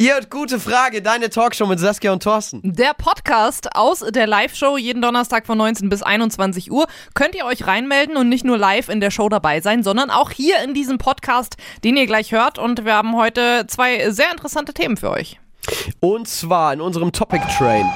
[0.00, 2.60] Ihr hört gute Frage, deine Talkshow mit Saskia und Thorsten.
[2.64, 6.88] Der Podcast aus der Live-Show jeden Donnerstag von 19 bis 21 Uhr.
[7.14, 10.32] Könnt ihr euch reinmelden und nicht nur live in der Show dabei sein, sondern auch
[10.32, 12.58] hier in diesem Podcast, den ihr gleich hört.
[12.58, 15.38] Und wir haben heute zwei sehr interessante Themen für euch.
[16.00, 17.86] Und zwar in unserem Topic Train.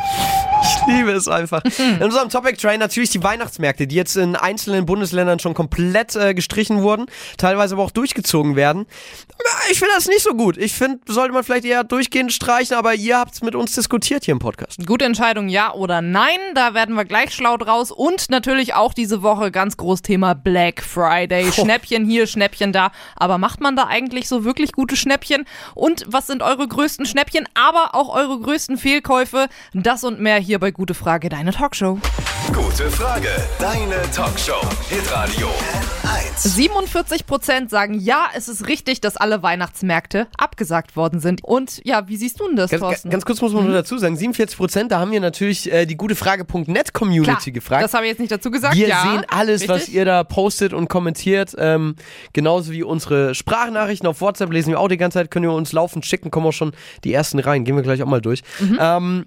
[0.69, 1.63] Ich liebe es einfach.
[1.79, 6.35] In unserem Topic Train natürlich die Weihnachtsmärkte, die jetzt in einzelnen Bundesländern schon komplett äh,
[6.35, 7.07] gestrichen wurden,
[7.39, 8.87] teilweise aber auch durchgezogen werden.
[9.71, 10.57] Ich finde das nicht so gut.
[10.59, 14.25] Ich finde, sollte man vielleicht eher durchgehend streichen, aber ihr habt es mit uns diskutiert
[14.25, 14.87] hier im Podcast.
[14.87, 16.39] Gute Entscheidung, ja oder nein.
[16.55, 17.91] Da werden wir gleich schlau draus.
[17.91, 21.51] Und natürlich auch diese Woche ganz groß Thema Black Friday.
[21.53, 22.91] Schnäppchen hier, Schnäppchen da.
[23.17, 25.47] Aber macht man da eigentlich so wirklich gute Schnäppchen?
[25.75, 29.49] Und was sind eure größten Schnäppchen, aber auch eure größten Fehlkäufe?
[29.73, 31.99] Das und mehr hier bei Gute Frage, deine Talkshow.
[32.53, 34.61] Gute Frage, deine Talkshow.
[34.89, 35.49] Hitradio
[36.03, 36.49] N1.
[36.49, 41.45] 47 Prozent sagen, ja, es ist richtig, dass alle Weihnachtsmärkte abgesagt worden sind.
[41.45, 43.11] Und ja, wie siehst du denn das, Ganz, Thorsten?
[43.11, 45.97] ganz kurz muss man nur dazu sagen, 47 Prozent, da haben wir natürlich äh, die
[45.97, 47.85] gutefrage.net Community Klar, gefragt.
[47.85, 48.75] Das habe ich jetzt nicht dazu gesagt.
[48.75, 49.95] Wir ja, sehen alles, was richtig?
[49.95, 51.55] ihr da postet und kommentiert.
[51.59, 51.95] Ähm,
[52.33, 55.73] genauso wie unsere Sprachnachrichten auf WhatsApp lesen wir auch die ganze Zeit, können wir uns
[55.73, 56.73] laufend schicken, kommen auch schon
[57.05, 57.65] die ersten rein.
[57.65, 58.43] Gehen wir gleich auch mal durch.
[58.61, 58.79] Mhm.
[58.81, 59.25] Ähm,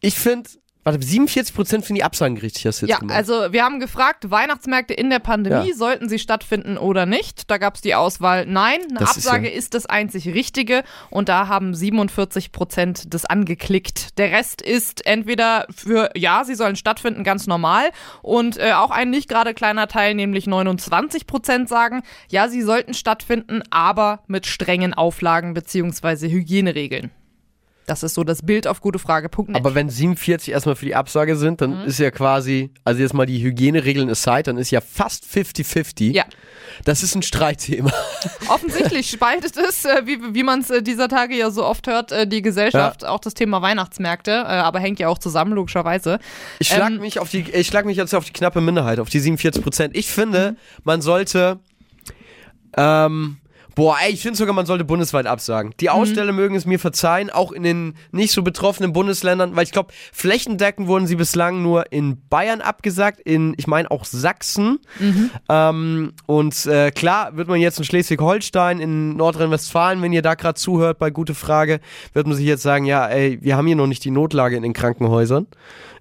[0.00, 0.50] ich finde,
[0.84, 3.16] warte, 47 Prozent finden die Absagen richtig, hast du jetzt Ja, gemacht.
[3.16, 5.74] also wir haben gefragt, Weihnachtsmärkte in der Pandemie, Ja.
[5.74, 7.50] sollten sie stattfinden oder nicht?
[7.50, 10.84] Da gab es die Auswahl Nein, eine Das ist Absage ja- ist, das einzig Richtige
[11.10, 14.18] und da haben 47 Prozent das angeklickt.
[14.18, 17.90] Der Rest ist entweder für Ja, sie sollen stattfinden, ganz normal
[18.22, 22.94] und äh, auch ein nicht gerade kleiner Teil, nämlich 29 Prozent sagen, ja, sie sollten
[22.94, 27.10] stattfinden, aber mit strengen Auflagen beziehungsweise Hygieneregeln.
[27.86, 29.54] Das ist so das Bild auf gutefrage.net.
[29.56, 31.86] Aber wenn 47 erstmal für die Absage sind, dann Mhm.
[31.86, 36.12] ist ja quasi, also jetzt mal die Hygieneregeln aside, dann ist ja fast 50-50.
[36.12, 36.24] Ja.
[36.84, 37.92] Das ist ein Streitthema.
[38.48, 42.10] Offensichtlich spaltet es, äh, wie, wie man es äh, dieser Tage ja so oft hört,
[42.10, 46.18] äh, die Gesellschaft, auch das Thema Weihnachtsmärkte, äh, aber hängt ja auch zusammen, logischerweise.
[46.58, 49.10] Ich schlag Ähm, mich auf die, ich schlag mich jetzt auf die knappe Minderheit, auf
[49.10, 49.96] die 47 Prozent.
[49.96, 50.56] Ich finde, Mhm.
[50.84, 51.58] man sollte,
[52.76, 53.36] ähm,
[53.74, 55.70] boah, ey, ich finde sogar, man sollte bundesweit absagen.
[55.70, 55.76] Mhm.
[55.80, 59.72] Die Aussteller mögen es mir verzeihen, auch in den nicht so betroffenen Bundesländern, weil ich
[59.72, 64.78] glaube, flächendeckend wurden sie bislang nur in Bayern abgesagt, in, ich meine auch Sachsen.
[64.98, 65.30] Mhm.
[65.48, 70.54] Ähm, und äh, klar wird man jetzt in Schleswig-Holstein, in Nordrhein-Westfalen, wenn ihr da gerade
[70.54, 71.80] zuhört bei Gute Frage,
[72.12, 74.62] wird man sich jetzt sagen, ja, ey, wir haben hier noch nicht die Notlage in
[74.62, 75.46] den Krankenhäusern.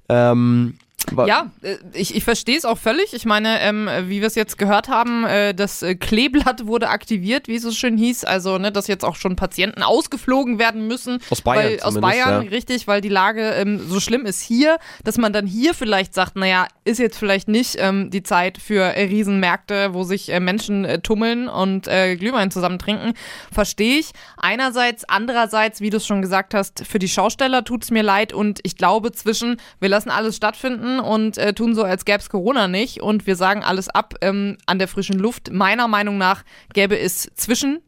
[0.09, 0.75] Ähm,
[1.11, 3.13] wa- Ja, äh, ich, ich verstehe es auch völlig.
[3.13, 7.47] Ich meine, ähm, wie wir es jetzt gehört haben, äh, das äh, Kleeblatt wurde aktiviert,
[7.47, 8.23] wie es so schön hieß.
[8.25, 11.19] Also, ne, dass jetzt auch schon Patienten ausgeflogen werden müssen.
[11.29, 12.49] Aus Bayern Weil, aus Bayern, ja.
[12.49, 16.35] richtig, weil die Lage ähm, so schlimm ist hier, dass man dann hier vielleicht sagt,
[16.35, 20.85] naja, ist jetzt vielleicht nicht ähm, die Zeit für äh, Riesenmärkte, wo sich äh, Menschen
[20.85, 23.13] äh, tummeln und Glühwein zusammen trinken.
[23.51, 24.11] Verstehe ich.
[24.37, 28.33] Einerseits, andererseits, wie du es schon gesagt hast, für die Schausteller tut es mir leid
[28.33, 32.29] und ich glaube zwischen, wir lassen alles stattfinden und äh, tun so, als gäbe es
[32.29, 35.51] Corona nicht und wir sagen alles ab ähm, an der frischen Luft.
[35.51, 36.43] Meiner Meinung nach
[36.73, 37.81] gäbe es zwischen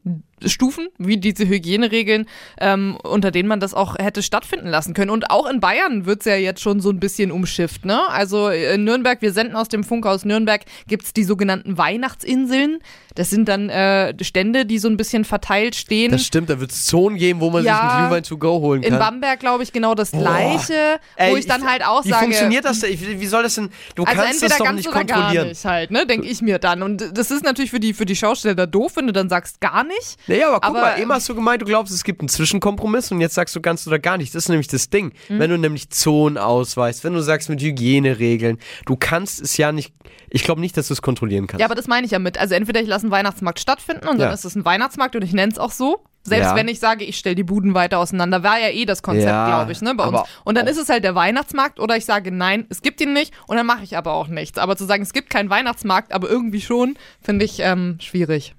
[0.46, 2.28] Stufen, wie diese Hygieneregeln,
[2.60, 5.12] ähm, unter denen man das auch hätte stattfinden lassen können.
[5.12, 7.86] Und auch in Bayern wird es ja jetzt schon so ein bisschen umschifft.
[7.86, 8.00] Ne?
[8.10, 12.80] Also in Nürnberg, wir senden aus dem Funkhaus Nürnberg, gibt es die sogenannten Weihnachtsinseln.
[13.16, 16.12] Das sind dann äh, Stände, die so ein bisschen verteilt stehen.
[16.12, 17.76] Das stimmt, da wird es Zonen geben, wo man Ja.
[17.76, 19.00] sich einen Glühwein to go holen in kann.
[19.00, 22.26] Bamberg, glaube ich, genau das Gleiche, Ey, wo ich dann halt auch wie sage.
[22.26, 22.92] funktioniert das denn?
[22.94, 23.70] Ich- Wie soll das denn?
[23.96, 25.48] Du Also kannst entweder das doch ganz nicht kontrollieren.
[25.50, 26.84] nicht halt, ne, denke ich mir dann.
[26.84, 29.84] Und das ist natürlich für die, für die Schausteller doof, wenn du dann sagst, gar
[29.86, 30.18] nicht.
[30.36, 33.12] Naja, aber guck Aber, mal, eben hast du gemeint, du glaubst, es gibt einen Zwischenkompromiss
[33.12, 34.34] und jetzt sagst du ganz oder gar nicht.
[34.36, 35.14] Das ist nämlich das Ding.
[35.30, 35.40] Mhm.
[35.40, 39.94] Wenn du nämlich Zonen ausweist, wenn du sagst mit Hygieneregeln, du kannst es ja nicht,
[40.30, 41.60] ich glaube nicht, dass du es kontrollieren kannst.
[41.62, 42.38] Ja, aber das meine ich ja mit.
[42.38, 44.34] Also entweder ich lasse einen Weihnachtsmarkt stattfinden und dann Ja.
[44.34, 46.04] ist es ein Weihnachtsmarkt und ich nenne es auch so.
[46.28, 46.56] Selbst Ja.
[46.56, 49.46] wenn ich sage, ich stelle die Buden weiter auseinander, war ja eh das Konzept, Ja,
[49.46, 50.22] glaube ich, ne, bei uns.
[50.44, 53.32] Und dann ist es halt der Weihnachtsmarkt oder ich sage, nein, es gibt ihn nicht
[53.46, 54.58] und dann mache ich aber auch nichts.
[54.58, 58.56] Aber zu sagen, es gibt keinen Weihnachtsmarkt, aber irgendwie schon, finde ich ähm, schwierig,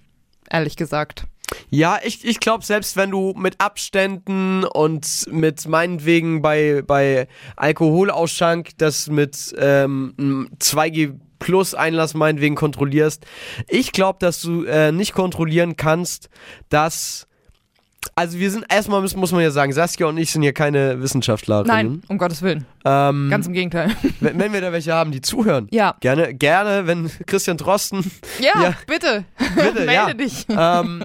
[0.48, 1.24] ehrlich gesagt.
[1.70, 8.70] Ja, ich, ich glaube, selbst wenn du mit Abständen und mit meinetwegen bei, bei Alkoholausschank
[8.78, 13.26] das mit ähm, einem 2G Plus Einlass meinetwegen kontrollierst,
[13.68, 16.30] ich glaube, dass du äh, nicht kontrollieren kannst,
[16.70, 17.25] dass.
[18.14, 21.00] Also wir sind, erstmal muss, muss man ja sagen, Saskia und ich sind ja keine
[21.02, 21.66] Wissenschaftlerinnen.
[21.66, 22.64] Nein, um Gottes Willen.
[22.84, 23.90] Ähm, Ganz im Gegenteil.
[24.20, 25.68] wenn, wenn wir da welche haben, die zuhören.
[25.70, 25.96] Ja.
[26.00, 28.10] Gerne, gerne, wenn Christian Drosten
[28.40, 28.74] Ja, Ja.
[28.86, 29.24] bitte.
[29.56, 30.12] Bitte, Melde ja.
[30.14, 30.46] dich.
[30.48, 31.04] ähm,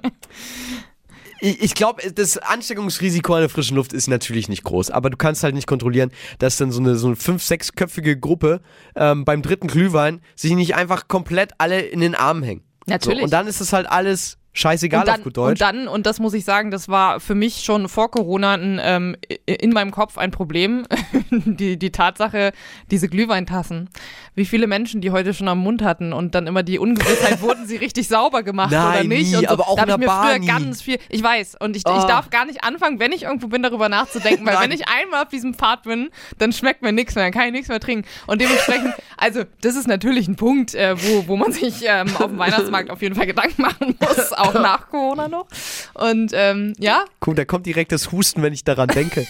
[1.40, 5.18] ich, ich glaube, das Ansteckungsrisiko an der frischen Luft ist natürlich nicht groß, aber du
[5.18, 8.62] kannst halt nicht kontrollieren, dass dann so eine, so eine fünf-, sechsköpfige Gruppe
[8.96, 12.64] ähm, beim dritten Glühwein sich nicht einfach komplett alle in den Arm hängen.
[12.86, 13.20] Natürlich.
[13.20, 15.50] So, und dann ist es halt alles Scheißegal dann, auf gut Deutsch.
[15.52, 18.80] Und dann, und das muss ich sagen, das war für mich schon vor Corona ein,
[18.84, 19.16] ähm,
[19.46, 20.86] in meinem Kopf ein Problem.
[21.32, 22.52] die, die Tatsache,
[22.90, 23.90] diese Glühweintassen.
[24.36, 27.66] Wie viele Menschen die heute schon am Mund hatten und dann immer die Ungewissheit, wurden
[27.66, 29.32] sie richtig sauber gemacht Nein, oder nicht.
[29.32, 29.50] nie, und so.
[29.50, 30.48] aber auch da habe ich mir Bar früher nie.
[30.48, 31.00] ganz viel.
[31.10, 31.98] Ich weiß, und ich, Oh.
[31.98, 35.24] ich darf gar nicht anfangen, wenn ich irgendwo bin, darüber nachzudenken, weil wenn ich einmal
[35.24, 38.08] auf diesem Pfad bin, dann schmeckt mir nichts mehr, dann kann ich nichts mehr trinken.
[38.28, 42.28] Und dementsprechend, also das ist natürlich ein Punkt, äh, wo, wo man sich ähm, auf
[42.28, 45.48] dem Weihnachtsmarkt auf jeden Fall Gedanken machen muss, auch nach Corona noch.
[45.94, 49.26] Und ähm, ja, Guck, da kommt direkt das Husten, wenn ich daran denke.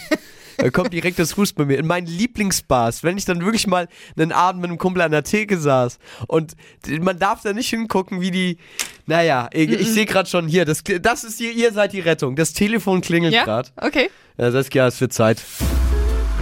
[0.58, 1.78] Da kommt direkt das Husten bei mir.
[1.78, 5.24] In meinen Lieblingsbars, wenn ich dann wirklich mal einen Abend mit einem Kumpel an der
[5.24, 6.52] Theke saß und
[7.00, 8.58] man darf da nicht hingucken, wie die.
[9.06, 12.36] Naja, ich, ich sehe gerade schon hier, das, das ist hier, ihr seid die Rettung.
[12.36, 13.70] Das Telefon klingelt ja, gerade.
[13.76, 14.10] okay.
[14.38, 15.42] Ja, Saskia, es wird Zeit.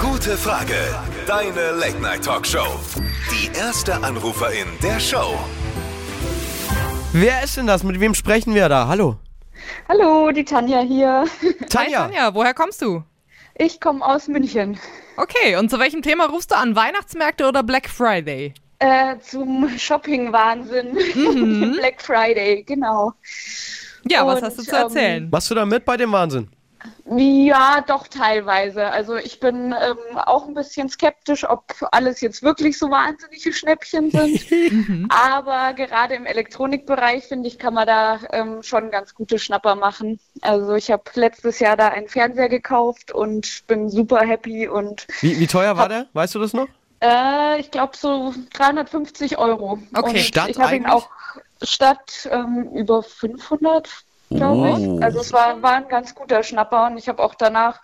[0.00, 0.74] Gute Frage.
[1.26, 2.80] Deine Late Night Talkshow.
[3.30, 5.38] Die erste Anruferin der Show.
[7.12, 7.82] Wer ist denn das?
[7.82, 8.88] Mit wem sprechen wir da?
[8.88, 9.16] Hallo.
[9.90, 11.26] Hallo, die Tanja hier.
[11.68, 12.04] Tanja.
[12.04, 13.02] Hi Tanja, woher kommst du?
[13.58, 14.80] Ich komme aus München.
[15.18, 16.74] Okay, und zu welchem Thema rufst du an?
[16.74, 18.54] Weihnachtsmärkte oder Black Friday?
[18.78, 20.94] Äh, zum Shopping-Wahnsinn.
[21.76, 23.12] Black Friday, genau.
[24.08, 25.28] Ja, was Und, hast du zu ähm, erzählen?
[25.30, 26.48] Machst du da mit bei dem Wahnsinn?
[27.06, 28.86] Ja, doch teilweise.
[28.86, 34.10] Also ich bin ähm, auch ein bisschen skeptisch, ob alles jetzt wirklich so wahnsinnige Schnäppchen
[34.10, 35.10] sind.
[35.10, 40.20] Aber gerade im Elektronikbereich, finde ich, kann man da ähm, schon ganz gute Schnapper machen.
[40.40, 45.38] Also ich habe letztes Jahr da einen Fernseher gekauft und bin super happy und Wie,
[45.38, 46.06] wie teuer war der?
[46.12, 46.68] Weißt du das noch?
[47.02, 49.78] Äh, ich glaube so 350 Euro.
[49.94, 50.10] Okay.
[50.10, 51.08] Und Statt ich habe ihn auch
[51.62, 53.88] statt ähm, über 500,
[54.30, 54.96] glaube Oh.
[54.96, 55.02] ich.
[55.02, 57.80] Also es war, war ein ganz guter Schnapper und ich habe auch danach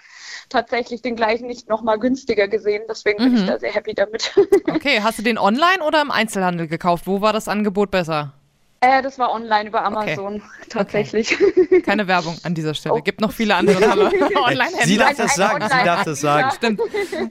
[0.49, 2.85] tatsächlich den gleichen nicht nochmal günstiger gesehen.
[2.89, 3.37] Deswegen bin Mhm.
[3.39, 4.33] ich da sehr happy damit.
[4.69, 7.07] Okay, hast du den online oder im Einzelhandel gekauft?
[7.07, 8.33] Wo war das Angebot besser?
[8.87, 11.37] Äh, das war online über Amazon tatsächlich.
[11.85, 13.01] Keine Werbung an dieser Stelle.
[13.03, 14.05] Gibt noch viele andere tolle
[14.45, 14.87] Online-Händler.
[14.87, 16.51] Sie darf das sagen, sie darf das sagen.
[16.57, 16.81] Stimmt.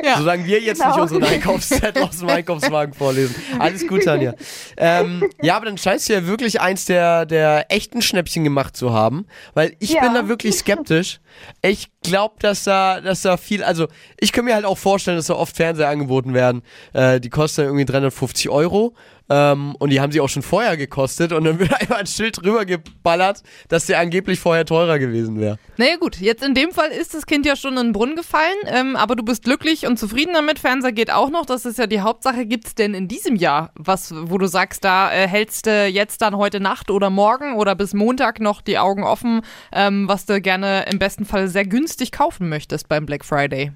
[0.03, 0.17] Ja.
[0.17, 0.93] Solange wir jetzt Genau.
[0.93, 3.35] nicht unseren Einkaufszettel aus dem Einkaufswagen vorlesen.
[3.59, 4.33] Alles gut, Tanja.
[4.77, 8.93] Ähm, ja, aber dann scheinst du ja wirklich eins der, der echten Schnäppchen gemacht zu
[8.93, 10.01] haben, weil ich Ja.
[10.01, 11.19] bin da wirklich skeptisch.
[11.61, 13.87] Ich glaube, dass da, dass da viel, also
[14.19, 16.61] ich kann mir halt auch vorstellen, dass da oft Fernseher angeboten werden.
[16.93, 18.93] Äh, die kosten dann irgendwie 350 Euro.
[19.29, 22.43] Ähm, und die haben sie auch schon vorher gekostet und dann wird einfach ein Schild
[22.43, 25.57] drüber geballert, dass der angeblich vorher teurer gewesen wäre.
[25.77, 28.55] Naja gut, jetzt in dem Fall ist das Kind ja schon in den Brunnen gefallen,
[28.67, 30.59] ähm, aber du bist glücklich und zufrieden damit.
[30.59, 32.45] Fernseher geht auch noch, das ist ja die Hauptsache.
[32.45, 36.21] Gibt es denn in diesem Jahr was, wo du sagst, da äh, hältst du jetzt
[36.21, 39.41] dann heute Nacht oder morgen oder bis Montag noch die Augen offen,
[39.71, 43.71] ähm, was du gerne im besten Fall sehr günstig kaufen möchtest beim Black Friday?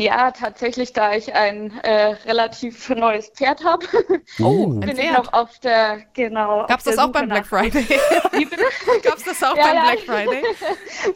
[0.00, 3.86] Ja, tatsächlich, da ich ein äh, relativ neues Pferd habe,
[4.40, 4.66] Oh.
[4.68, 5.18] bin ich Pferd.
[5.18, 6.66] noch auf der, genau.
[6.66, 7.82] Gab's auf das auch beim Black Friday?
[8.32, 8.62] Bitte?
[9.02, 9.82] Gab's das auch Ja, beim ja.
[9.82, 10.42] Black Friday?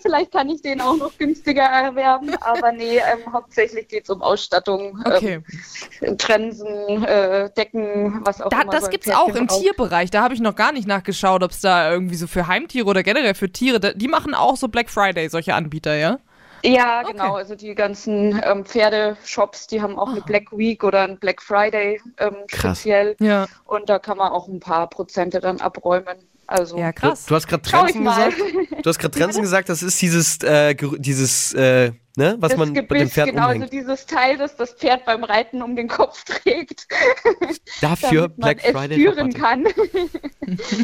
[0.03, 4.23] Vielleicht kann ich den auch noch günstiger erwerben, aber nee, ähm, hauptsächlich geht es um
[4.23, 5.41] Ausstattung, Okay.
[6.03, 8.73] ähm, Trensen, äh, Decken, was auch Da, immer.
[8.73, 9.47] das ein gibt's auch im.
[9.49, 10.11] Tierbereich.
[10.11, 13.03] Da habe ich noch gar nicht nachgeschaut, ob es da irgendwie so für Heimtiere oder
[13.03, 16.19] generell für Tiere, die machen auch so Black Friday, solche Anbieter, ja?
[16.67, 17.13] Ja, Okay.
[17.13, 17.35] genau.
[17.35, 22.01] Also die ganzen ähm, Pferdeshops, die haben auch eine Black Week oder ein Black Friday
[22.19, 23.17] ähm, speziell.
[23.21, 23.47] Ja.
[23.65, 26.19] Und da kann man auch ein paar Prozente dann abräumen.
[26.47, 27.27] Also Ja, Du, krass.
[27.27, 28.37] du hast gerade Trenzen gesagt.
[28.83, 32.69] Du hast gerade Trenzen gesagt, das ist dieses, äh, dieses, äh, ne, was das man
[32.73, 33.63] mit dem Gebiss, Pferd genau, umhängt.
[33.65, 36.87] also dieses Teil, das das Pferd beim Reiten um den Kopf trägt,
[37.81, 39.67] Dafür Black es Friday führen kann.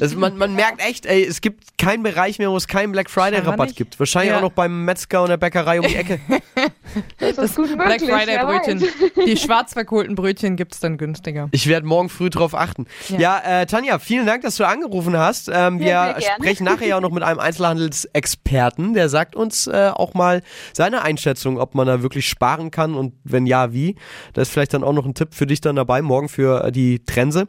[0.01, 3.09] Also man, man merkt echt, ey, es gibt keinen Bereich mehr, wo es keinen Black
[3.09, 3.97] Friday Rabatt gibt.
[4.01, 4.39] Wahrscheinlich Ja.
[4.39, 6.19] auch noch beim Metzger und der Bäckerei um die Ecke.
[7.19, 8.11] Das ist gut Black möglich.
[8.11, 8.85] Friday wer Brötchen.
[9.27, 11.49] Die schwarz verkohlten Brötchen gibt's dann günstiger.
[11.53, 12.87] Ich werde morgen früh drauf achten.
[13.09, 13.61] Ja, Ja.
[13.63, 15.51] äh, Tanja, vielen Dank, dass du angerufen hast.
[15.53, 20.15] Ähm, wir sprechen nachher ja auch noch mit einem Einzelhandelsexperten, der sagt uns äh, auch
[20.15, 23.97] mal seine Einschätzung, ob man da wirklich sparen kann und wenn ja, wie.
[24.33, 26.73] Da ist vielleicht dann auch noch ein Tipp für dich dann dabei, morgen für äh,
[26.73, 27.49] die Trense.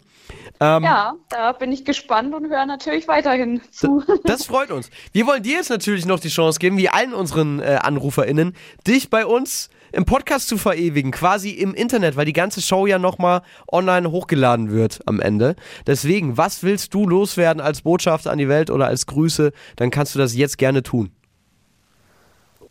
[0.59, 4.03] Ähm, Ja, da bin ich gespannt und höre natürlich weiterhin zu.
[4.23, 4.89] Das freut uns.
[5.11, 8.55] Wir wollen dir jetzt natürlich noch die Chance geben, wie allen unseren äh, AnruferInnen,
[8.87, 12.97] dich bei uns im Podcast zu verewigen, quasi im Internet, weil die ganze Show ja
[12.97, 15.55] nochmal online hochgeladen wird am Ende.
[15.85, 20.15] Deswegen, was willst du loswerden als Botschaft an die Welt oder als Grüße, dann kannst
[20.15, 21.11] du das jetzt gerne tun.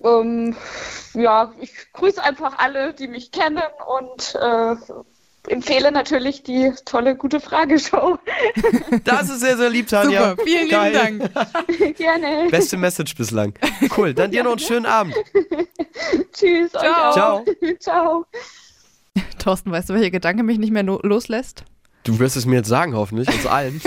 [0.04, 0.56] Ähm,
[1.14, 4.75] ja, ich grüße einfach alle, die mich kennen und äh,
[5.49, 8.18] empfehle natürlich die tolle gute Frageshow.
[9.04, 10.30] Das ist sehr, sehr lieb, Tanja.
[10.30, 10.92] Super, vielen Geil.
[10.92, 11.96] lieben Dank.
[11.96, 12.49] Gerne.
[12.50, 13.54] Beste Message bislang.
[13.96, 15.14] Cool, dann dir noch einen schönen Abend.
[16.32, 16.75] Tschüss.
[16.75, 17.11] Euch Ciao.
[17.11, 17.14] auch.
[17.14, 17.44] Ciao.
[17.80, 18.26] Ciao.
[19.38, 21.64] Thorsten, weißt du, welcher Gedanke mich nicht mehr loslässt?
[22.04, 23.80] Du wirst es mir jetzt sagen, hoffentlich, uns allen.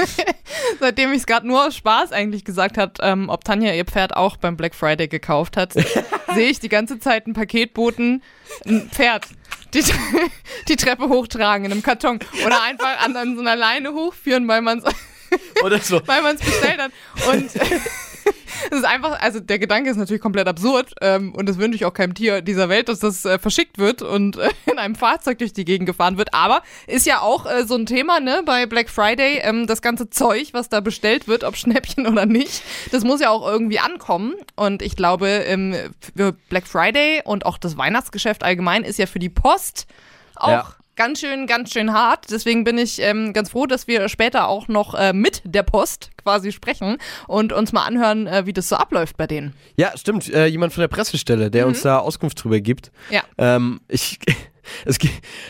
[0.79, 4.15] Seitdem ich es gerade nur aus Spaß eigentlich gesagt hat, ähm, ob Tanja ihr Pferd
[4.15, 8.23] auch beim Black Friday gekauft hat, sehe ich die ganze Zeit einen Paketboten,
[8.65, 9.27] ein Pferd,
[9.75, 9.83] die,
[10.67, 14.61] die Treppe hochtragen in einem Karton oder einfach an, an so einer Leine hochführen, weil
[14.61, 16.01] man es so.
[16.07, 16.91] weil man es bestellt hat.
[17.29, 17.51] Und
[18.71, 21.85] es ist einfach, also der Gedanke ist natürlich komplett absurd ähm, und das wünsche ich
[21.85, 25.39] auch keinem Tier dieser Welt, dass das äh, verschickt wird und äh, in einem Fahrzeug
[25.39, 26.33] durch die Gegend gefahren wird.
[26.33, 30.09] Aber ist ja auch äh, so ein Thema, ne, bei Black Friday, ähm, das ganze
[30.09, 34.35] Zeug, was da bestellt wird, ob Schnäppchen oder nicht, das muss ja auch irgendwie ankommen.
[34.55, 35.75] Und ich glaube, ähm,
[36.15, 39.87] für Black Friday und auch das Weihnachtsgeschäft allgemein ist ja für die Post
[40.35, 40.49] auch.
[40.49, 40.75] Ja.
[40.95, 42.27] Ganz schön, ganz schön hart.
[42.31, 46.11] Deswegen bin ich ähm, ganz froh, dass wir später auch noch äh, mit der Post
[46.23, 46.97] quasi sprechen
[47.27, 49.53] und uns mal anhören, äh, wie das so abläuft bei denen.
[49.75, 50.33] Ja, stimmt.
[50.33, 52.91] Äh, jemand von der Pressestelle, der uns da Auskunft drüber gibt.
[53.09, 53.23] Ja.
[53.37, 54.19] Ähm, ich,
[54.85, 54.97] es,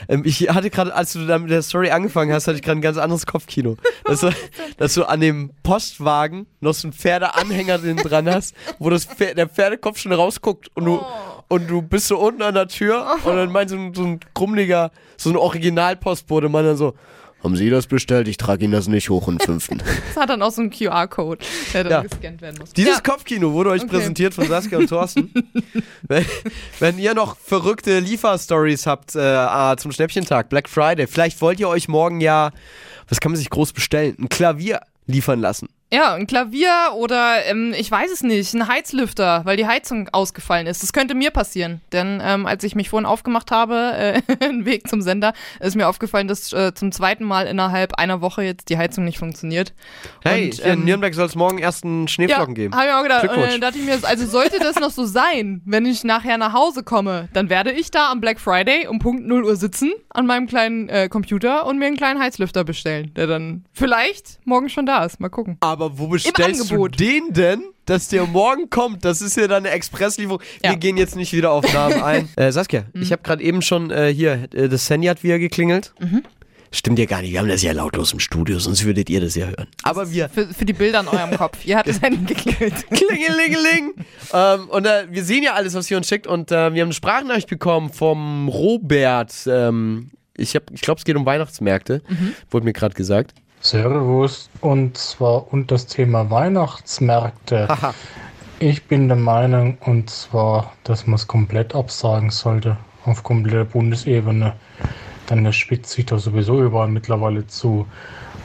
[0.07, 2.79] ähm, ich hatte gerade, als du da mit der Story angefangen hast, hatte ich gerade
[2.79, 3.77] ein ganz anderes Kopfkino.
[4.05, 4.31] Dass du,
[4.77, 9.49] dass du an dem Postwagen noch so einen Pferdeanhänger dran hast, wo das Pferd, der
[9.49, 11.03] Pferdekopf schon rausguckt und du,
[11.47, 14.19] und du bist so unten an der Tür und dann meint so ein, so ein
[14.33, 16.93] krummeliger, so ein Originalpostbote, man dann so,
[17.43, 18.27] haben Sie das bestellt?
[18.27, 19.77] Ich trage Ihnen das nicht hoch in fünften.
[20.15, 22.01] Das hat dann auch so einen QR-Code, der dann Ja.
[22.01, 22.73] gescannt werden muss.
[22.73, 23.01] Dieses ja.
[23.01, 23.91] Kopfkino wurde euch Okay.
[23.91, 25.31] präsentiert von Saskia und Thorsten.
[26.03, 26.25] wenn,
[26.79, 31.67] wenn ihr noch verrückte Lieferstories habt äh, ah, zum Schnäppchentag, Black Friday, vielleicht wollt ihr
[31.69, 32.49] euch morgen ja,
[33.09, 34.15] was kann man sich groß bestellen?
[34.19, 35.67] Ein Klavier liefern lassen.
[35.95, 40.67] Ja, ein Klavier oder ähm, ich weiß es nicht, ein Heizlüfter, weil die Heizung ausgefallen
[40.67, 40.83] ist.
[40.83, 44.89] Das könnte mir passieren, denn ähm, als ich mich vorhin aufgemacht habe, äh, den Weg
[44.89, 48.77] zum Sender, ist mir aufgefallen, dass äh, zum zweiten Mal innerhalb einer Woche jetzt die
[48.77, 49.73] Heizung nicht funktioniert.
[50.21, 52.75] Hey, Und, hier in ähm, Nürnberg soll es morgen ersten Schneeflocken geben.
[52.75, 53.51] Habe ich auch gedacht.
[53.53, 56.83] Dann dachte ich mir, also sollte das noch so sein, wenn ich nachher nach Hause
[56.83, 60.47] komme, dann werde ich da am Black Friday um Punkt 0 Uhr sitzen an meinem
[60.47, 65.05] kleinen äh, Computer und mir einen kleinen Heizlüfter bestellen, der dann vielleicht morgen schon da
[65.05, 65.21] ist.
[65.21, 65.55] Mal gucken.
[65.61, 69.05] Aber wo bestellst du den denn, dass der morgen kommt?
[69.05, 70.39] Das ist ja dann eine Expresslieferung.
[70.61, 70.75] Wir Ja.
[70.75, 72.29] gehen jetzt nicht wieder auf Namen ein.
[72.35, 75.93] äh, Saskia, ich habe gerade eben schon äh, hier, äh, das Handy hat wieder geklingelt.
[76.71, 79.35] Stimmt ja gar nicht, wir haben das ja lautlos im Studio, sonst würdet ihr das
[79.35, 79.67] ja hören.
[79.83, 81.65] Aber wir, Für, für die Bilder in eurem Kopf.
[81.65, 82.73] Ihr habt das Handy geklingelt.
[82.91, 83.93] Klingelingeling.
[84.33, 86.27] ähm, und äh, wir sehen ja alles, was ihr uns schickt.
[86.27, 89.33] Und äh, wir haben eine Sprachnachricht bekommen vom Robert.
[89.47, 92.01] Ähm, ich hab, ich glaube, es geht um Weihnachtsmärkte.
[92.51, 93.33] Wurde mir gerade gesagt.
[93.61, 97.67] Servus, und zwar und das Thema Weihnachtsmärkte.
[97.67, 97.93] Haha.
[98.59, 104.53] Ich bin der Meinung, und zwar, dass man es komplett absagen sollte, auf kompletter Bundesebene.
[105.29, 107.87] Denn das spitzt sich doch sowieso überall mittlerweile zu.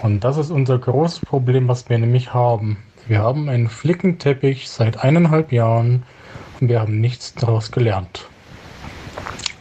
[0.02, 2.79] Und das ist unser großes Problem, was wir nämlich haben.
[3.07, 6.05] Wir haben einen Flickenteppich seit eineinhalb Jahren
[6.61, 8.26] und wir haben nichts daraus gelernt.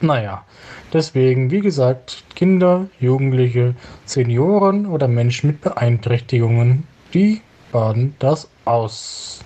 [0.02, 0.44] Naja,
[0.94, 7.42] deswegen, wie gesagt, Kinder, Jugendliche, Senioren oder Menschen mit Beeinträchtigungen, die
[7.72, 9.40] baden das aus.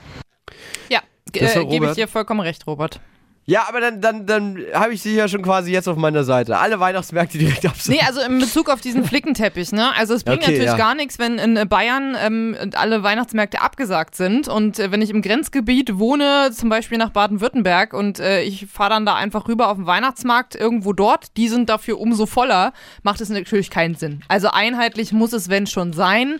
[0.90, 1.02] Ja,
[1.34, 3.00] äh, gebe ich dir vollkommen recht, Robert.
[3.46, 6.58] Ja, aber dann, dann, dann habe ich sie ja schon quasi jetzt auf meiner Seite.
[6.58, 8.00] Alle Weihnachtsmärkte direkt absagen.
[8.00, 9.94] Nee, also in Bezug auf diesen Flickenteppich, ne?
[9.98, 10.78] Also es bringt Okay, natürlich ja.
[10.78, 14.48] gar nichts, wenn in Bayern ähm, alle Weihnachtsmärkte abgesagt sind.
[14.48, 18.92] Und äh, wenn ich im Grenzgebiet wohne, zum Beispiel nach Baden-Württemberg, und äh, ich fahre
[18.92, 22.72] dann da einfach rüber auf den Weihnachtsmarkt irgendwo dort, die sind dafür umso voller,
[23.04, 24.22] macht es natürlich keinen Sinn.
[24.30, 26.40] Also einheitlich muss es, wenn schon sein.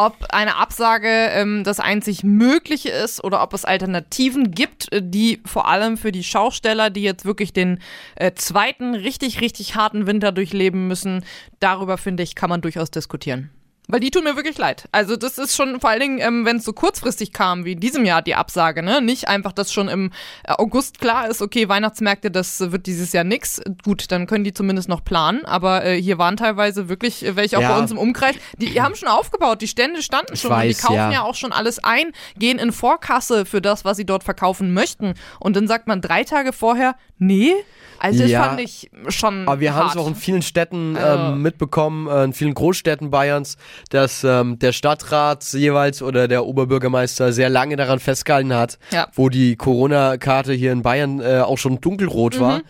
[0.00, 5.40] Ob eine Absage ähm, das einzig Mögliche ist oder ob es Alternativen gibt, äh, die
[5.44, 7.80] vor allem für die Schausteller, die jetzt wirklich den
[8.14, 11.24] äh, zweiten richtig, richtig harten Winter durchleben müssen,
[11.58, 13.50] darüber finde ich, kann man durchaus diskutieren.
[13.90, 14.86] Weil die tun mir wirklich leid.
[14.92, 17.80] Also das ist schon vor allen Dingen, ähm, wenn es so kurzfristig kam wie in
[17.80, 19.00] diesem Jahr die Absage, ne?
[19.00, 20.10] Nicht einfach, dass schon im
[20.44, 23.62] äh, August klar ist, okay, Weihnachtsmärkte, das wird dieses Jahr nix.
[23.84, 25.46] Gut, dann können die zumindest noch planen.
[25.46, 27.72] Aber äh, hier waren teilweise wirklich äh, welche auch Ja.
[27.72, 30.68] bei uns im Umkreis, die, die haben schon aufgebaut, die Stände standen schon und die
[30.68, 31.10] weiß, kaufen ja.
[31.10, 31.22] ja.
[31.22, 35.14] auch schon alles ein, gehen in Vorkasse für das, was sie dort verkaufen möchten.
[35.40, 37.54] Und dann sagt man drei Tage vorher, nee.
[38.00, 38.44] Also das Ja.
[38.44, 39.48] fand ich schon.
[39.48, 43.10] Aber wir haben es auch in vielen Städten Also- ähm, mitbekommen, äh, in vielen Großstädten
[43.10, 43.56] Bayerns,
[43.90, 49.08] dass ähm, der Stadtrat jeweils oder der Oberbürgermeister sehr lange daran festgehalten hat, Ja.
[49.14, 52.40] wo die Corona-Karte hier in Bayern äh, auch schon dunkelrot Mhm.
[52.40, 52.60] war.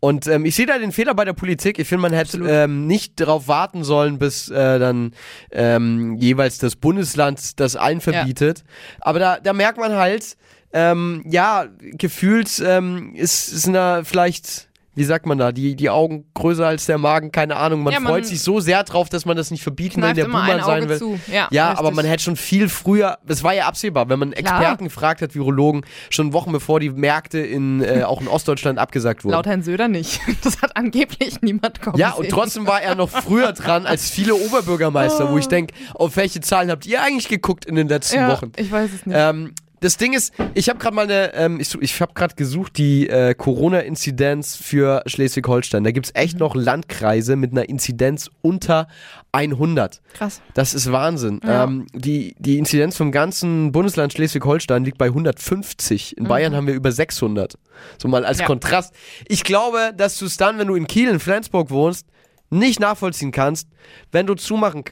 [0.00, 1.78] Und ähm, ich sehe da den Fehler bei der Politik.
[1.78, 5.12] Ich finde, man hätte ähm, nicht darauf warten sollen, bis äh, dann
[5.52, 8.64] ähm, jeweils das Bundesland das allen verbietet.
[9.00, 10.36] Aber da, da merkt man halt,
[10.72, 14.67] ähm, ja, gefühlt ähm, ist, ist da vielleicht
[14.98, 17.82] wie sagt man da, die, die Augen größer als der Magen, keine Ahnung.
[17.84, 20.24] Man, Ja, man freut sich so sehr drauf, dass man das nicht verbieten will, der
[20.24, 20.98] Buhmann ein sein will.
[20.98, 21.20] zu.
[21.32, 24.58] Ja, Ja, aber man hätte schon viel früher, das war ja absehbar, wenn man Klar.
[24.58, 29.24] Experten gefragt hat, Virologen, schon Wochen bevor die Märkte in, äh, auch in Ostdeutschland abgesagt
[29.24, 29.32] wurden.
[29.34, 30.20] Laut Herrn Söder nicht.
[30.42, 32.32] Das hat angeblich niemand kommen Ja, und sehen.
[32.32, 36.70] trotzdem war er noch früher dran als viele Oberbürgermeister, wo ich denke, auf welche Zahlen
[36.70, 38.52] habt ihr eigentlich geguckt in den letzten ja, Wochen?
[38.56, 39.16] Ich weiß es nicht.
[39.16, 42.78] Ähm, das Ding ist, ich habe gerade mal eine, ähm, ich, ich habe gerade gesucht,
[42.78, 45.84] die äh, Corona-Inzidenz für Schleswig-Holstein.
[45.84, 48.88] Da gibt's echt noch Landkreise mit einer Inzidenz unter
[49.32, 50.00] 100.
[50.14, 50.40] Krass.
[50.54, 51.40] Das ist Wahnsinn.
[51.44, 51.64] Ja.
[51.64, 56.16] Ähm, die, die Inzidenz vom ganzen Bundesland Schleswig-Holstein liegt bei 150.
[56.18, 57.54] In Bayern haben wir über 600.
[58.00, 58.42] So mal als Mhm.
[58.42, 58.46] Ja.
[58.46, 58.94] Kontrast.
[59.28, 62.06] Ich glaube, dass du es dann, wenn du in Kiel, in Flensburg wohnst,
[62.50, 63.68] nicht nachvollziehen kannst,
[64.10, 64.84] wenn du zumachen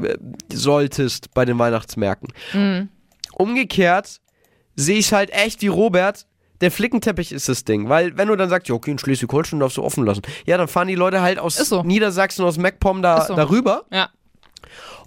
[0.00, 0.16] äh,
[0.52, 2.32] solltest bei den Weihnachtsmärkten.
[2.52, 2.88] Mhm.
[3.34, 4.20] Umgekehrt
[4.76, 6.26] sehe ich halt echt wie Robert.
[6.60, 9.78] Der Flickenteppich ist das Ding, weil wenn du dann sagst, ja okay, in Schleswig-Holstein darfst
[9.78, 11.82] du offen lassen, ja, dann fahren die Leute halt aus so.
[11.82, 13.34] Niedersachsen, aus MacPom da, so.
[13.34, 14.10] darüber Ja.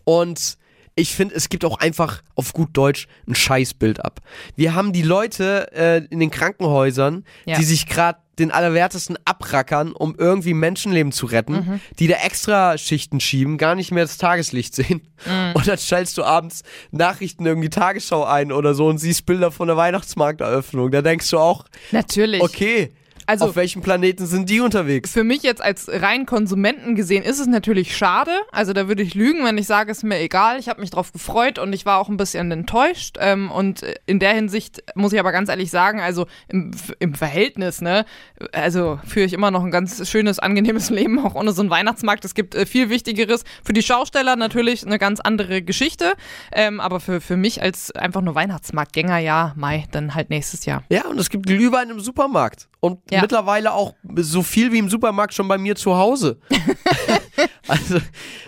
[0.03, 0.57] und
[0.95, 4.19] ich finde, es gibt auch einfach auf gut Deutsch ein Scheißbild ab.
[4.55, 7.57] Wir haben die Leute äh, in den Krankenhäusern, Ja.
[7.57, 11.79] die sich gerade den Allerwertesten abrackern, um irgendwie Menschenleben zu retten, Mhm.
[11.99, 15.01] die da extra Schichten schieben, gar nicht mehr das Tageslicht sehen.
[15.25, 15.51] Mhm.
[15.53, 19.67] Und dann schaltest du abends Nachrichten irgendwie Tagesschau ein oder so und siehst Bilder von
[19.67, 20.91] der Weihnachtsmarkteröffnung.
[20.91, 22.41] Da denkst du auch, Natürlich.
[22.41, 22.91] okay,
[23.27, 25.11] Also- auf welchem Planeten sind die unterwegs?
[25.11, 28.31] Für mich jetzt als rein Konsumenten gesehen ist es natürlich schade.
[28.51, 30.59] Also da würde ich lügen, wenn ich sage, es ist mir egal.
[30.59, 33.17] Ich habe mich drauf gefreut und ich war auch ein bisschen enttäuscht.
[33.19, 37.81] Ähm, und in der Hinsicht muss ich aber ganz ehrlich sagen, also im, im Verhältnis,
[37.81, 38.05] ne,
[38.51, 42.25] also führe ich immer noch ein ganz schönes, angenehmes Leben, auch ohne so einen Weihnachtsmarkt.
[42.25, 43.43] Es gibt äh, viel Wichtigeres.
[43.63, 46.13] Für die Schausteller natürlich eine ganz andere Geschichte.
[46.51, 50.83] Ähm, aber für, für mich als einfach nur Weihnachtsmarktgänger, ja, Mai, dann halt nächstes Jahr.
[50.89, 52.67] Ja, und es gibt Glühwein im Supermarkt.
[52.83, 53.21] Und Ja.
[53.21, 56.37] mittlerweile auch so viel wie im Supermarkt schon bei mir zu Hause.
[57.69, 57.99] also,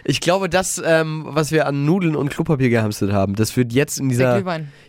[0.04, 3.98] ich glaube, das, ähm, was wir an Nudeln und Klopapier gehamstert haben, das wird jetzt
[3.98, 4.44] in dieser.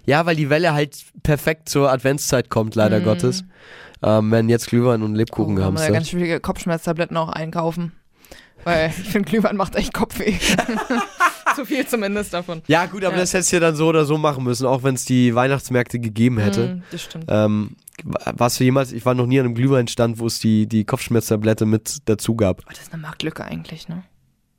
[0.04, 3.44] Ja, weil die Welle halt perfekt zur Adventszeit kommt, leider Gottes.
[4.02, 5.54] Ähm, werden jetzt Glühwein und Lebkuchen.
[5.54, 6.08] Oh, wir da ganz gehamstert.
[6.08, 7.92] schwierige Kopfschmerztabletten auch einkaufen.
[8.66, 10.34] Weil ich finde, Glühwein macht echt Kopfweh.
[11.54, 12.62] Zu viel zumindest davon.
[12.66, 13.20] Ja, gut, aber Ja.
[13.20, 16.00] das hättest du ja dann so oder so machen müssen, auch wenn es die Weihnachtsmärkte
[16.00, 16.74] gegeben hätte.
[16.74, 17.26] Mm, das stimmt.
[17.28, 20.84] Ähm, warst du jemals, ich war noch nie an einem Glühweinstand, wo es die, die
[20.84, 22.62] Kopfschmerztablette mit dazu gab.
[22.66, 24.02] Oh, das ist eine Marktlücke eigentlich, ne?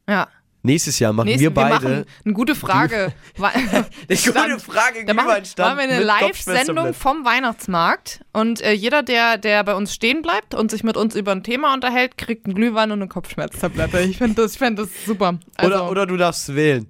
[0.07, 0.29] Ja.
[0.67, 1.73] Nächstes Jahr machen Nächsten- wir beide.
[1.73, 3.13] machen eine gute Frage.
[3.37, 4.59] Eine gute.
[4.59, 5.27] Frage, Da machen,
[5.57, 10.53] machen wir eine Live-Sendung vom Weihnachtsmarkt und äh, jeder, der, der bei uns stehen bleibt
[10.53, 13.99] und sich mit uns über ein Thema unterhält, kriegt einen Glühwein und eine Kopfschmerztablette.
[14.01, 15.39] Ich finde das, ich find das super.
[15.55, 16.87] Also, Oder, oder du darfst wählen.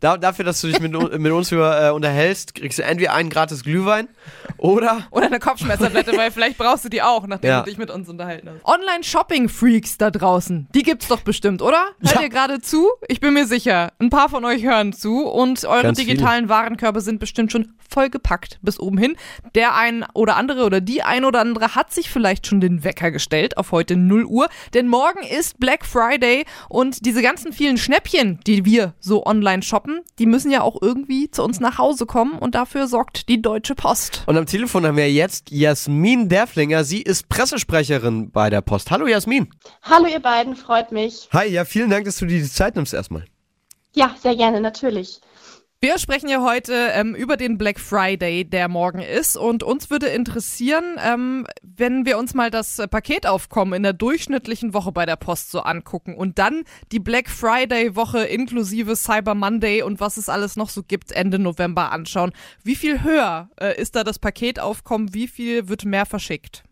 [0.00, 3.28] Da, dafür, dass du dich mit, mit uns über, äh, unterhältst, kriegst du entweder einen
[3.30, 4.08] gratis Glühwein
[4.56, 7.60] oder Oder eine Kopfschmerztablette, weil vielleicht brauchst du die auch, nachdem Ja.
[7.60, 8.64] du dich mit uns unterhalten hast.
[8.64, 11.88] Online-Shopping-Freaks da draußen, die gibt's doch bestimmt, oder?
[12.00, 12.22] Hört Ja.
[12.22, 12.88] ihr gerade zu?
[13.08, 17.00] Ich bin mir sicher, ein paar von euch hören zu und eure Ganz digitalen Warenkörbe
[17.00, 19.16] sind bestimmt schon vollgepackt bis oben hin.
[19.54, 23.10] Der ein oder andere oder die ein oder andere hat sich vielleicht schon den Wecker
[23.10, 28.38] gestellt auf heute 0 Uhr, denn morgen ist Black Friday und diese ganzen vielen Schnäppchen,
[28.46, 32.38] die wir so online shoppen, die müssen ja auch irgendwie zu uns nach Hause kommen
[32.38, 34.24] und dafür sorgt die Deutsche Post.
[34.26, 36.84] Und am Telefon haben wir jetzt Jasmin Derflinger.
[36.84, 38.90] Sie ist Pressesprecherin bei der Post.
[38.90, 39.48] Hallo Jasmin.
[39.82, 41.28] Hallo ihr beiden, freut mich.
[41.32, 43.24] Hi, ja, vielen Dank, dass du dir die Zeit nimmst erstmal.
[43.94, 45.20] Ja, sehr gerne, natürlich.
[45.82, 49.38] Wir sprechen ja heute ähm, über den Black Friday, der morgen ist.
[49.38, 54.74] Und uns würde interessieren, ähm, wenn wir uns mal das äh, Paketaufkommen in der durchschnittlichen
[54.74, 60.00] Woche bei der Post so angucken und dann die Black Friday-Woche inklusive Cyber Monday und
[60.00, 62.32] was es alles noch so gibt Ende November anschauen.
[62.62, 65.14] Wie viel höher äh, ist da das Paketaufkommen?
[65.14, 66.62] Wie viel wird mehr verschickt?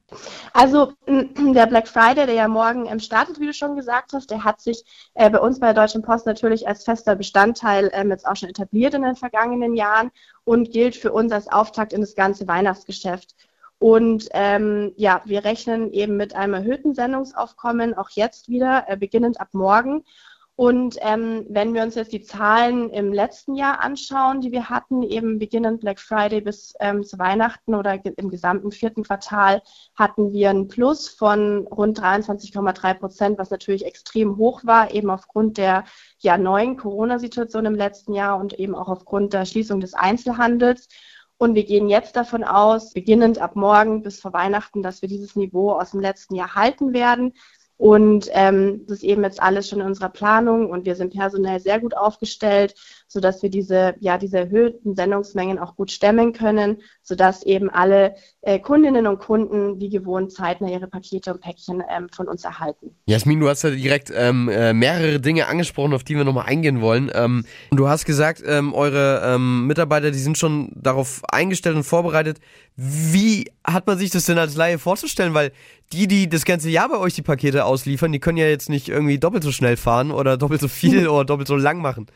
[0.53, 4.45] Also der Black Friday, der ja morgen ähm, startet, wie du schon gesagt hast, der
[4.45, 8.27] hat sich äh, bei uns bei der Deutschen Post natürlich als fester Bestandteil ähm, jetzt
[8.27, 10.11] auch schon etabliert in den vergangenen Jahren
[10.45, 13.35] und gilt für uns als Auftakt in das ganze Weihnachtsgeschäft.
[13.79, 19.41] Und ähm, ja, wir rechnen eben mit einem erhöhten Sendungsaufkommen, auch jetzt wieder, äh, beginnend
[19.41, 20.05] ab morgen.
[20.61, 25.05] Und ähm, wenn wir uns jetzt die Zahlen im letzten Jahr anschauen, die wir hatten,
[25.05, 29.63] eben beginnend Black Friday bis ähm, zu Weihnachten oder ge im gesamten vierten Quartal,
[29.95, 35.59] hatten wir ein Plus von rund 23,3 Prozent, was natürlich extrem hoch war, eben aufgrund
[35.59, 35.85] der
[36.19, 40.89] ja, neuen Corona-Situation im letzten Jahr und eben auch aufgrund der Schließung des Einzelhandels.
[41.37, 45.37] Und wir gehen jetzt davon aus, beginnend ab morgen bis vor Weihnachten, dass wir dieses
[45.37, 47.35] Niveau aus dem letzten Jahr halten werden.
[47.79, 51.61] Und ähm, das ist eben jetzt alles schon in unserer Planung und wir sind personell
[51.61, 52.75] sehr gut aufgestellt,
[53.07, 58.59] sodass wir diese, ja, diese erhöhten Sendungsmengen auch gut stemmen können, sodass eben alle äh,
[58.59, 62.97] Kundinnen und Kunden wie gewohnt zeitnah ihre Pakete und Päckchen ähm, von uns erhalten.
[63.07, 66.81] Jasmin, du hast ja direkt ähm, äh, mehrere Dinge angesprochen, auf die wir nochmal eingehen
[66.81, 67.13] wollen.
[67.15, 72.41] Ähm, du hast gesagt, ähm, eure ähm, Mitarbeiter, die sind schon darauf eingestellt und vorbereitet.
[72.75, 75.35] Wie hat man sich das denn als Laie vorzustellen?
[75.35, 75.53] Weil
[75.93, 78.89] die, die das ganze Jahr bei euch die Pakete ausliefern, die können ja jetzt nicht
[78.89, 82.07] irgendwie doppelt so schnell fahren oder doppelt so viel oder doppelt so lang machen.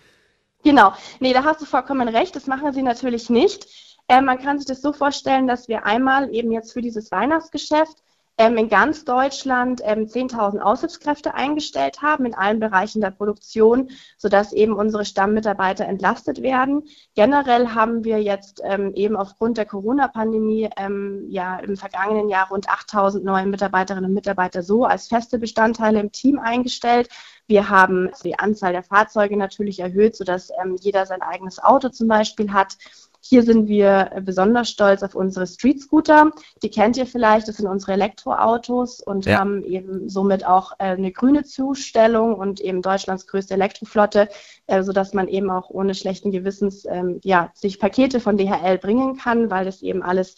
[0.64, 3.66] Genau, nee, da hast du vollkommen recht, das machen sie natürlich nicht.
[4.08, 7.96] Äh, man kann sich das so vorstellen, dass wir einmal eben jetzt für dieses Weihnachtsgeschäft
[8.38, 14.52] ähm, in ganz Deutschland ähm, 10.000 Aushilfskräfte eingestellt haben in allen Bereichen der Produktion, sodass
[14.52, 16.84] eben unsere Stammmitarbeiter entlastet werden.
[17.14, 22.68] Generell haben wir jetzt ähm, eben aufgrund der Corona-Pandemie ähm, ja im vergangenen Jahr rund
[22.68, 27.08] 8.000 neue Mitarbeiterinnen und Mitarbeiter so als feste Bestandteile im Team eingestellt.
[27.46, 32.08] Wir haben die Anzahl der Fahrzeuge natürlich erhöht, sodass ähm, jeder sein eigenes Auto zum
[32.08, 32.76] Beispiel hat.
[33.24, 36.32] Hier sind wir besonders stolz auf unsere Street Scooter.
[36.62, 39.38] Die kennt ihr vielleicht, das sind unsere Elektroautos und ja.
[39.38, 44.28] haben eben somit auch äh, eine grüne Zustellung und eben Deutschlands größte Elektroflotte,
[44.66, 49.16] äh, sodass man eben auch ohne schlechten Gewissens ähm, ja, sich Pakete von DHL bringen
[49.16, 50.34] kann, weil das eben alles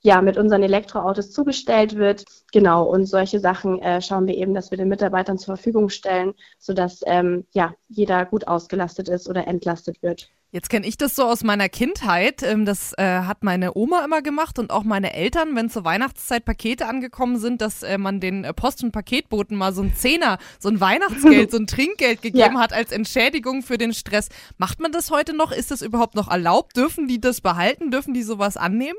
[0.00, 2.24] ja, mit unseren Elektroautos zugestellt wird.
[2.52, 6.34] Genau, und solche Sachen äh, schauen wir eben, dass wir den Mitarbeitern zur Verfügung stellen,
[6.58, 10.28] sodass ähm, ja, jeder gut ausgelastet ist oder entlastet wird.
[10.56, 12.42] Jetzt kenne ich das so aus meiner Kindheit.
[12.42, 16.46] Ähm, das äh, hat meine Oma immer gemacht und auch meine Eltern, wenn zur Weihnachtszeit
[16.46, 20.38] Pakete angekommen sind, dass äh, man den äh, Post- und Paketboten mal so ein Zehner,
[20.58, 22.58] so ein Weihnachtsgeld, so ein Trinkgeld gegeben ja.
[22.58, 24.30] hat als Entschädigung für den Stress.
[24.56, 25.52] Macht man das heute noch?
[25.52, 26.74] Ist das überhaupt noch erlaubt?
[26.74, 27.90] Dürfen die das behalten?
[27.90, 28.96] Dürfen die sowas annehmen?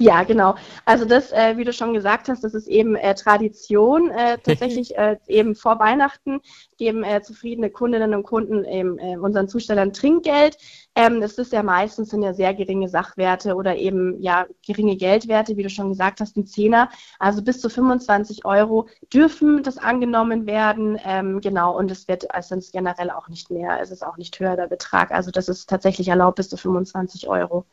[0.00, 0.54] Ja, genau.
[0.84, 4.10] Also das, äh, wie du schon gesagt hast, das ist eben äh, Tradition.
[4.10, 6.40] Äh, tatsächlich äh, eben vor Weihnachten
[6.76, 10.56] geben äh, zufriedene Kundinnen und Kunden eben äh, unseren Zustellern Trinkgeld.
[10.94, 15.56] Ähm, das ist ja meistens sind ja sehr geringe Sachwerte oder eben ja geringe Geldwerte,
[15.56, 16.90] wie du schon gesagt hast, ein Zehner.
[17.18, 20.96] Also bis zu 25 Euro dürfen das angenommen werden.
[21.04, 23.80] Ähm, genau, und es wird also generell auch nicht mehr.
[23.80, 25.10] Es ist auch nicht höher der Betrag.
[25.10, 27.66] Also das ist tatsächlich erlaubt bis zu 25 Euro.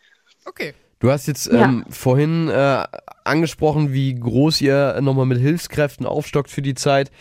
[0.46, 0.74] Okay.
[1.00, 1.94] Du hast jetzt ähm, ja.
[1.94, 2.84] vorhin äh,
[3.24, 7.12] angesprochen, wie groß ihr nochmal mit Hilfskräften aufstockt für die Zeit.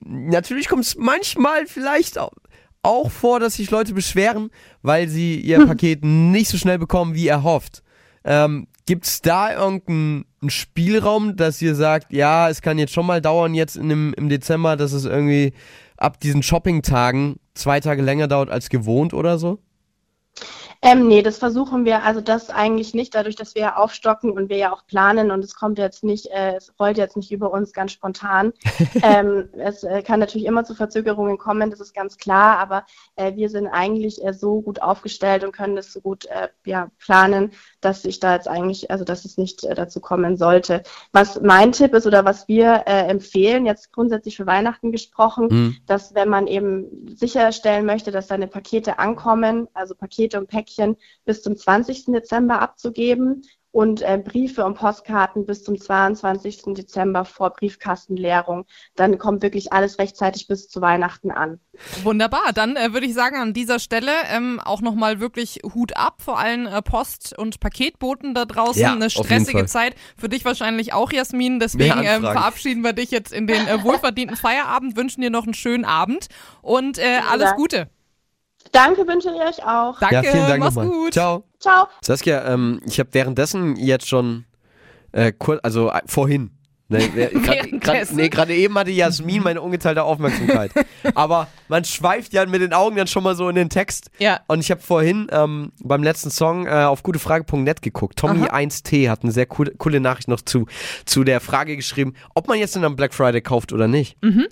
[0.00, 2.18] Natürlich kommt es manchmal vielleicht
[2.82, 4.50] auch vor, dass sich Leute beschweren,
[4.82, 5.68] weil sie ihr hm.
[5.68, 7.82] Paket nicht so schnell bekommen, wie erhofft.
[8.24, 13.20] Ähm, Gibt es da irgendeinen Spielraum, dass ihr sagt, ja, es kann jetzt schon mal
[13.20, 15.52] dauern, jetzt in dem, im Dezember, dass es irgendwie
[15.96, 19.60] ab diesen Shopping-Tagen zwei Tage länger dauert als gewohnt oder so?
[20.84, 24.48] Ähm, nee, das versuchen wir, also das eigentlich nicht, dadurch, dass wir ja aufstocken und
[24.48, 27.52] wir ja auch planen und es kommt jetzt nicht, äh, es rollt jetzt nicht über
[27.52, 28.52] uns ganz spontan.
[29.02, 33.36] ähm, es äh, kann natürlich immer zu Verzögerungen kommen, das ist ganz klar, aber äh,
[33.36, 37.52] wir sind eigentlich äh, so gut aufgestellt und können das so gut äh, ja, planen,
[37.80, 40.82] dass ich da jetzt eigentlich, also dass es nicht äh, dazu kommen sollte.
[41.12, 45.76] Was mein Tipp ist oder was wir empfehlen, jetzt grundsätzlich für Weihnachten gesprochen, mhm.
[45.86, 50.96] dass wenn man eben sicherstellen möchte, dass seine Pakete ankommen, also Pakete und Päckchen, Päckchen
[51.24, 52.06] bis zum 20.
[52.06, 53.42] Dezember abzugeben
[53.74, 56.74] und äh, Briefe und Postkarten bis zum 22.
[56.74, 58.66] Dezember vor Briefkastenleerung.
[58.96, 61.58] Dann kommt wirklich alles rechtzeitig bis zu Weihnachten an.
[62.02, 62.52] Wunderbar.
[62.54, 66.38] Dann äh, würde ich sagen, an dieser Stelle ähm, auch nochmal wirklich Hut ab vor
[66.38, 68.82] allen äh, Post- und Paketboten da draußen.
[68.82, 69.94] Ja, Eine stressige Zeit.
[70.18, 71.58] Für dich wahrscheinlich auch, Jasmin.
[71.58, 75.54] Deswegen ähm, verabschieden wir dich jetzt in den äh, wohlverdienten Feierabend, wünschen dir noch einen
[75.54, 76.28] schönen Abend
[76.60, 77.88] und äh, alles Gute.
[78.70, 79.98] Danke wünsche ich euch auch.
[79.98, 80.90] Danke, ja, vielen Dank mach's nochmal.
[80.90, 81.12] gut.
[81.12, 81.44] Ciao.
[81.58, 81.88] Ciao.
[82.02, 84.44] Saskia, ähm, ich habe währenddessen jetzt schon
[85.12, 86.50] äh, kurz, also äh, vorhin,
[86.92, 90.72] Ne, Gerade nee, eben hatte Jasmin meine ungeteilte Aufmerksamkeit.
[91.14, 94.10] Aber man schweift ja mit den Augen dann schon mal so in den Text.
[94.18, 94.40] Ja.
[94.46, 98.18] Und ich habe vorhin ähm, beim letzten Song äh, auf gutefrage.net geguckt.
[98.18, 100.66] Tommy 1T hat eine sehr coole, coole Nachricht noch zu,
[101.06, 104.22] zu der Frage geschrieben, ob man jetzt denn am Black Friday kauft oder nicht.
[104.22, 104.46] Mhm.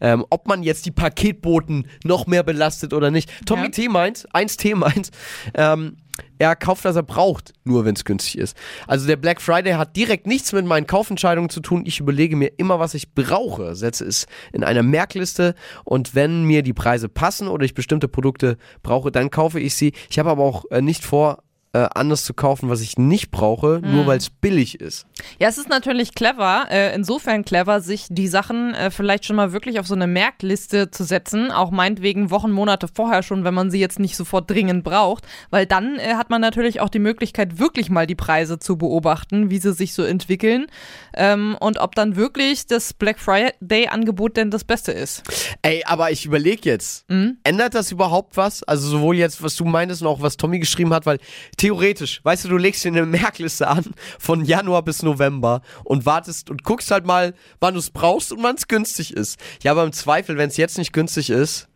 [0.00, 3.30] Ähm, ob man jetzt die Paketboten noch mehr belastet oder nicht.
[3.46, 3.68] Tommy ja.
[3.68, 5.10] T meint, 1T meint,
[5.54, 5.96] ähm,
[6.38, 8.56] er kauft, was er braucht, nur wenn es günstig ist.
[8.86, 11.84] Also der Black Friday hat direkt nichts mit meinen Kaufentscheidungen zu tun.
[11.86, 16.62] Ich überlege mir immer, was ich brauche, setze es in eine Merkliste und wenn mir
[16.62, 19.92] die Preise passen oder ich bestimmte Produkte brauche, dann kaufe ich sie.
[20.10, 21.42] Ich habe aber auch äh, nicht vor,
[21.74, 23.92] äh, anders zu kaufen, was ich nicht brauche, Hm.
[23.92, 25.06] nur weil es billig ist.
[25.38, 29.52] Ja, es ist natürlich clever, äh, insofern clever, sich die Sachen äh, vielleicht schon mal
[29.52, 33.70] wirklich auf so eine Merkliste zu setzen, auch meinetwegen Wochen, Monate vorher schon, wenn man
[33.70, 37.58] sie jetzt nicht sofort dringend braucht, weil dann äh, hat man natürlich auch die Möglichkeit,
[37.58, 40.66] wirklich mal die Preise zu beobachten, wie sie sich so entwickeln
[41.14, 45.22] ähm, und ob dann wirklich das Black Friday-Angebot denn das Beste ist.
[45.62, 47.38] Ey, aber ich überlege jetzt, Mhm.
[47.44, 48.62] ändert das überhaupt was?
[48.64, 51.18] Also sowohl jetzt, was du meintest und auch was Tommy geschrieben hat, weil
[51.62, 53.84] theoretisch, weißt du, du legst dir eine Merkliste an
[54.18, 58.42] von Januar bis November und wartest und guckst halt mal, wann du es brauchst und
[58.42, 59.38] wann es günstig ist.
[59.62, 61.68] Ja, aber im Zweifel, wenn es jetzt nicht günstig ist,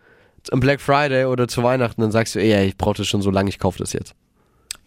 [0.50, 3.30] am Black Friday oder zu Weihnachten, dann sagst du, ey, ich brauche das schon so
[3.30, 4.14] lange, ich kaufe das jetzt.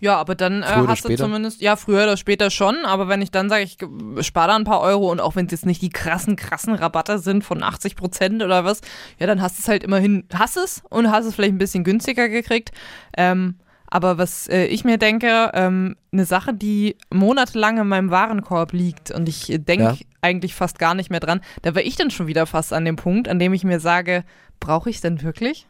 [0.01, 3.31] Ja, aber dann äh, hast du zumindest, ja, früher oder später schon, aber wenn ich
[3.31, 3.77] dann sage, ich
[4.25, 7.19] spare da ein paar Euro und auch wenn es jetzt nicht die krassen, krassen Rabatte
[7.19, 8.81] sind von 80 Prozent oder was,
[9.17, 11.85] ja, dann hast du es halt immerhin, hast es und hast es vielleicht ein bisschen
[11.85, 12.71] günstiger gekriegt.
[13.17, 13.55] Ähm,
[13.91, 19.11] aber was äh, ich mir denke, ähm, eine Sache, die monatelang in meinem Warenkorb liegt
[19.11, 19.95] und ich denke Ja.
[20.21, 22.95] eigentlich fast gar nicht mehr dran, da wäre ich dann schon wieder fast an dem
[22.95, 24.23] Punkt, an dem ich mir sage,
[24.59, 25.65] brauche ich es denn wirklich?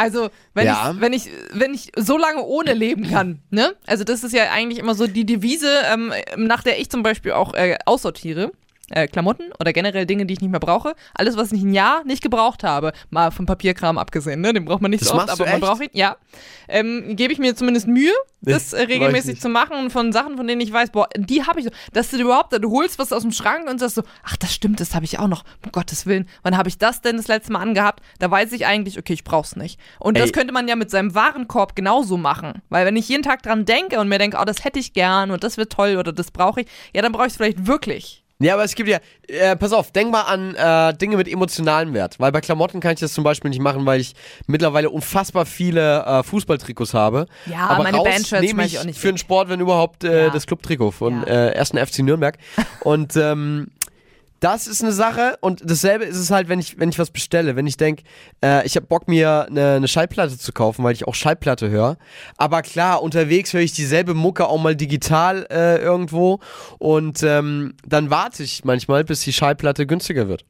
[0.00, 0.92] Also, wenn, Ja.
[0.94, 3.74] ich, wenn, ich, wenn ich so lange ohne leben kann, ne?
[3.86, 7.32] Also, das ist ja eigentlich immer so die Devise, ähm, nach der ich zum Beispiel
[7.32, 8.52] auch äh, aussortiere.
[8.90, 10.94] Äh, Klamotten oder generell Dinge, die ich nicht mehr brauche.
[11.14, 14.52] Alles, was ich ein Jahr nicht gebraucht habe, mal vom Papierkram abgesehen, ne?
[14.54, 15.62] Den braucht man nicht Das so oft, aber man echt?
[15.62, 15.90] braucht ihn.
[15.92, 16.16] Ja.
[16.68, 20.46] Ähm, Gebe ich mir zumindest Mühe, das äh, regelmäßig zu machen und von Sachen, von
[20.46, 21.70] denen ich weiß, boah, die habe ich so.
[21.92, 24.80] Dass du überhaupt, du holst was aus dem Schrank und sagst so, ach, das stimmt,
[24.80, 25.44] das habe ich auch noch.
[25.64, 28.02] Um Gottes Willen, wann habe ich das denn das letzte Mal angehabt?
[28.20, 29.78] Da weiß ich eigentlich, okay, ich brauch's nicht.
[29.98, 30.32] Und das Ey.
[30.32, 32.62] könnte man ja mit seinem Warenkorb genauso machen.
[32.70, 35.30] Weil wenn ich jeden Tag dran denke und mir denke, oh, das hätte ich gern
[35.30, 38.24] und das wird toll oder das brauche ich, ja, dann brauche ich es vielleicht wirklich.
[38.40, 41.92] Ja, aber es gibt ja, äh, pass auf, denk mal an äh, Dinge mit emotionalem
[41.92, 42.20] Wert.
[42.20, 44.14] Weil bei Klamotten kann ich das zum Beispiel nicht machen, weil ich
[44.46, 47.26] mittlerweile unfassbar viele äh, Fußballtrikots habe.
[47.46, 49.18] Ja, aber meine Bandshirts nehme ich ich auch nicht für den.
[49.18, 50.30] Sport, wenn überhaupt, äh, Ja.
[50.30, 51.48] das Clubtrikot von Ja.
[51.48, 51.70] äh, 1.
[51.76, 52.38] FC Nürnberg.
[52.84, 53.68] Und ähm,
[54.40, 57.56] das ist eine Sache und dasselbe ist es halt, wenn ich, wenn ich was bestelle.
[57.56, 58.04] Wenn ich denke,
[58.42, 61.96] äh, ich habe Bock, mir eine, eine Schallplatte zu kaufen, weil ich auch Schallplatte höre.
[62.36, 66.40] Aber klar, unterwegs höre ich dieselbe Mucke auch mal digital äh, irgendwo
[66.78, 70.44] und ähm, dann warte ich manchmal, bis die Schallplatte günstiger wird.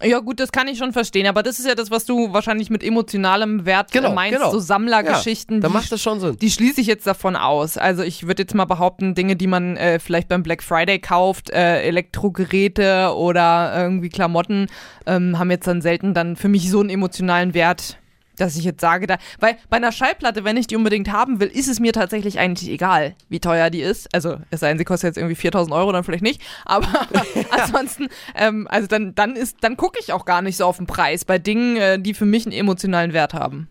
[0.00, 2.70] Ja, gut, das kann ich schon verstehen, aber das ist ja das, was du wahrscheinlich
[2.70, 4.50] mit emotionalem Wert Genau, meinst, genau.
[4.52, 5.60] so Sammlergeschichten.
[5.60, 6.36] Da die macht das schon Sinn.
[6.40, 7.76] Die schließe ich jetzt davon aus.
[7.76, 11.50] Also ich würde jetzt mal behaupten, Dinge, die man äh, vielleicht beim Black Friday kauft,
[11.50, 14.66] äh, Elektrogeräte oder irgendwie Klamotten,
[15.06, 17.98] ähm, haben jetzt dann selten dann für mich so einen emotionalen Wert,
[18.38, 21.48] dass ich jetzt sage, da, weil bei einer Schallplatte, wenn ich die unbedingt haben will,
[21.48, 24.08] ist es mir tatsächlich eigentlich egal, wie teuer die ist.
[24.14, 26.40] Also es sei denn, sie kostet jetzt irgendwie 4000 Euro, dann vielleicht nicht.
[26.64, 26.86] Aber
[27.50, 30.86] ansonsten, ähm, also dann, dann ist, dann gucke ich auch gar nicht so auf den
[30.86, 33.68] Preis bei Dingen, äh, die für mich einen emotionalen Wert haben.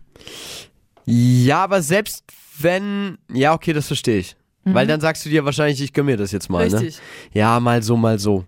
[1.04, 2.24] Ja, aber selbst
[2.60, 4.36] wenn, ja, okay, das verstehe ich.
[4.64, 6.74] Weil dann sagst du dir wahrscheinlich, ich gönn mir das jetzt mal, Mhm.
[6.74, 6.96] Richtig.
[6.98, 7.40] ne?
[7.40, 8.44] Ja, mal so, mal so.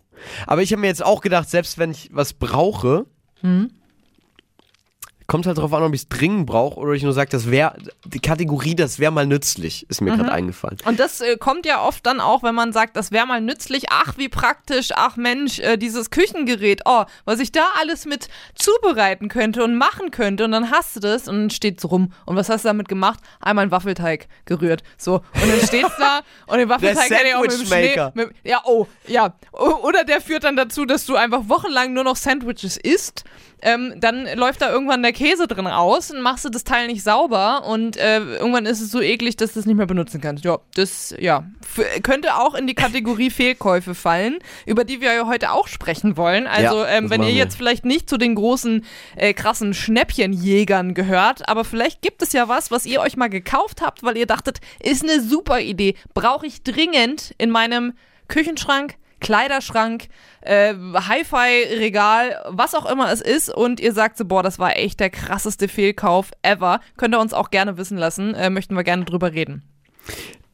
[0.47, 3.07] Aber ich habe mir jetzt auch gedacht, selbst wenn ich was brauche,
[3.41, 3.71] Mhm.
[5.31, 7.75] Kommt halt drauf an, ob ich es dringend brauche oder ich nur sage, das wäre,
[8.05, 10.17] die Kategorie, das wäre mal nützlich, ist mir Mhm.
[10.19, 10.79] gerade eingefallen.
[10.85, 13.85] Und das äh, kommt ja oft dann auch, wenn man sagt, das wäre mal nützlich.
[13.91, 14.89] Ach, wie praktisch.
[14.97, 16.83] Ach Mensch, äh, dieses Küchengerät.
[16.85, 20.45] Oh, was ich da alles mit zubereiten könnte und machen könnte.
[20.47, 22.13] Und dann hast du das und dann steht's rum.
[22.27, 23.21] Und was hast du damit gemacht?
[23.41, 24.83] Einmal einen Waffelteig gerührt.
[24.99, 25.15] So.
[25.15, 28.11] Und dann steht's da und den Waffelteig kann ich auch mit dem Schnee.
[28.15, 29.33] Mit, ja, oh, ja.
[29.53, 33.23] Oder der führt dann dazu, dass du einfach wochenlang nur noch Sandwiches isst.
[33.63, 37.03] Ähm, dann läuft da irgendwann der Käse drin aus und machst du das Teil nicht
[37.03, 40.45] sauber und äh, irgendwann ist es so eklig, dass du es nicht mehr benutzen kannst.
[40.45, 45.27] Ja, das ja F könnte auch in die Kategorie Fehlkäufe fallen, über die wir ja
[45.27, 46.47] heute auch sprechen wollen.
[46.47, 48.85] Also Ja, ähm, wenn ihr jetzt vielleicht nicht zu den großen
[49.17, 53.83] äh, krassen Schnäppchenjägern gehört, aber vielleicht gibt es ja was, was ihr euch mal gekauft
[53.83, 57.93] habt, weil ihr dachtet, ist eine super Idee, brauche ich dringend in meinem
[58.29, 60.09] Küchenschrank, Kleiderschrank,
[60.41, 65.01] äh, Hi-Fi-Regal, was auch immer es ist und ihr sagt so, boah, das war echt
[65.01, 69.05] der krasseste Fehlkauf ever, könnt ihr uns auch gerne wissen lassen, äh, möchten wir gerne
[69.05, 69.63] drüber reden.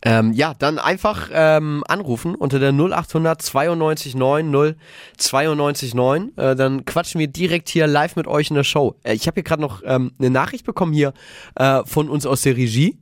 [0.02, 4.76] Ähm, ja, dann einfach ähm, anrufen unter der 0800 92 9 0
[5.16, 6.37] 92 9.
[6.37, 8.94] Äh, dann quatschen wir direkt hier live mit euch in der Show.
[9.02, 11.12] Äh, ich habe hier gerade noch ähm, eine Nachricht bekommen hier
[11.57, 12.98] äh, von uns aus der Regie,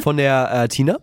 [0.00, 0.98] von der äh, Tina.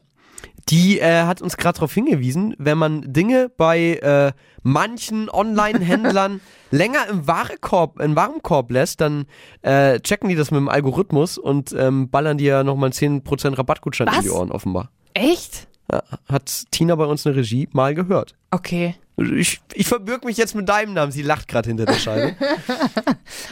[0.69, 4.32] Die äh, hat uns gerade darauf hingewiesen, wenn man Dinge bei äh,
[4.63, 9.25] manchen Online-Händlern länger im Warenkorb, im Warenkorb lässt, dann
[9.62, 14.08] äh, checken die das mit dem Algorithmus und ähm, ballern dir nochmal einen 10% Rabattgutschein
[14.08, 14.23] in Was?
[14.23, 14.89] die Ohren offenbar.
[15.13, 15.67] Echt?
[15.91, 18.34] Ja, hat Tina bei uns in der Regie mal gehört.
[18.49, 18.95] Okay.
[19.17, 21.12] Ich, ich verbürg mich jetzt mit deinem Namen.
[21.12, 22.36] Sie lacht gerade hinter der Scheibe.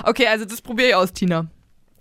[0.04, 1.48] Okay, also das probiere ich aus, Tina.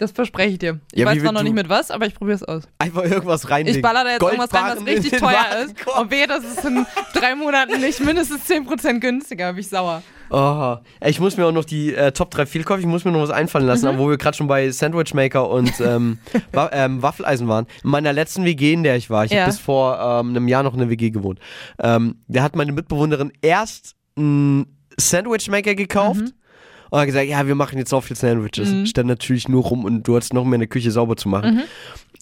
[0.03, 0.81] Das verspreche ich dir.
[0.93, 2.65] Ich Ja, weiß zwar noch nicht mit was, aber ich probiere es aus.
[2.79, 3.77] Einfach irgendwas reinlegen.
[3.79, 5.75] Ich baller da jetzt irgendwas rein, was richtig teuer ist.
[5.97, 6.85] Und wehe, das ist in
[7.15, 10.03] drei Monaten nicht mindestens 10% günstiger, bin ich sauer.
[10.31, 12.81] Oh, ich muss mir auch noch die äh, Top 3 viel kaufen.
[12.81, 13.89] Ich muss mir noch was einfallen lassen, Mhm.
[13.91, 16.19] aber wo wir gerade schon bei Sandwich Maker und ähm,
[16.53, 17.67] Wa ähm, Waffeleisen waren.
[17.85, 19.43] In meiner letzten WG, in der ich war, ich Ja.
[19.43, 21.39] habe bis vor ähm, einem Jahr noch in der WG gewohnt,
[21.81, 24.67] ähm, da hat meine Mitbewohnerin erst einen
[24.99, 26.21] Sandwich Maker gekauft.
[26.23, 26.33] Mhm.
[26.93, 28.91] Und hat gesagt, ja, wir machen jetzt auch viel Sandwiches.
[28.91, 31.55] Stand natürlich nur rum und du hattest noch mehr eine Küche sauber zu machen.
[31.55, 31.63] Mhm.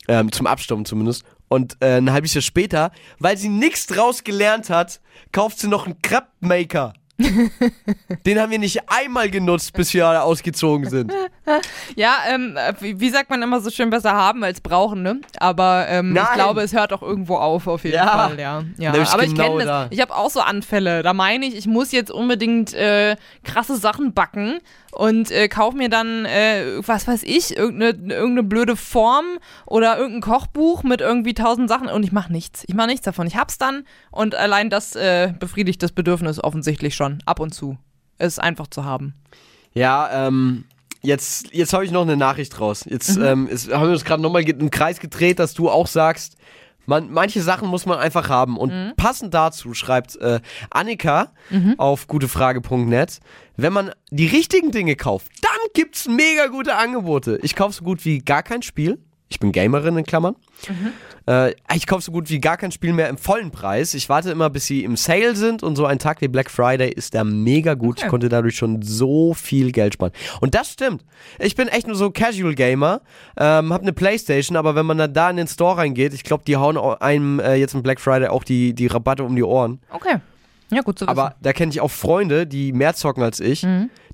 [0.07, 1.25] Ähm, zum Abstauben zumindest.
[1.49, 5.01] Und äh, ein halbes Jahr später, weil sie nichts draus gelernt hat,
[5.33, 6.93] kauft sie noch einen Crepe Maker.
[8.27, 11.13] Den haben wir nicht einmal genutzt, bis wir alle ausgezogen sind.
[11.97, 15.21] Ja, ähm, äh, wie, sagt man immer so schön, besser haben als brauchen, ne?
[15.39, 18.29] Aber ähm, ich glaube, es hört auch irgendwo auf, auf jeden Ja.
[18.29, 18.63] Fall, ja.
[18.79, 18.91] ja.
[18.91, 19.83] Aber ich genau kenne da.
[19.85, 19.93] das.
[19.93, 21.03] Ich habe auch so Anfälle.
[21.03, 24.61] Da meine ich, ich muss jetzt unbedingt äh, krasse Sachen backen
[24.93, 29.25] und äh, kauf mir dann, äh, was weiß ich, irgendeine, irgendeine blöde Form
[29.67, 32.65] oder irgendein Kochbuch mit irgendwie tausend Sachen und ich mache nichts.
[32.67, 33.27] Ich mache nichts davon.
[33.27, 37.79] Ich hab's dann und allein das äh, befriedigt das Bedürfnis offensichtlich schon, ab und zu.
[38.19, 39.15] Es ist einfach zu haben.
[39.73, 40.65] Ja, ähm,
[41.03, 42.85] jetzt, jetzt habe ich noch eine Nachricht raus.
[42.89, 46.37] Jetzt ähm, ist, haben wir uns gerade nochmal einen Kreis gedreht, dass du auch sagst,
[46.91, 48.59] man, manche Sachen muss man einfach haben.
[48.59, 51.33] Und passend dazu schreibt äh, Annika
[51.79, 53.21] auf gutefrage.net,
[53.57, 57.39] wenn man die richtigen Dinge kauft, dann gibt's mega gute Angebote.
[57.43, 58.99] Ich kaufe so gut wie gar kein Spiel.
[59.33, 60.35] Ich bin Gamerin in Klammern.
[61.27, 63.95] Äh, ich kaufe so gut wie gar kein Spiel mehr im vollen Preis.
[63.95, 66.91] Ich warte immer, bis sie im Sale sind und so ein Tag wie Black Friday
[66.93, 67.99] ist da mega gut.
[67.99, 68.11] Ich Okay.
[68.11, 70.11] konnte dadurch schon so viel Geld sparen.
[70.41, 71.05] Und das stimmt.
[71.39, 73.03] Ich bin echt nur so Casual Gamer,
[73.37, 76.43] ähm, hab eine Playstation, aber wenn man dann da in den Store reingeht, ich glaube,
[76.45, 79.45] die hauen au- einem äh, jetzt im Black Friday auch die, die Rabatte um die
[79.45, 79.79] Ohren.
[79.91, 80.17] Okay.
[80.71, 81.11] Ja, gut zu wissen.
[81.11, 83.67] Aber da kenne ich auch Freunde, die mehr zocken als ich.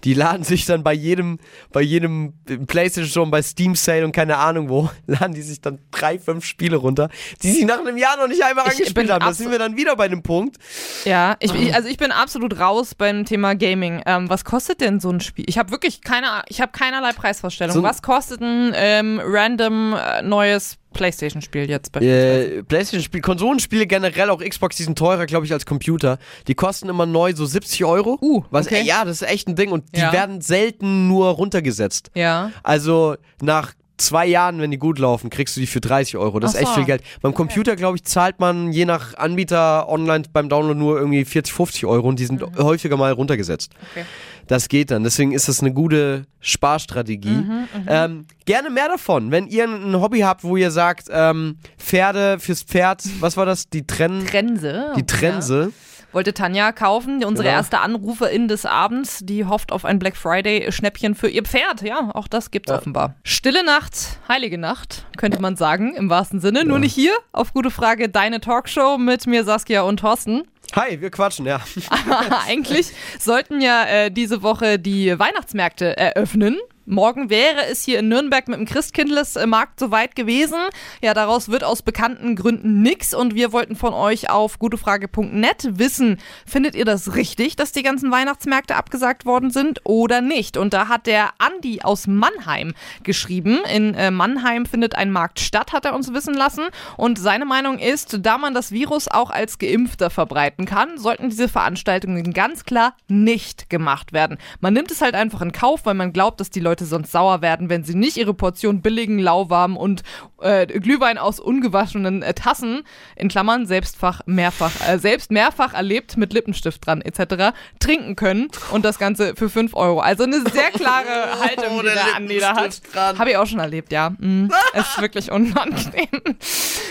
[0.05, 1.39] Die laden sich dann bei jedem,
[1.73, 2.35] bei jedem
[2.67, 6.45] Playstation Store, bei Steam Sale und keine Ahnung wo, laden die sich dann drei, fünf
[6.45, 7.09] Spiele runter,
[7.43, 9.25] die sie nach einem Jahr noch nicht einmal angespielt haben.
[9.25, 10.57] Da sind wir dann wieder bei dem Punkt.
[11.05, 14.03] Ja, ich, ich, also ich bin absolut raus beim Thema Gaming.
[14.07, 15.47] Ähm, was kostet denn so ein Spiel?
[15.49, 17.75] Ich habe wirklich keine, ich habe keinerlei Preisvorstellung.
[17.75, 22.55] So was kostet ein ähm, random äh, neues PlayStation-Spiel jetzt beispielsweise?
[22.59, 26.19] Äh, Playstation-Spiele, Konsolenspiele generell, auch Xbox, die sind teurer, glaube ich, als Computer.
[26.49, 28.19] Die kosten immer neu so 70 Euro.
[28.21, 28.81] Uh, was, okay.
[28.81, 29.71] äh, ja, das ist echt ein Ding.
[29.71, 30.13] Und die Ja.
[30.13, 32.11] werden selten nur runtergesetzt.
[32.15, 32.51] ja.
[32.63, 36.39] Also nach zwei Jahren, wenn die gut laufen, kriegst du die für 30 Euro.
[36.39, 36.75] Das ist Ach echt so.
[36.75, 37.03] viel Geld.
[37.23, 41.55] Beim Computer, glaube ich, zahlt man je nach Anbieter online beim Download nur irgendwie 40,
[41.55, 43.73] 50 Euro und die sind häufiger mal runtergesetzt.
[43.73, 43.87] Mhm.
[43.93, 44.07] Okay.
[44.49, 45.03] Das geht dann.
[45.05, 47.29] Deswegen ist das eine gute Sparstrategie.
[47.31, 49.31] Mhm, ähm, gerne mehr davon.
[49.31, 53.69] Wenn ihr ein Hobby habt, wo ihr sagt, ähm, Pferde fürs Pferd, was war das?
[53.69, 54.93] Die Trenn Trense.
[54.97, 55.73] die Trense.
[56.13, 57.59] Wollte Tanja kaufen, unsere Genau.
[57.59, 61.83] erste Anruferin des Abends, die hofft auf ein Black Friday-Schnäppchen für ihr Pferd.
[61.83, 63.17] Ja, auch das gibt's offenbar.
[63.23, 66.65] Stille Nacht, heilige Nacht, könnte man sagen, im wahrsten Sinne.
[66.65, 70.45] Nur nicht hier, auf gute Frage, deine Talkshow mit mir, Saskia und Thorsten.
[70.75, 71.61] Hi, wir quatschen, ja.
[72.47, 76.59] Eigentlich sollten ja äh, diese Woche die Weihnachtsmärkte eröffnen.
[76.89, 80.59] Morgen wäre es hier in Nürnberg mit dem Christkindlesmarkt soweit gewesen.
[81.03, 86.19] Ja, daraus wird aus bekannten Gründen nix und wir wollten von euch auf gutefrage.net wissen,
[86.47, 90.57] findet ihr das richtig, dass die ganzen Weihnachtsmärkte abgesagt worden sind oder nicht?
[90.57, 92.73] Und da hat der Andi aus Mannheim
[93.03, 93.59] geschrieben.
[93.75, 96.67] In äh, Mannheim findet ein Markt statt, hat er uns wissen lassen.
[96.97, 101.49] Und seine Meinung ist, da man das Virus auch als Geimpfter verbreiten kann, sollten diese
[101.49, 104.39] Veranstaltungen ganz klar nicht gemacht werden.
[104.61, 107.43] Man nimmt es halt einfach in Kauf, weil man glaubt, dass die Leute sonst sauer
[107.43, 110.03] werden, wenn sie nicht ihre Portion billigen, lauwarmen und
[110.41, 112.83] äh, Glühwein aus ungewaschenen äh, Tassen,
[113.17, 118.85] in Klammern selbstfach mehrfach, äh, selbst mehrfach erlebt mit Lippenstift dran etc., trinken können und
[118.85, 120.01] das Ganze für 5 Euro.
[120.01, 122.81] Also eine sehr klare Haltung, die der Andi da hat.
[122.95, 124.11] Habe ich auch schon erlebt, ja.
[124.11, 126.09] Mm, es ist wirklich unangenehm.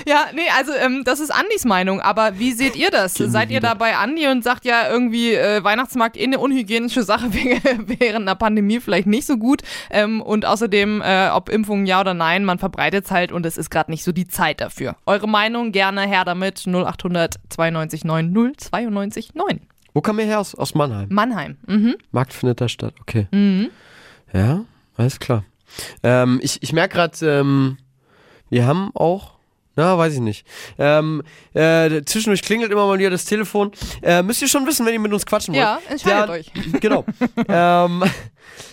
[0.08, 3.16] Ja, nee, also ähm, das ist Andis Meinung, aber wie seht ihr das?
[3.16, 7.34] Seid ihr da bei Andi und sagt ja irgendwie, äh, Weihnachtsmarkt eh eine unhygienische Sache
[7.34, 12.02] wäre während einer Pandemie vielleicht nicht so gut ähm, und außerdem, äh, ob Impfung ja
[12.02, 14.96] oder nein, man verbreitet es halt und es ist gerade nicht so die Zeit dafür.
[15.06, 19.62] Eure Meinung gerne her damit 0800 92 9 092 9.
[19.94, 20.40] Wo kam ihr her?
[20.40, 21.08] Aus, aus Mannheim.
[21.12, 21.58] Mannheim.
[21.68, 21.96] Mhm.
[22.12, 23.28] Markt findet da statt, okay.
[24.34, 24.66] Ja,
[24.98, 25.46] alles klar.
[26.04, 27.78] Ähm, ich ich merke gerade, ähm,
[28.50, 29.36] wir haben auch,
[29.76, 30.46] na, weiß ich nicht.
[30.78, 31.22] Ähm,
[31.54, 33.72] äh, zwischendurch klingelt immer mal wieder das Telefon.
[34.02, 35.64] Äh, müsst ihr schon wissen, wenn ihr mit uns quatschen wollt.
[35.64, 36.52] Ja, entscheidet euch.
[36.80, 37.06] Genau.
[37.48, 38.04] ähm,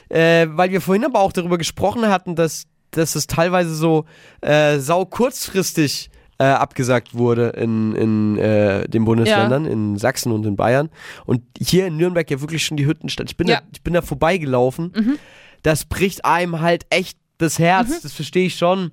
[0.09, 4.05] äh, weil wir vorhin aber auch darüber gesprochen hatten, dass, dass es teilweise so
[4.40, 10.57] äh, sau kurzfristig äh, abgesagt wurde in, in äh, den Bundesländern, in Sachsen und in
[10.57, 10.88] Bayern.
[11.26, 13.26] Und hier in Nürnberg ja wirklich schon die Hütten statt.
[13.28, 13.57] Ich bin, Ja.
[13.57, 15.18] da, ich bin da vorbeigelaufen.
[15.62, 18.90] Das bricht einem halt echt das Herz, das verstehe ich schon.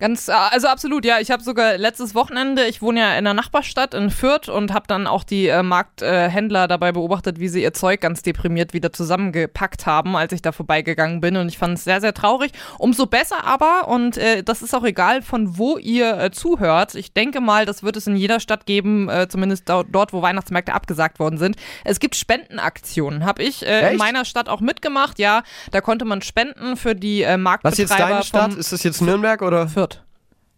[0.00, 1.18] Ganz, äh, also absolut, ja.
[1.20, 4.86] Ich habe sogar letztes Wochenende, ich wohne ja in der Nachbarstadt in Fürth und habe
[4.86, 8.92] dann auch die äh, Markthändler äh, dabei beobachtet, wie sie ihr Zeug ganz deprimiert wieder
[8.92, 11.36] zusammengepackt haben, als ich da vorbeigegangen bin.
[11.36, 12.52] Und ich fand es sehr, sehr traurig.
[12.78, 16.94] Umso besser aber, und äh, das ist auch egal, von wo ihr äh, zuhört.
[16.94, 20.22] Ich denke mal, das wird es in jeder Stadt geben, äh, zumindest dort, dort, wo
[20.22, 21.56] Weihnachtsmärkte abgesagt worden sind.
[21.84, 23.24] Es gibt Spendenaktionen.
[23.24, 25.18] Habe ich in meiner Stadt auch mitgemacht.
[25.18, 27.72] Ja, da konnte man spenden für die äh, Marktbetreiber.
[27.72, 28.54] Was ist jetzt deine Stadt?
[28.54, 29.67] Ist das jetzt Nürnberg oder?
[29.68, 30.02] Fürth.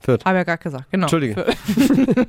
[0.02, 0.24] Fürth.
[0.24, 1.04] Habe ja gerade gesagt, genau.
[1.04, 1.44] Entschuldige.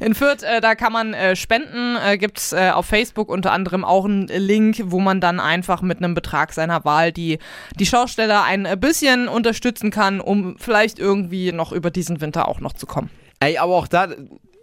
[0.00, 3.52] In Fürth, äh, da kann man äh, spenden, äh, gibt es äh, auf Facebook unter
[3.52, 7.38] anderem auch einen Link, wo man dann einfach mit einem Betrag seiner Wahl die,
[7.78, 12.72] die Schausteller ein bisschen unterstützen kann, um vielleicht irgendwie noch über diesen Winter auch noch
[12.72, 13.10] zu kommen.
[13.40, 14.06] Ey, aber auch da,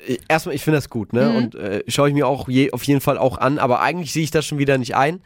[0.08, 1.26] äh, erstmal, ich finde das gut, ne?
[1.30, 1.36] Mhm.
[1.36, 4.24] Und äh, schaue ich mir auch je, auf jeden Fall auch an, aber eigentlich sehe
[4.24, 5.22] ich das schon wieder nicht ein,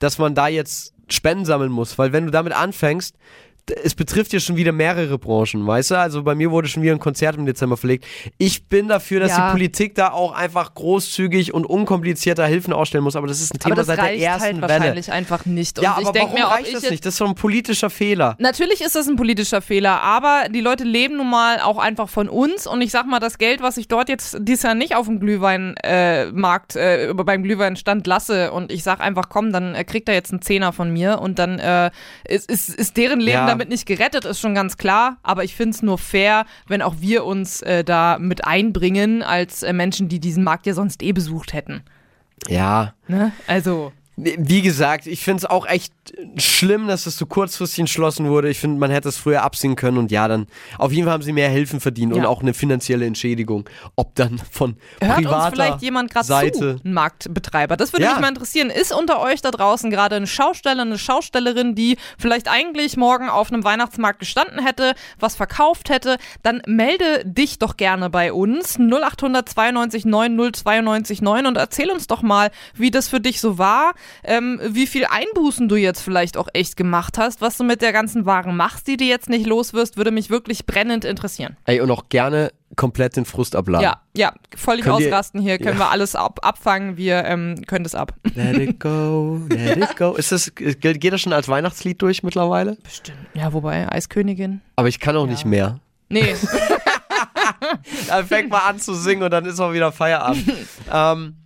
[0.00, 3.16] dass man da jetzt Spenden sammeln muss, weil wenn du damit anfängst,
[3.82, 5.98] es betrifft ja schon wieder mehrere Branchen, weißt du?
[5.98, 8.04] Also bei mir wurde schon wieder ein Konzert im Dezember verlegt.
[8.38, 9.46] Ich bin dafür, dass Ja.
[9.48, 13.58] die Politik da auch einfach großzügig und unkomplizierter Hilfen ausstellen muss, aber das ist ein
[13.60, 14.68] Thema seit der ersten halt Welle.
[14.68, 15.78] wahrscheinlich einfach nicht.
[15.78, 17.06] Und Ja, ich aber denk warum mir, reicht ich das nicht?
[17.06, 18.36] Das ist so ein politischer Fehler.
[18.38, 22.28] Natürlich ist das ein politischer Fehler, aber die Leute leben nun mal auch einfach von
[22.28, 25.06] uns und ich sag mal, das Geld, was ich dort jetzt dieses Jahr nicht auf
[25.06, 30.08] dem Glühweinmarkt, äh, äh, beim Glühweinstand lasse und ich sag einfach, komm, dann äh, kriegt
[30.08, 31.90] er jetzt einen Zehner von mir und dann äh,
[32.28, 33.53] ist, ist, ist deren Leben Ja.
[33.54, 36.96] Damit nicht gerettet, ist schon ganz klar, aber ich finde es nur fair, wenn auch
[36.98, 41.12] wir uns äh, da mit einbringen als äh, Menschen, die diesen Markt ja sonst eh
[41.12, 41.82] besucht hätten.
[42.48, 42.94] Ja.
[43.08, 43.32] Ne?
[43.46, 43.92] Also.
[44.16, 45.92] Wie gesagt, ich finde es auch echt
[46.36, 48.48] schlimm, dass das so kurzfristig entschlossen wurde.
[48.48, 50.46] Ich finde, man hätte es früher absehen können und ja, dann
[50.78, 52.28] auf jeden Fall haben sie mehr Hilfen verdient und Ja.
[52.28, 53.68] auch eine finanzielle Entschädigung.
[53.96, 57.76] Ob dann von Hört privater uns vielleicht jemand gerade zu, ein Marktbetreiber.
[57.76, 58.12] Das würde Ja.
[58.12, 58.70] mich mal interessieren.
[58.70, 63.52] Ist unter euch da draußen gerade ein Schausteller, eine Schaustellerin, die vielleicht eigentlich morgen auf
[63.52, 66.18] einem Weihnachtsmarkt gestanden hätte, was verkauft hätte?
[66.42, 72.06] Dann melde dich doch gerne bei uns 0800 92 9 092 9 und erzähl uns
[72.06, 73.94] doch mal, wie das für dich so war,
[74.24, 77.92] ähm, wie viel Einbußen du jetzt vielleicht auch echt gemacht hast, was du mit der
[77.92, 81.56] ganzen Waren machst, die du jetzt nicht los wirst, würde mich wirklich brennend interessieren.
[81.64, 83.84] Ey, und auch gerne komplett den Frust abladen.
[83.84, 85.84] Ja, ja, völlig Könnt ihr- ausrasten hier, können Ja.
[85.86, 88.14] wir alles ab, abfangen, wir ähm, können das ab.
[88.34, 90.14] Let it go, let it go.
[90.14, 92.76] Ist das, geht geht das schon als Weihnachtslied durch mittlerweile?
[92.82, 93.18] Bestimmt.
[93.34, 94.60] Ja, wobei, Eiskönigin.
[94.76, 95.78] Aber ich kann auch nicht mehr.
[96.08, 96.34] Nee,
[98.08, 100.44] Dann fängt mal an zu singen und dann ist auch wieder Feierabend.
[100.92, 101.36] ähm,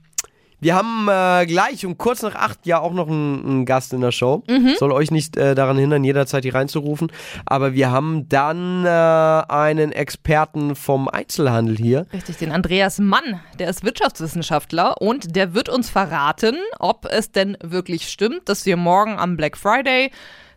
[0.61, 4.00] wir haben äh, gleich um kurz nach acht ja auch noch einen, einen Gast in
[4.00, 4.42] der Show.
[4.78, 7.12] Soll euch nicht äh, daran hindern, jederzeit hier reinzurufen.
[7.46, 12.06] Aber wir haben dann äh, einen Experten vom Einzelhandel hier.
[12.12, 17.56] richtig, den Andreas Mann, der ist Wirtschaftswissenschaftler und der wird uns verraten, ob es denn
[17.62, 20.11] wirklich stimmt, dass wir morgen am Black Friday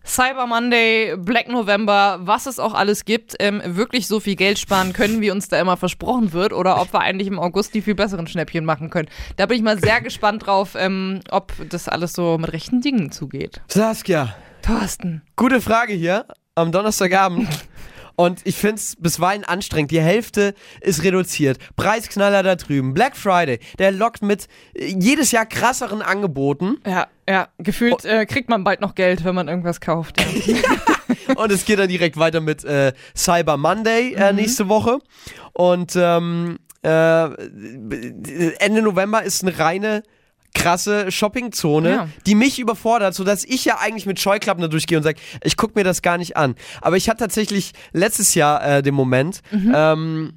[0.06, 4.94] Cyber Monday, Black November, was es auch alles gibt, ähm, wirklich so viel Geld sparen
[4.94, 7.96] können, wie uns da immer versprochen wird, oder ob wir eigentlich im August die viel
[7.96, 9.10] besseren Schnäppchen machen können.
[9.38, 13.12] Da bin ich mal sehr gespannt drauf, ähm, ob das alles so mit rechten Dingen
[13.12, 13.62] zugeht.
[13.68, 15.22] Saskia, Thorsten.
[15.36, 16.26] gute Frage hier
[16.56, 17.48] am Donnerstagabend.
[18.16, 19.90] Und ich finde es bisweilen anstrengend.
[19.90, 21.58] Die Hälfte ist reduziert.
[21.76, 22.94] Preisknaller da drüben.
[22.94, 26.78] Black Friday, der lockt mit äh, jedes Jahr krasseren Angeboten.
[26.86, 30.22] Ja, ja, gefühlt äh, kriegt man bald noch Geld, wenn man irgendwas kauft.
[30.46, 30.56] Ja.
[31.36, 34.22] Und es geht dann direkt weiter mit äh, Cyber Monday Mhm.
[34.22, 35.00] äh, nächste Woche.
[35.54, 37.26] Und ähm, äh,
[38.60, 40.04] Ende November ist eine reine
[40.54, 42.08] krasse Shoppingzone, Ja.
[42.26, 45.74] die mich überfordert, sodass ich ja eigentlich mit Scheuklappen da durchgehe und sage, ich gucke
[45.80, 46.56] mir das gar nicht an.
[46.82, 49.72] Aber ich hatte tatsächlich letztes Jahr äh, den Moment, Mhm.
[49.74, 50.34] ähm,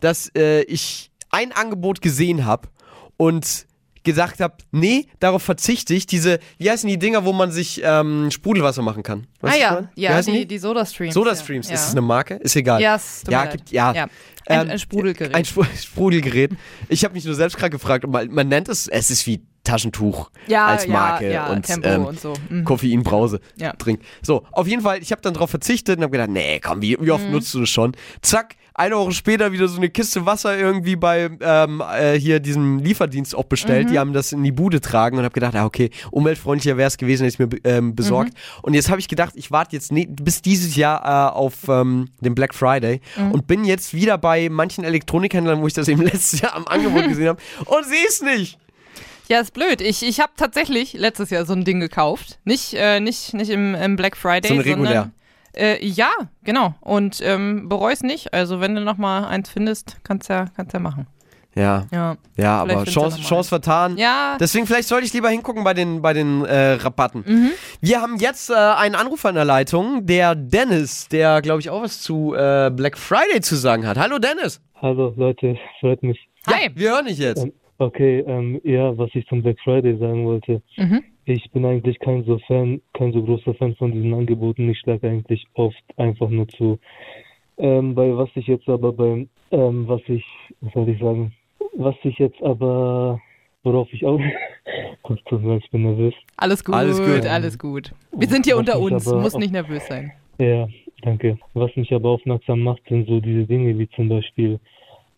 [0.00, 2.68] dass äh, ich ein Angebot gesehen habe
[3.18, 3.66] und
[4.04, 6.06] gesagt habe, nee, darauf verzichte ich.
[6.06, 9.26] Diese, wie heißen die Dinger, wo man sich ähm, Sprudelwasser machen kann?
[9.40, 11.14] Weißt ah ja, ja, die, die Soda-Streams.
[11.14, 11.36] Soda ja.
[11.36, 11.74] Streams, ja.
[11.74, 12.34] ist es eine Marke?
[12.36, 12.80] Ist egal.
[12.80, 13.92] Ja, es tut ja, gibt, ja.
[13.92, 14.06] ja.
[14.46, 15.34] Ein, Ähm, ein Sprudelgerät.
[15.34, 16.52] Ein Spru- Sprudelgerät.
[16.88, 20.30] Ich habe mich nur selbst gerade gefragt, man, man nennt es, es ist wie Taschentuch
[20.46, 22.32] ja, als Marke ja, ja, und, Tempo ähm, und so.
[22.48, 22.64] Mhm.
[22.64, 23.74] Koffeinbrause Ja.
[23.74, 24.02] trinkt.
[24.22, 26.96] So, auf jeden Fall, ich habe dann drauf verzichtet und habe gedacht, nee, komm, wie,
[26.98, 27.32] wie oft Mhm.
[27.32, 27.92] nutzt du das schon?
[28.22, 32.78] Zack, eine Woche später wieder so eine Kiste Wasser irgendwie bei ähm, äh, hier diesem
[32.78, 33.88] Lieferdienst auch bestellt.
[33.88, 33.92] Mhm.
[33.92, 36.96] Die haben das in die Bude tragen und habe gedacht, ah, okay, umweltfreundlicher wäre es
[36.96, 38.32] gewesen, hätte ich mir ähm, besorgt.
[38.32, 38.60] Mhm.
[38.62, 42.08] Und jetzt habe ich gedacht, ich warte jetzt ne bis dieses Jahr äh, auf ähm,
[42.20, 43.32] den Black Friday Mhm.
[43.32, 47.08] und bin jetzt wieder bei manchen Elektronikhändlern, wo ich das eben letztes Jahr am Angebot
[47.08, 48.58] gesehen habe und sehe es nicht.
[49.28, 49.80] Ja, ist blöd.
[49.82, 52.38] Ich, ich habe tatsächlich letztes Jahr so ein Ding gekauft.
[52.44, 54.48] Nicht, äh, nicht, nicht im, im Black Friday.
[54.48, 55.10] So ein regulär.
[55.58, 56.10] Äh, ja,
[56.44, 56.74] genau.
[56.80, 58.32] Und ähm, bereue es nicht.
[58.32, 61.06] Also wenn du noch mal eins findest, kannst ja, kannst ja machen.
[61.54, 62.16] Ja, Ja.
[62.36, 63.96] ja, aber du Chance, Chance vertan.
[63.96, 64.36] Ja.
[64.38, 67.24] Deswegen vielleicht sollte ich lieber hingucken bei den, bei den äh, Rabatten.
[67.26, 67.50] Mhm.
[67.80, 71.82] Wir haben jetzt äh, einen Anrufer in der Leitung, der Dennis, der, glaube ich, auch
[71.82, 73.98] was zu äh, Black Friday zu sagen hat.
[73.98, 74.60] Hallo Dennis.
[74.80, 76.28] Hallo Leute, freut mich.
[76.46, 76.70] Hi.
[76.74, 77.42] Wir hören dich jetzt.
[77.44, 80.60] Ähm, Okay, ähm, ja, was ich zum Black Friday sagen wollte.
[80.76, 81.04] Mhm.
[81.28, 84.70] Ich bin eigentlich kein so Fan, kein so großer Fan von diesen Angeboten.
[84.70, 86.78] Ich schlage eigentlich oft einfach nur zu.
[87.58, 90.24] Ähm, bei was ich jetzt aber beim, ähm, was ich,
[90.62, 91.34] was soll ich sagen,
[91.76, 93.20] was ich jetzt aber,
[93.62, 94.18] worauf ich auch,
[95.10, 96.14] ich bin nervös.
[96.38, 97.90] Alles gut, Alles alles gut.
[97.90, 98.20] gut.
[98.20, 100.12] Wir sind hier Was unter uns, muss nicht nervös sein.
[100.38, 100.66] Ja,
[101.02, 101.38] danke.
[101.52, 104.58] Was mich aber aufmerksam macht, sind so diese Dinge wie zum Beispiel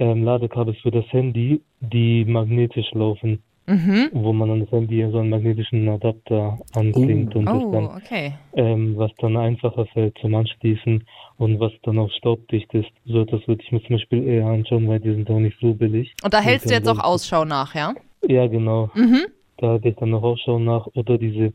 [0.00, 3.40] ähm, Ladekabel für das Handy, die magnetisch laufen,
[3.70, 4.08] Mhm.
[4.12, 8.34] wo man an das Handy so einen magnetischen Adapter anklingt und das Oh, dann, okay.
[8.54, 11.04] ähm, was dann einfacher fällt zum Anschließen
[11.38, 12.90] und was dann auch staubdicht ist.
[13.06, 15.72] So etwas würde ich mir zum Beispiel eher anschauen, weil die sind auch nicht so
[15.74, 16.12] billig.
[16.24, 17.94] Und da hältst du jetzt auch dann- Ausschau nach, ja?
[18.26, 18.90] Ja, genau.
[18.94, 19.26] Mhm.
[19.58, 20.86] Da hatte ich dann noch Ausschau nach.
[20.94, 21.52] Oder diese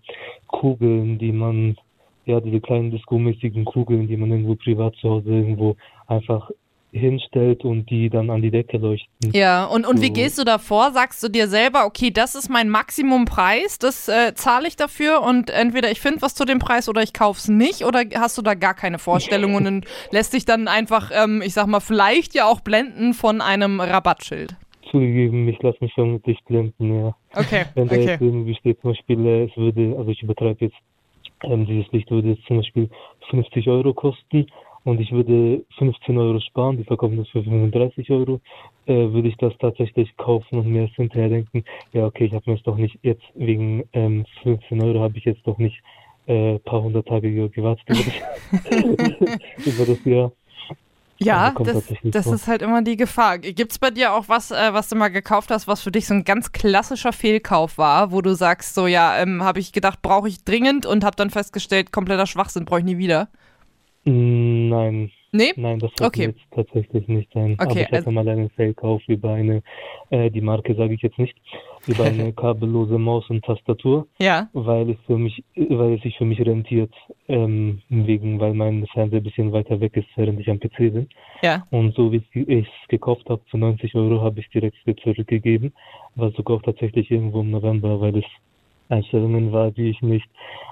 [0.47, 1.75] Kugeln, die man,
[2.25, 5.75] ja, diese kleinen diskomäßigen Kugeln, die man irgendwo privat zu Hause irgendwo
[6.07, 6.49] einfach
[6.95, 9.31] hinstellt und die dann an die Decke leuchten.
[9.33, 10.13] Ja, und, und wie So.
[10.13, 10.91] gehst du davor?
[10.91, 15.49] Sagst du dir selber, okay, das ist mein Maximumpreis, das äh, zahle ich dafür und
[15.49, 18.53] entweder ich finde was zu dem Preis oder ich kauf's nicht oder hast du da
[18.53, 22.45] gar keine Vorstellung und dann lässt dich dann einfach, ähm, ich sag mal, vielleicht ja
[22.47, 24.55] auch blenden von einem Rabattschild?
[24.91, 27.15] Zugegeben, ich lasse mich vermutlich blenden, ja.
[27.35, 28.05] Okay, Wenn da okay.
[28.05, 30.77] jetzt irgendwie steht zum Beispiel, äh, es würde, also ich übertreibe jetzt,
[31.43, 32.89] ähm, dieses Licht würde jetzt zum Beispiel
[33.29, 34.47] 50 Euro kosten
[34.85, 38.39] und ich würde 15 Euro sparen, die verkaufen das für 35 Euro,
[38.85, 42.43] äh, würde ich das tatsächlich kaufen und mir erst hinterher denken, ja okay, ich habe
[42.49, 45.81] mir jetzt doch nicht jetzt wegen ähm, 15 Euro habe ich jetzt doch nicht
[46.27, 48.03] äh, paar hundert Tage ge- gewartet über
[49.85, 50.31] das, Jahr.
[51.17, 53.39] Ja, Also das, das ist halt immer die Gefahr.
[53.39, 56.13] Gibt's bei dir auch was, äh, was du mal gekauft hast, was für dich so
[56.13, 60.27] ein ganz klassischer Fehlkauf war, wo du sagst, so ja, ähm, habe ich gedacht, brauche
[60.27, 63.29] ich dringend und habe dann festgestellt, kompletter Schwachsinn, brauche ich nie wieder.
[64.05, 65.51] Mm, Nein, Nee?
[65.57, 66.27] Nein, das Okay.
[66.27, 67.55] wird jetzt tatsächlich nicht sein.
[67.57, 69.61] Aber Okay, ich hatte also- mal einen Fehlkauf über eine,
[70.09, 71.35] äh, die Marke sage ich jetzt nicht,
[71.87, 74.47] über eine kabellose Maus und Tastatur, Ja.
[74.53, 76.93] weil es für mich, weil es sich für mich rentiert,
[77.27, 81.09] ähm, wegen, weil mein Fernseher ein bisschen weiter weg ist, während ich am PC bin.
[81.41, 81.67] Ja.
[81.69, 85.73] Und so wie ich es gekauft habe, für 90 Euro, habe ich direkt zurückgegeben,
[86.15, 88.25] war sogar auch tatsächlich irgendwo im November, weil es
[88.89, 90.27] Einstellungen war, die ich nicht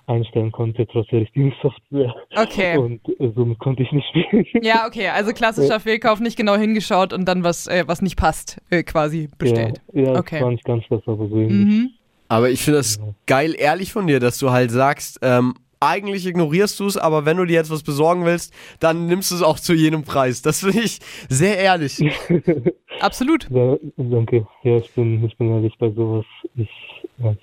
[0.07, 2.13] einstellen konnte, trotz der richtigen Software.
[2.35, 2.77] Okay.
[2.77, 4.45] Und äh, somit konnte ich nicht spielen.
[4.61, 8.61] Ja, okay, also klassischer Fehlkauf, nicht genau hingeschaut und dann was, äh, was nicht passt,
[8.69, 9.81] äh, quasi bestellt.
[9.93, 10.35] Ja, ja Okay.
[10.35, 11.51] das war nicht ganz das, aber so ähnlich.
[11.51, 11.89] Mhm.
[12.29, 15.53] Aber ich finde das geil ehrlich von dir, dass du halt sagst, ähm,
[15.83, 19.35] eigentlich ignorierst du es, aber wenn du dir jetzt was besorgen willst, dann nimmst du
[19.35, 20.41] es auch zu jenem Preis.
[20.41, 20.99] Das finde ich
[21.29, 22.01] sehr ehrlich.
[22.99, 23.49] Absolut.
[23.49, 24.47] Ja, danke.
[24.63, 26.25] Ja, ich bin, ich bin ehrlich bei sowas.
[26.55, 26.69] Ich,
[27.17, 27.35] ja.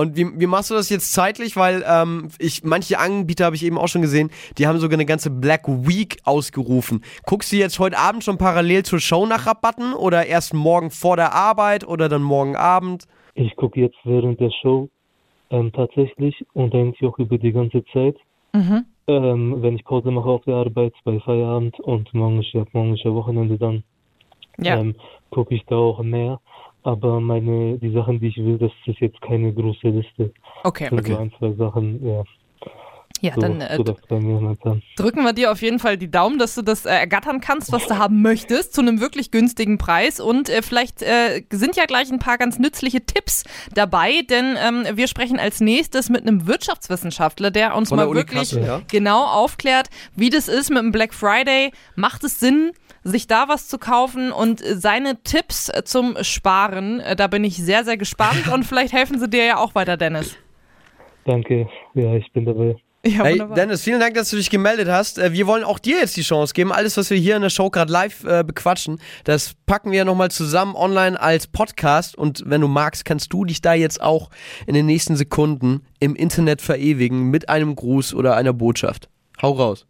[0.00, 1.56] Und wie, wie machst du das jetzt zeitlich?
[1.56, 5.04] Weil ähm, ich manche Anbieter habe ich eben auch schon gesehen, die haben sogar eine
[5.04, 7.04] ganze Black Week ausgerufen.
[7.26, 11.16] Guckst du jetzt heute Abend schon parallel zur Show nach Rabatten oder erst morgen vor
[11.16, 13.04] der Arbeit oder dann morgen Abend?
[13.34, 14.88] ich gucke jetzt während der Show
[15.50, 18.16] ähm, tatsächlich und eigentlich auch über die ganze Zeit.
[18.52, 18.84] Mhm.
[19.06, 22.94] Ähm, wenn ich Pause mache auf der Arbeit bei Feierabend und morgen ist ja, morgen
[22.94, 23.82] ist ja Wochenende, dann
[24.58, 24.78] Ja.
[24.78, 24.94] ähm,
[25.30, 26.40] gucke ich da auch mehr.
[26.82, 30.32] Aber meine, die Sachen, die ich will, das ist jetzt keine große Liste.
[30.64, 30.88] Okay.
[30.90, 32.22] Das sind so ein, zwei Sachen, ja.
[33.20, 33.78] Ja, So, dann äh,
[34.10, 34.82] momentan.
[34.96, 37.86] drücken wir dir auf jeden Fall die Daumen, dass du das äh, ergattern kannst, was
[37.86, 40.20] du haben möchtest, zu einem wirklich günstigen Preis.
[40.20, 43.44] Und äh, vielleicht äh, sind ja gleich ein paar ganz nützliche Tipps
[43.74, 48.50] dabei, denn ähm, wir sprechen als nächstes mit einem Wirtschaftswissenschaftler, der uns Von mal wirklich
[48.50, 48.82] Kassel, ja?
[48.90, 51.72] genau aufklärt, wie das ist mit dem Black Friday.
[51.94, 52.72] Macht es Sinn?
[53.02, 57.56] sich da was zu kaufen und äh, seine Tipps äh, zum Sparen, da bin ich
[57.56, 60.36] sehr, sehr gespannt und vielleicht helfen sie dir ja auch weiter, Dennis.
[61.24, 61.66] Danke.
[61.94, 62.76] Ja, ich bin dabei.
[63.04, 63.40] Ja, Hey.
[63.56, 65.18] Dennis, vielen Dank, dass du dich gemeldet hast.
[65.18, 66.70] Äh, Wir wollen auch dir jetzt die Chance geben.
[66.70, 70.30] Alles, was wir hier in der Show gerade live äh, bequatschen, das packen wir nochmal
[70.30, 72.16] zusammen online als Podcast.
[72.18, 74.28] Und wenn du magst, kannst du dich da jetzt auch
[74.66, 79.08] in den nächsten Sekunden im Internet verewigen mit einem Gruß oder einer Botschaft.
[79.40, 79.86] Hau raus.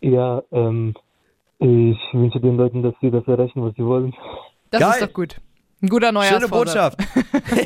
[0.00, 0.94] Ja, ähm,
[1.58, 4.14] ich wünsche den Leuten, dass sie das erreichen, was sie wollen.
[4.70, 4.90] Das Geil.
[4.92, 5.36] ist doch gut.
[5.82, 6.98] Ein guter neuer Schöne Botschaft.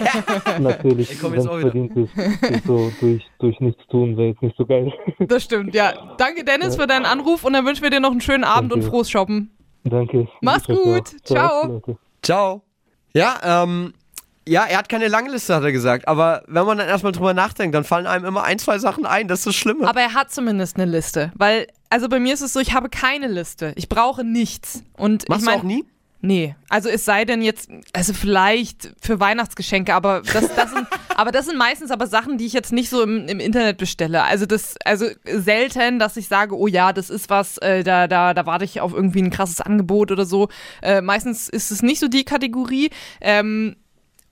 [0.59, 1.71] Natürlich, Ich komm wenn jetzt es auch wieder.
[1.71, 2.51] verdient ist.
[2.51, 4.93] Und so durch, durch nichts tun wäre jetzt nicht so geil.
[5.21, 6.15] Das stimmt, ja.
[6.19, 8.81] Danke, Dennis, für deinen Anruf und dann wünschen wir dir noch einen schönen Abend und
[8.81, 8.91] Danke.
[8.91, 9.51] frohes Shoppen.
[9.85, 10.29] Danke.
[10.41, 11.09] Mach's Ich gut.
[11.25, 11.83] Ciao.
[12.23, 12.63] Ciao.
[13.13, 13.93] Ja, ähm,
[14.49, 16.07] ja, er hat keine lange Liste, hat er gesagt.
[16.09, 19.29] Aber wenn man dann erstmal drüber nachdenkt, dann fallen einem immer ein, zwei Sachen ein.
[19.29, 19.89] Das ist das Schlimme.
[19.89, 21.33] Aber er hat zumindest eine Liste.
[21.35, 23.73] Weil, also bei mir ist es so, ich habe keine Liste.
[23.77, 24.83] Ich brauche nichts.
[24.97, 25.85] Und Machst ich mein, du auch nie?
[26.27, 31.31] Nee, also es sei denn jetzt, also vielleicht für Weihnachtsgeschenke, aber das, das sind, aber
[31.31, 34.25] das sind meistens aber Sachen, die ich jetzt nicht so im, im Internet bestelle.
[34.25, 38.35] Also das, also selten, dass ich sage, oh ja, das ist was, äh, da, da,
[38.35, 40.49] da warte ich auf irgendwie ein krasses Angebot oder so.
[40.83, 42.91] Äh, meistens ist es nicht so die Kategorie.
[43.21, 43.77] Ähm,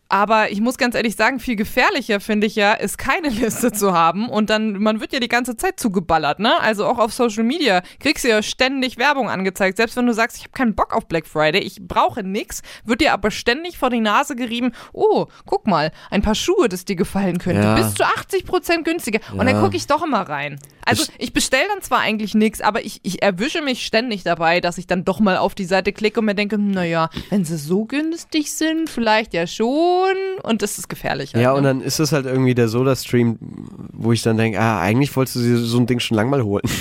[0.09, 3.92] aber ich muss ganz ehrlich sagen, viel gefährlicher finde ich ja, ist keine Liste zu
[3.94, 6.61] haben und dann, man wird ja die ganze Zeit zugeballert, ne?
[6.61, 9.76] Also auch auf Social Media kriegst du ja ständig Werbung angezeigt.
[9.76, 13.00] Selbst wenn du sagst, ich habe keinen Bock auf Black Friday, ich brauche nix, wird
[13.00, 16.96] dir aber ständig vor die Nase gerieben, oh, guck mal, ein paar Schuhe, das dir
[16.96, 17.62] gefallen könnte.
[17.62, 17.74] Ja.
[17.74, 19.20] Bis zu 80% günstiger.
[19.32, 19.61] Und dann Ja.
[19.61, 20.59] gucke ich doch immer rein.
[20.86, 24.76] Also ich bestelle dann zwar eigentlich nichts, aber ich, ich erwische mich ständig dabei, dass
[24.76, 27.86] ich dann doch mal auf die Seite klicke und mir denke, naja, wenn sie so
[27.86, 29.93] günstig sind, vielleicht ja schon.
[30.42, 31.32] Und das ist gefährlich.
[31.32, 31.68] Ja, halt, und ne?
[31.68, 33.38] dann ist es halt irgendwie der Soda-Stream,
[33.92, 36.42] wo ich dann denke, ah, eigentlich wolltest du dir so ein Ding schon lang mal
[36.42, 36.62] holen.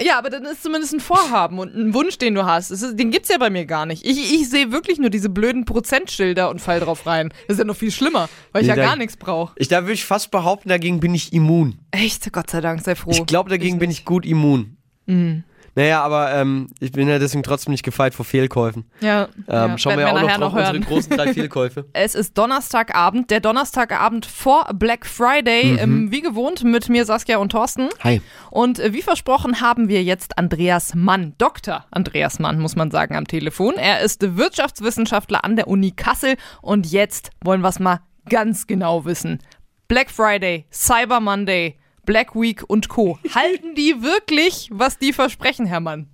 [0.00, 2.70] Ja, aber dann ist zumindest ein Vorhaben und ein Wunsch, den du hast.
[2.70, 4.06] Ist, den gibt's ja bei mir gar nicht.
[4.06, 7.30] Ich, ich sehe wirklich nur diese blöden Prozentschilder und fall drauf rein.
[7.48, 9.54] Das ist ja noch viel schlimmer, weil ich Nee, ja da- gar nichts brauche.
[9.56, 11.78] Ich, da würde ich fast behaupten, dagegen bin ich immun.
[11.90, 13.10] Echt, Gott sei Dank, sei froh.
[13.10, 14.76] Ich glaube, dagegen bin ich gut immun.
[15.06, 15.42] Mhm.
[15.78, 18.90] Naja, aber ähm, ich bin ja deswegen trotzdem nicht gefeit vor Fehlkäufen.
[19.00, 21.86] Ja, Ähm, ja, schauen wir ja auch noch noch unsere großen drei Fehlkäufe.
[21.92, 25.78] Es ist Donnerstagabend, der Donnerstagabend vor Black Friday, Mhm.
[25.78, 27.90] ähm, wie gewohnt mit mir Saskia und Thorsten.
[28.02, 28.20] Hi.
[28.50, 31.84] Und äh, wie versprochen haben wir jetzt Andreas Mann, Dr.
[31.92, 33.74] Andreas Mann, muss man sagen, am Telefon.
[33.76, 39.04] Er ist Wirtschaftswissenschaftler an der Uni Kassel und jetzt wollen wir es mal ganz genau
[39.04, 39.38] wissen.
[39.86, 43.18] Black Friday, Cyber Monday, Black Week und Co.
[43.34, 46.08] Halten die wirklich, was die versprechen, Herr Mann?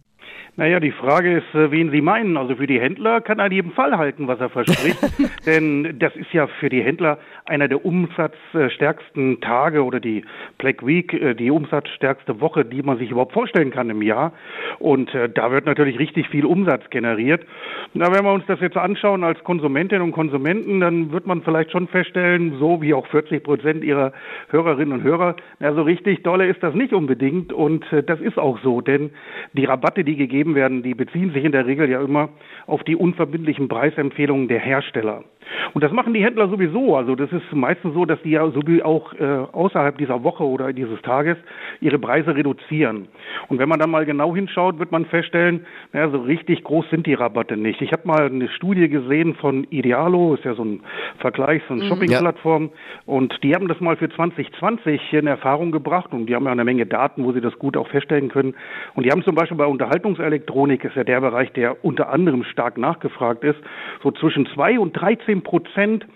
[0.57, 2.37] Naja, die Frage ist, äh, wen Sie meinen.
[2.37, 4.99] Also für die Händler kann er in jedem Fall halten, was er verspricht.
[5.47, 10.25] Denn das ist ja für die Händler einer der umsatzstärksten Tage oder die
[10.59, 14.33] Black Week, äh, die umsatzstärkste Woche, die man sich überhaupt vorstellen kann im Jahr.
[14.79, 17.45] Und äh, da wird natürlich richtig viel Umsatz generiert.
[17.93, 21.73] Na, wenn wir uns das jetzt anschauen als Konsumentinnen und Konsumenten, dann wird man vielleicht
[21.73, 24.13] schon feststellen, so wie auch 40 Prozent ihrer
[24.51, 27.53] Hörerinnen und Hörer, na, so richtig dolle ist das nicht unbedingt.
[27.53, 29.11] Und das ist auch so, denn
[29.55, 32.29] die Rabatte, die gegeben werden, die beziehen sich in der Regel ja immer
[32.67, 35.25] auf die unverbindlichen Preisempfehlungen der Hersteller.
[35.73, 36.97] Und das machen die Händler sowieso.
[36.97, 40.45] Also das ist meistens so, dass die ja so wie auch äh, außerhalb dieser Woche
[40.45, 41.37] oder dieses Tages
[41.81, 43.09] ihre Preise reduzieren.
[43.49, 47.07] Und wenn man dann mal genau hinschaut, wird man feststellen, naja, so richtig groß sind
[47.07, 47.81] die Rabatte nicht.
[47.83, 50.81] Ich habe mal eine Studie gesehen von Idealo, ist ja so ein
[51.19, 52.71] Vergleichs- und Shopping-Plattform,
[53.07, 56.65] und die haben das mal für 2020 in Erfahrung gebracht und die haben ja eine
[56.65, 58.55] Menge Daten, wo sie das gut auch feststellen können.
[58.95, 59.67] Und die haben zum Beispiel bei
[60.35, 63.59] Unterhaltungselektronik, ist ja der Bereich, der unter anderem stark nachgefragt ist,
[64.03, 66.07] so zwischen 2 und 13 Prozent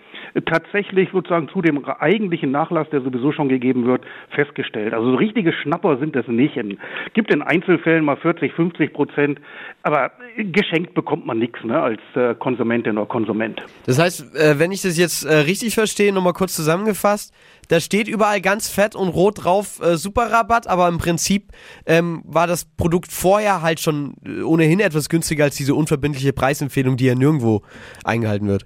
[0.45, 4.93] tatsächlich sozusagen zu dem eigentlichen Nachlass, der sowieso schon gegeben wird, festgestellt.
[4.93, 6.55] Also so richtige Schnapper sind das nicht.
[6.55, 6.77] In,
[7.13, 9.39] gibt in Einzelfällen mal 40, 50 Prozent,
[9.83, 13.61] aber geschenkt bekommt man nichts ne, als äh, Konsumentin oder Konsument.
[13.85, 17.33] Das heißt, äh, wenn ich das jetzt äh, richtig verstehe, nochmal kurz zusammengefasst,
[17.69, 21.53] da steht überall ganz fett und rot drauf äh, Superrabatt, aber im Prinzip
[21.85, 26.97] ähm, war das Produkt vorher halt schon äh, ohnehin etwas günstiger als diese unverbindliche Preisempfehlung,
[26.97, 27.61] die ja nirgendwo
[28.03, 28.65] eingehalten wird.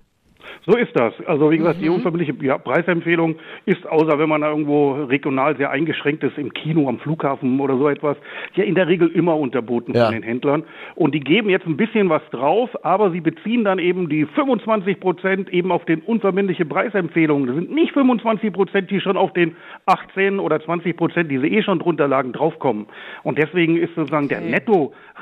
[0.65, 1.13] So ist das.
[1.25, 3.35] Also wie gesagt, die unverbindliche Preisempfehlung
[3.65, 7.77] ist, außer wenn man da irgendwo regional sehr eingeschränkt ist, im Kino, am Flughafen oder
[7.77, 8.15] so etwas,
[8.55, 10.05] ja in der Regel immer unterboten Ja.
[10.05, 10.63] von den Händlern.
[10.95, 14.99] Und die geben jetzt ein bisschen was drauf, aber sie beziehen dann eben die 25
[14.99, 17.47] Prozent eben auf den unverbindliche Preisempfehlungen.
[17.47, 19.55] Das sind nicht 25 Prozent, die schon auf den
[19.85, 22.87] 18 oder 20 Prozent, die sie eh schon drunter lagen, draufkommen.
[23.23, 24.39] Und deswegen ist sozusagen der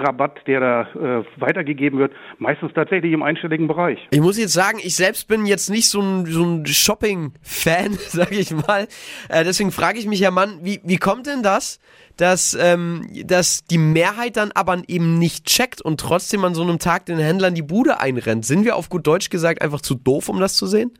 [0.01, 3.99] Netto-Rabatt, der da äh, weitergegeben wird, meistens tatsächlich im einstelligen Bereich.
[4.11, 8.31] Ich muss jetzt sagen, ich selbst bin jetzt nicht so ein, so ein Shopping-Fan, sag
[8.31, 8.87] ich mal.
[9.29, 11.79] Äh, deswegen frage ich mich ja, Mann, wie, wie kommt denn das,
[12.17, 16.79] dass, ähm, dass die Mehrheit dann aber eben nicht checkt und trotzdem an so einem
[16.79, 18.45] Tag den Händlern die Bude einrennt?
[18.45, 20.91] Sind wir auf gut Deutsch gesagt einfach zu doof, um das zu sehen?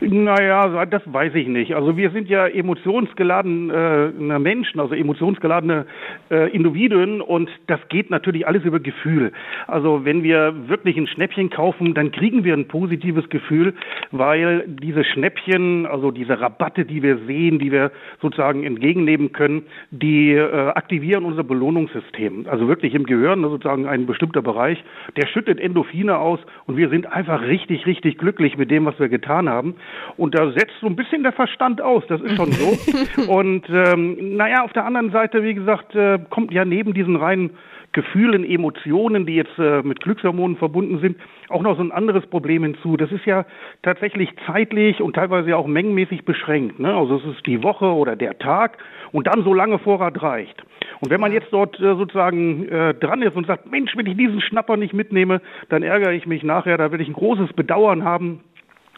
[0.00, 1.74] Naja, das weiß ich nicht.
[1.74, 5.84] Also wir sind ja emotionsgeladene äh, Menschen, also emotionsgeladene
[6.30, 9.32] äh, Individuen und das geht natürlich alles über Gefühl.
[9.66, 13.74] Also wenn wir wirklich ein Schnäppchen kaufen, dann kriegen wir ein positives Gefühl,
[14.10, 17.92] weil diese Schnäppchen, also diese Rabatte, die wir sehen, die wir
[18.22, 22.46] sozusagen entgegennehmen können, die äh, aktivieren unser Belohnungssystem.
[22.48, 24.82] Also wirklich im Gehirn, ne, sozusagen ein bestimmter Bereich,
[25.16, 29.10] der schüttet Endorphine aus und wir sind einfach richtig, richtig glücklich mit dem, was wir
[29.10, 29.74] getan haben.
[30.16, 33.28] Und da setzt so ein bisschen der Verstand aus, das ist schon so.
[33.32, 37.50] und ähm, naja, auf der anderen Seite, wie gesagt, äh, kommt ja neben diesen reinen
[37.92, 41.16] Gefühlen, Emotionen, die jetzt äh, mit Glückshormonen verbunden sind,
[41.48, 42.96] auch noch so ein anderes Problem hinzu.
[42.96, 43.44] Das ist ja
[43.82, 46.78] tatsächlich zeitlich und teilweise auch mengenmäßig beschränkt.
[46.78, 46.94] Ne?
[46.94, 48.78] Also es ist die Woche oder der Tag
[49.10, 50.62] und dann so lange Vorrat reicht.
[51.00, 54.16] Und wenn man jetzt dort äh, sozusagen äh, dran ist und sagt, Mensch, wenn ich
[54.16, 58.04] diesen Schnapper nicht mitnehme, dann ärgere ich mich nachher, da werde ich ein großes Bedauern
[58.04, 58.44] haben.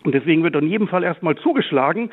[0.04, 2.10] Und deswegen wird in jedem Fall erstmal zugeschlagen.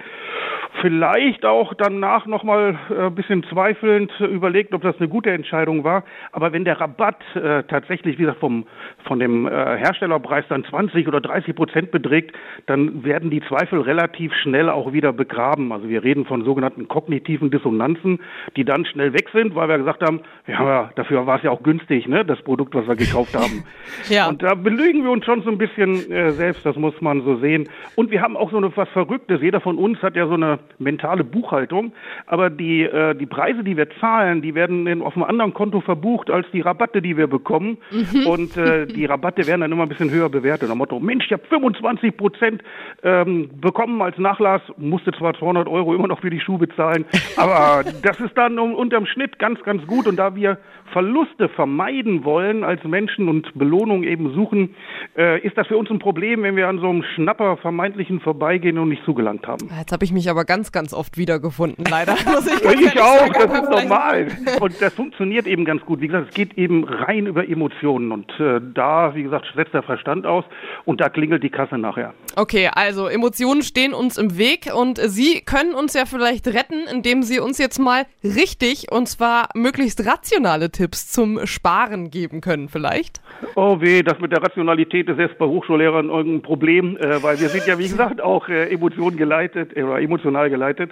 [0.82, 6.04] Vielleicht auch danach nochmal äh, ein bisschen zweifelnd überlegt, ob das eine gute Entscheidung war.
[6.32, 8.66] Aber wenn der Rabatt äh, tatsächlich, wie gesagt, vom,
[9.06, 12.36] von dem äh, Herstellerpreis dann 20 oder 30 Prozent beträgt,
[12.68, 15.72] dann werden die Zweifel relativ schnell auch wieder begraben.
[15.72, 18.20] Also wir reden von sogenannten kognitiven Dissonanzen,
[18.56, 21.64] die dann schnell weg sind, weil wir gesagt haben, ja, dafür war es ja auch
[21.64, 23.64] günstig, ne, das Produkt, was wir gekauft haben.
[24.10, 24.28] Ja.
[24.28, 27.38] Und da belügen wir uns schon so ein bisschen äh, selbst, das muss man so
[27.38, 27.70] sehen.
[27.96, 29.42] Und wir haben auch so eine was Verrücktes.
[29.42, 31.94] Jeder von uns hat ja so eine mentale Buchhaltung,
[32.26, 35.82] aber die, äh, die Preise, die wir zahlen, die werden in, auf einem anderen Konto
[35.82, 37.78] verbucht als die Rabatte, die wir bekommen.
[38.26, 40.70] Und äh, die Rabatte werden dann immer ein bisschen höher bewertet.
[40.70, 42.64] Am Motto, Mensch, ich habe 25 Prozent
[43.04, 47.06] ähm, bekommen als Nachlass, musste zwar 200 Euro immer noch für die Schuhe bezahlen,
[47.38, 50.08] aber das ist dann um, unterm Schnitt ganz, ganz gut.
[50.08, 50.58] Und da wir
[50.92, 54.76] Verluste vermeiden wollen als Menschen und Belohnung eben suchen,
[55.18, 58.78] äh, ist das für uns ein Problem, wenn wir an so einem Schnapper vermeintlichen vorbeigehen
[58.78, 59.70] und nicht zugelangt haben.
[59.78, 62.14] Jetzt habe ich mich aber ganz, ganz oft wiedergefunden, leider.
[62.26, 63.34] Muss ich ganz Ich auch, sagen.
[63.36, 64.28] das ist normal.
[64.60, 66.02] Und das funktioniert eben ganz gut.
[66.02, 68.12] Wie gesagt, es geht eben rein über Emotionen.
[68.12, 70.44] Und äh, da, wie gesagt, setzt der Verstand aus
[70.86, 72.16] und da klingelt die Kasse nachher.
[72.36, 77.22] Okay, also Emotionen stehen uns im Weg und Sie können uns ja vielleicht retten, indem
[77.22, 83.22] Sie uns jetzt mal richtig und zwar möglichst rationale Tipps zum Sparen geben können, vielleicht.
[83.56, 87.50] Oh weh, das mit der Rationalität ist jetzt bei Hochschullehrern irgendein Problem, äh, weil wir
[87.50, 90.92] sind ja, wie gesagt, auch äh, Emotionen geleitet äh, oder emotional geleitet.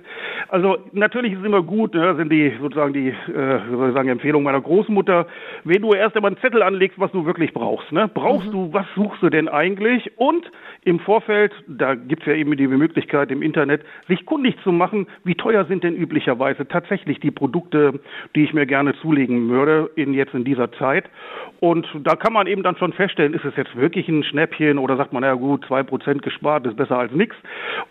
[0.50, 4.10] Also natürlich ist es immer gut, ne, sind die sozusagen die, äh, soll ich sagen,
[4.10, 5.28] Empfehlung meiner Großmutter,
[5.64, 7.91] wenn du erst einmal einen Zettel anlegst, was du wirklich brauchst.
[7.91, 8.10] Ne?
[8.14, 10.12] Brauchst du, was suchst du denn eigentlich?
[10.18, 10.52] Und
[10.84, 15.36] im Vorfeld, da gibt's ja eben die Möglichkeit im Internet, sich kundig zu machen, wie
[15.36, 18.00] teuer sind denn üblicherweise tatsächlich die Produkte,
[18.36, 21.06] die ich mir gerne zulegen würde in jetzt in dieser Zeit.
[21.60, 24.95] Und da kann man eben dann schon feststellen, ist es jetzt wirklich ein Schnäppchen oder
[24.95, 27.36] sagt man, na gut, zwei Prozent gespart ist besser als nichts.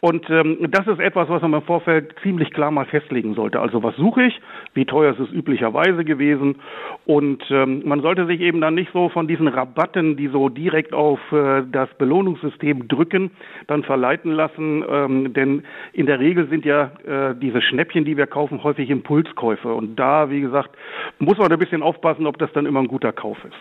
[0.00, 3.60] Und ähm, das ist etwas, was man im Vorfeld ziemlich klar mal festlegen sollte.
[3.60, 4.40] Also was suche ich?
[4.74, 6.56] Wie teuer ist es üblicherweise gewesen?
[7.06, 10.92] Und ähm, man sollte sich eben dann nicht so von diesen Rabatten, die so direkt
[10.92, 13.30] auf äh, das Belohnungssystem drücken,
[13.66, 14.84] dann verleiten lassen.
[14.88, 19.74] Ähm, denn in der Regel sind ja äh, diese Schnäppchen, die wir kaufen, häufig Impulskäufe.
[19.74, 20.70] Und da, wie gesagt,
[21.18, 23.55] muss man ein bisschen aufpassen, ob das dann immer ein guter Kauf ist.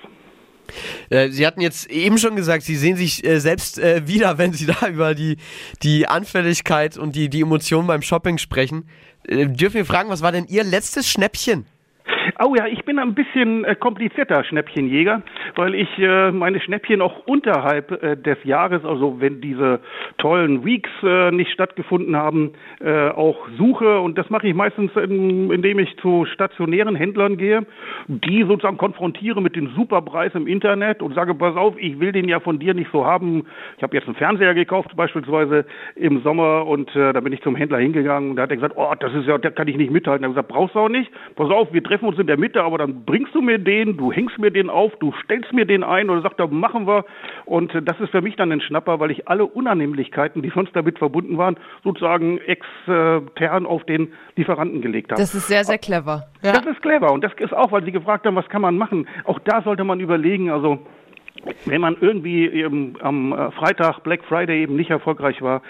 [1.10, 4.54] Äh, Sie hatten jetzt eben schon gesagt, Sie sehen sich äh, selbst äh, wieder, wenn
[4.54, 5.38] Sie da über die,
[5.84, 8.88] die Anfälligkeit und die, die Emotionen beim Shopping sprechen.
[9.28, 11.66] Dürfen wir fragen, was war denn Ihr letztes Schnäppchen?
[12.44, 15.22] Oh ja, ich bin ein bisschen äh, komplizierter Schnäppchenjäger,
[15.56, 19.80] weil ich äh, meine Schnäppchen auch unterhalb äh, des Jahres, also wenn diese
[20.18, 20.90] tollen Weeks
[21.32, 22.54] nicht stattgefunden haben,
[23.16, 24.00] auch suche.
[24.00, 27.66] Und das mache ich meistens, in, indem ich zu stationären Händlern gehe,
[28.08, 32.28] die sozusagen konfrontiere mit dem Superpreis im Internet und sage, pass auf, ich will den
[32.28, 33.46] ja von dir nicht so haben.
[33.78, 35.66] Ich habe jetzt einen Fernseher gekauft beispielsweise
[35.96, 38.94] im Sommer und äh, da bin ich zum Händler hingegangen da hat er gesagt, oh,
[39.00, 40.24] das ist ja, da kann ich nicht mithalten.
[40.24, 41.12] Er hat gesagt, brauchst du auch nicht.
[41.36, 44.12] Pass auf, wir treffen uns in der Mitte, aber dann bringst du mir den, du
[44.12, 47.06] hängst mir den auf, du stellst mir den ein oder sagt er, machen wir.
[47.46, 50.76] Und äh, das ist für mich dann ein Schnapper, weil ich alle Unannehmlichkeiten, die sonst
[50.76, 55.22] damit verbunden waren, sozusagen extern auf den Lieferanten gelegt habe.
[55.22, 56.28] Das ist sehr, sehr clever.
[56.42, 56.54] Ja.
[56.54, 59.08] Das ist clever und das ist auch, weil Sie gefragt haben, was kann man machen.
[59.24, 60.80] Auch da sollte man überlegen, also
[61.66, 65.62] wenn man irgendwie eben am äh, Freitag, Black Friday eben nicht erfolgreich war,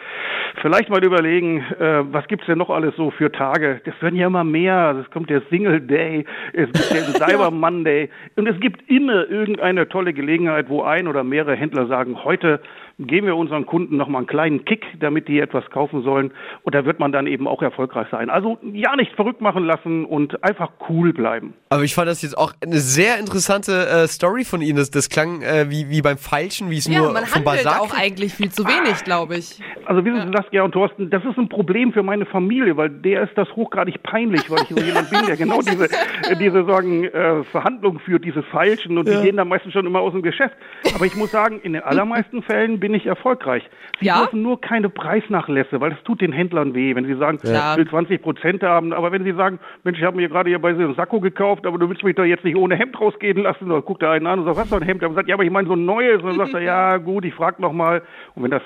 [0.61, 3.81] vielleicht mal überlegen, äh, was gibt's denn noch alles so für Tage?
[3.85, 4.95] Das werden ja immer mehr.
[5.01, 9.87] Es kommt der Single Day, es gibt den Cyber Monday und es gibt immer irgendeine
[9.89, 12.61] tolle Gelegenheit, wo ein oder mehrere Händler sagen, heute
[12.97, 16.31] geben wir unseren Kunden noch mal einen kleinen Kick, damit die etwas kaufen sollen
[16.63, 18.29] und da wird man dann eben auch erfolgreich sein.
[18.29, 21.53] Also ja, nicht verrückt machen lassen und einfach cool bleiben.
[21.69, 24.77] Aber ich fand das jetzt auch eine sehr interessante äh, Story von Ihnen.
[24.77, 27.81] Das, das klang äh, wie, wie beim Feilschen, wie es Ja, nur man vom Basar
[27.81, 29.59] auch eigentlich viel zu wenig, glaube ich.
[29.85, 32.89] Also wissen Sie das, Gerhard und Thorsten, das ist ein Problem für meine Familie, weil
[32.89, 36.65] der ist das hochgradig peinlich, weil ich so jemand bin, der genau diese, äh, diese
[36.65, 40.21] sagen, äh, Verhandlungen führt, diese Feilschen und die gehen dann meistens schon immer aus dem
[40.21, 40.55] Geschäft.
[40.95, 43.67] Aber ich muss sagen, in den allermeisten Fällen bin ich erfolgreich.
[43.99, 44.19] Sie Ja?
[44.19, 47.71] dürfen nur keine Preisnachlässe, weil das tut den Händlern weh, wenn sie sagen, Ja.
[47.71, 50.59] ich will 20 Prozent haben, aber wenn sie sagen, Mensch, ich habe mir gerade hier
[50.59, 53.41] bei so einem Sakko gekauft, aber du willst mich doch jetzt nicht ohne Hemd rausgehen
[53.41, 55.03] lassen, oder guckt der einen an und sagt, was für ein Hemd?
[55.03, 56.21] Aber sagt, ja, aber ich meine so ein neues.
[56.21, 58.03] Und dann sagt er, ja, gut, ich frage nochmal.
[58.35, 58.61] Und wenn das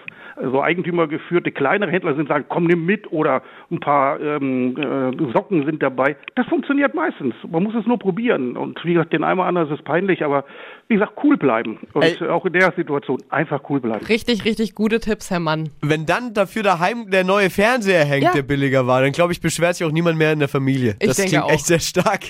[0.51, 3.41] so eigentümergeführte kleinere Händler sind, sagen, komm, nimm mit oder
[3.71, 6.17] ein paar ähm, äh, Socken sind dabei.
[6.35, 7.33] Das funktioniert meistens.
[7.49, 8.57] Man muss es nur probieren.
[8.57, 10.43] Und wie gesagt, den einen oder anderen ist es peinlich, aber
[10.89, 11.77] wie gesagt, cool bleiben.
[11.93, 12.27] Und Ey.
[12.27, 14.03] auch in der Situation einfach cool bleiben.
[14.09, 15.69] Richtig, richtig gute Tipps, Herr Mann.
[15.81, 18.33] Wenn dann dafür daheim der neue Fernseher hängt, Ja.
[18.33, 20.95] der billiger war, dann glaube ich, beschwert sich auch niemand mehr in der Familie.
[20.99, 21.51] Ich das denke klingt auch.
[21.51, 22.21] echt sehr stark.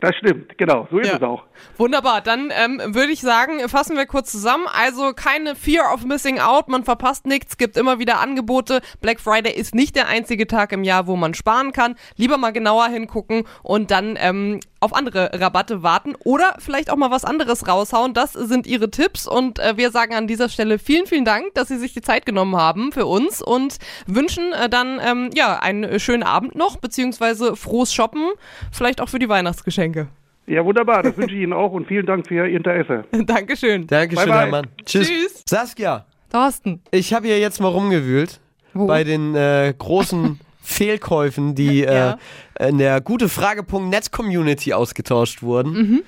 [0.00, 1.16] Das stimmt, genau, so ist Ja.
[1.16, 1.42] es auch.
[1.76, 4.66] Wunderbar, dann ähm, würde ich sagen, fassen wir kurz zusammen.
[4.72, 8.82] Also keine Fear of Missing Out, man verpasst nichts, gibt immer wieder Angebote.
[9.00, 11.96] Black Friday ist nicht der einzige Tag im Jahr, wo man sparen kann.
[12.16, 17.10] Lieber mal genauer hingucken und dann ähm, auf andere Rabatte warten oder vielleicht auch mal
[17.10, 18.14] was anderes raushauen.
[18.14, 21.68] Das sind ihre Tipps und äh, wir sagen an dieser Stelle vielen, vielen Dank, dass
[21.68, 23.76] Sie sich die Zeit genommen haben für uns und
[24.06, 28.30] wünschen äh, dann ähm, ja einen schönen Abend noch, beziehungsweise frohes Shoppen,
[28.72, 30.08] vielleicht auch für die Weihnachtsgeschenke.
[30.46, 33.04] Ja, wunderbar, das wünsche ich Ihnen auch und vielen Dank für Ihr Interesse.
[33.12, 33.86] Dankeschön.
[33.86, 34.40] Dankeschön, Bye, bye.
[34.40, 34.66] Herr Mann.
[34.84, 35.08] Tschüss.
[35.08, 35.42] Tschüss.
[35.46, 36.82] Saskia, Thorsten.
[36.90, 38.40] ich habe hier jetzt mal rumgewühlt
[38.72, 38.86] Wo?
[38.86, 40.40] bei den äh, großen
[40.70, 42.18] Fehlkäufen, die Ja.
[42.58, 46.02] äh, in der gute-frage.net-Community ausgetauscht wurden.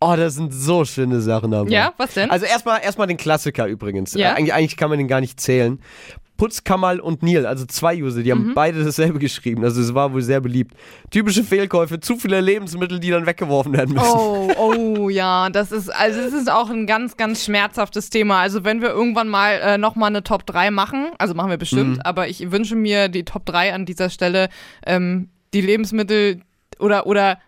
[0.00, 1.66] Oh, da sind so schöne Sachen dabei.
[1.66, 1.72] Mhm.
[1.72, 2.30] Ja, was denn?
[2.30, 4.12] Also erstmal erstmal den Klassiker übrigens.
[4.14, 4.32] Ja.
[4.32, 5.80] Äh, eigentlich, eigentlich kann man den gar nicht zählen.
[6.36, 8.38] Putzkammerl und Neil, also zwei User, die Mhm.
[8.48, 9.62] haben beide dasselbe geschrieben.
[9.64, 10.74] Also es war wohl sehr beliebt.
[11.10, 14.06] Typische Fehlkäufe, zu viele Lebensmittel, die dann weggeworfen werden müssen.
[14.12, 18.40] Oh, oh, ja, das ist, also es ist auch ein ganz, ganz schmerzhaftes Thema.
[18.40, 21.96] Also wenn wir irgendwann mal äh, nochmal eine Top 3 machen, also machen wir bestimmt,
[21.98, 22.02] Mhm.
[22.02, 24.48] aber ich wünsche mir die Top 3 an dieser Stelle,
[24.86, 26.40] ähm, die Lebensmittel
[26.80, 27.38] oder, oder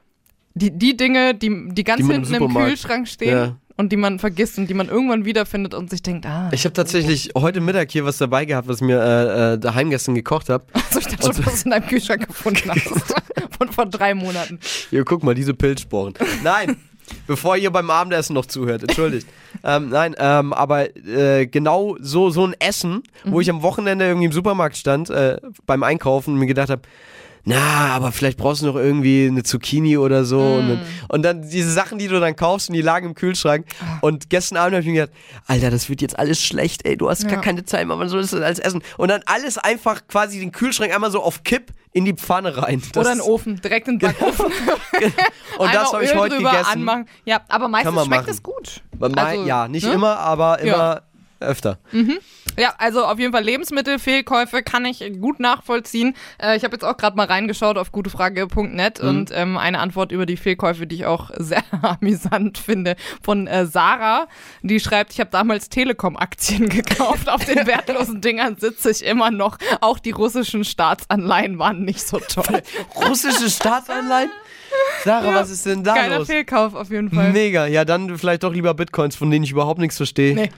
[0.54, 3.56] die, die Dinge, die, die ganz Die hinten im, Kühlschrank stehen Ja.
[3.76, 6.72] Und die man vergisst und die man irgendwann wiederfindet und sich denkt, ah, Ich habe
[6.72, 10.48] tatsächlich heute Mittag hier was dabei gehabt, was ich mir äh, äh, daheim gestern gekocht
[10.48, 10.64] habe.
[10.90, 13.14] so ich dachte schon, was du in deinem Kühlschrank gefunden hast.
[13.58, 14.58] Von vor drei Monaten.
[14.90, 16.14] Hier, guck mal, diese Pilzsporen.
[16.42, 16.76] Nein,
[17.26, 19.26] bevor ihr beim Abendessen noch zuhört, entschuldigt.
[19.64, 24.26] ähm, nein, ähm, aber äh, genau so, so ein Essen, wo ich am Wochenende irgendwie
[24.26, 26.82] im Supermarkt stand, äh, beim Einkaufen und mir gedacht habe,
[27.48, 30.38] na, aber vielleicht brauchst du noch irgendwie eine Zucchini oder so.
[30.40, 33.66] Und, dann, und dann diese Sachen, die du dann kaufst und die lagen im Kühlschrank.
[34.00, 35.16] Und gestern Abend habe ich mir gedacht,
[35.46, 37.28] Alter, das wird jetzt alles schlecht, ey, du hast Ja.
[37.30, 38.82] gar keine Zeit mehr, man soll das alles essen.
[38.98, 42.82] Und dann alles einfach quasi den Kühlschrank einmal so auf Kipp in die Pfanne rein.
[42.92, 44.46] Das- Oder in den Ofen, direkt in den Backofen.
[45.58, 46.72] Und das habe ich Öl heute drüber gegessen.
[46.72, 47.08] Anmachen.
[47.24, 48.82] Ja, aber meistens schmeckt es gut.
[49.00, 49.92] Also, ja, nicht ne?
[49.92, 51.00] immer, aber immer Ja.
[51.40, 51.78] öfter.
[52.58, 56.14] Ja, also auf jeden Fall Lebensmittelfehlkäufe kann ich gut nachvollziehen.
[56.42, 59.08] Äh, ich habe jetzt auch gerade mal reingeschaut auf gutefrage.net Mhm.
[59.08, 63.66] und ähm, eine Antwort über die Fehlkäufe, die ich auch sehr amüsant finde, von äh,
[63.66, 64.26] Sarah.
[64.62, 67.28] Die schreibt, ich habe damals Telekom-Aktien gekauft.
[67.28, 69.58] auf den wertlosen Dingern sitze ich immer noch.
[69.80, 72.62] Auch die russischen Staatsanleihen waren nicht so toll.
[72.96, 74.30] Russische Staatsanleihen?
[75.04, 76.26] Sarah, was ist denn da Geiler los?
[76.26, 77.32] Fehlkauf auf jeden Fall.
[77.32, 77.66] Mega.
[77.66, 80.34] Ja, dann vielleicht doch lieber Bitcoins, von denen ich überhaupt nichts verstehe.
[80.34, 80.50] Nee.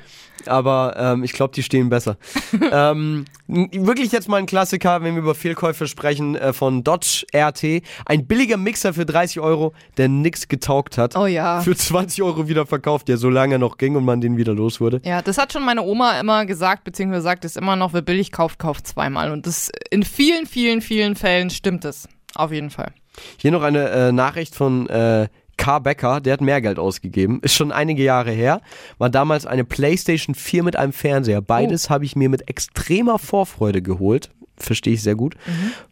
[0.47, 2.17] Aber ähm, ich glaube, die stehen besser.
[2.73, 7.83] ähm, wirklich jetzt mal ein Klassiker, wenn wir über Fehlkäufe sprechen, äh, von Dodge RT.
[8.07, 11.17] Ein billiger Mixer für 30 Euro, der nix getaugt hat.
[11.17, 11.61] Oh ja.
[11.61, 14.81] Für 20 Euro wieder verkauft, der so lange noch ging und man den wieder los
[14.81, 15.01] wurde.
[15.05, 18.33] Ja, das hat schon meine Oma immer gesagt, beziehungsweise sagt es immer noch, wer billig
[18.33, 19.33] kauft, kauft zweimal.
[19.33, 22.09] Und das in vielen, vielen, vielen Fällen stimmt es.
[22.35, 22.93] Auf jeden Fall.
[23.39, 25.29] Hier noch eine äh, Nachricht von äh,
[25.59, 25.79] K.
[25.81, 27.41] Becker, der hat mehr Geld ausgegeben.
[27.43, 28.63] Ist schon einige Jahre her.
[28.97, 31.43] War damals eine PlayStation 4 mit einem Fernseher.
[31.43, 34.31] Beides habe ich mir mit extremer Vorfreude geholt.
[34.57, 35.35] Verstehe ich sehr gut.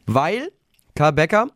[0.06, 0.48] Weil
[0.94, 1.10] K.
[1.10, 1.48] Becker,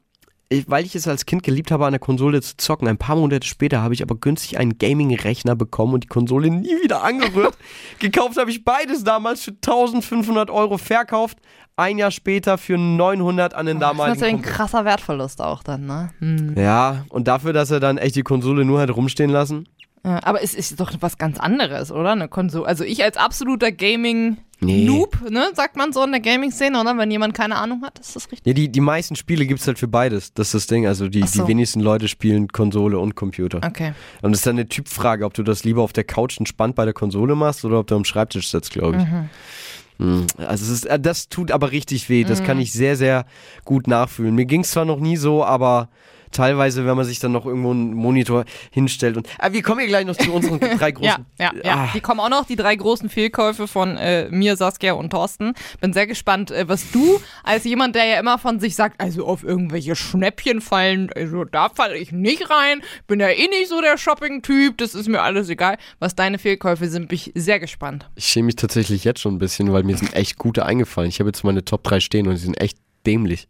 [0.53, 2.88] ich, weil ich es als Kind geliebt habe, an der Konsole zu zocken.
[2.88, 6.74] Ein paar Monate später habe ich aber günstig einen Gaming-Rechner bekommen und die Konsole nie
[6.82, 7.57] wieder angerührt.
[8.01, 11.38] Gekauft habe ich beides damals für 1500 Euro verkauft.
[11.76, 14.53] Ein Jahr später für 900 an den Das ist damaligen natürlich ein Kumpel.
[14.53, 16.11] krasser Wertverlust auch dann, ne?
[16.18, 16.55] Hm.
[16.59, 19.66] Ja, und dafür, dass er dann echt die Konsole nur hat rumstehen lassen.
[20.05, 22.12] Ja, aber es ist doch was ganz anderes, oder?
[22.12, 22.66] Eine Konsole.
[22.66, 24.84] Also ich als absoluter Gaming Nee.
[24.84, 26.96] Noob, ne, sagt man so in der Gaming-Szene, oder?
[26.98, 28.46] Wenn jemand keine Ahnung hat, ist das richtig?
[28.46, 30.34] Ja, die, die meisten Spiele gibt es halt für beides.
[30.34, 30.86] Das ist das Ding.
[30.86, 31.42] Also die, so.
[31.42, 33.61] die wenigsten Leute spielen Konsole und Computer.
[33.64, 33.94] Okay.
[34.20, 36.84] Und es ist dann eine Typfrage, ob du das lieber auf der Couch entspannt bei
[36.84, 39.05] der Konsole machst oder ob du am Schreibtisch sitzt, glaube ich.
[39.05, 40.26] Mhm.
[40.36, 42.24] Also es ist, äh, das tut aber richtig weh.
[42.24, 43.24] Das kann ich sehr, sehr
[43.64, 44.34] gut nachfühlen.
[44.34, 45.88] Mir ging es zwar noch nie so, aber
[46.32, 49.28] teilweise, wenn man sich dann noch irgendwo einen Monitor hinstellt und.
[49.38, 51.26] Ah, wir kommen hier gleich noch zu unseren drei großen.
[51.38, 51.74] Ja, ja, ja.
[51.74, 51.88] Ah.
[51.94, 55.54] Die kommen auch noch, die drei großen Fehlkäufe von äh, mir, Saskia und Thorsten.
[55.80, 59.26] Bin sehr gespannt, äh, was du als jemand, der ja immer von sich sagt, also
[59.26, 63.80] auf irgendwelche Schnäppchen fallen, also da falle ich nicht rein, bin ja eh nicht so
[63.80, 65.76] der Shopping-Typ, das ist mir alles egal.
[65.98, 68.08] Was deine Fehlkäufe sind, bin ich sehr gespannt.
[68.14, 71.08] Ich schäme mich tatsächlich jetzt schon ein bisschen, weil mir sind echt gute eingefallen.
[71.08, 73.48] Ich habe jetzt meine Top 3 stehen und die sind echt dämlich.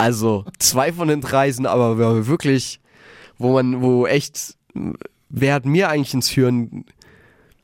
[0.00, 2.80] Also, zwei von den drei sind aber wirklich,
[3.38, 4.56] wo man, wo echt,
[5.28, 6.84] wer hat mir eigentlich ins Hirn,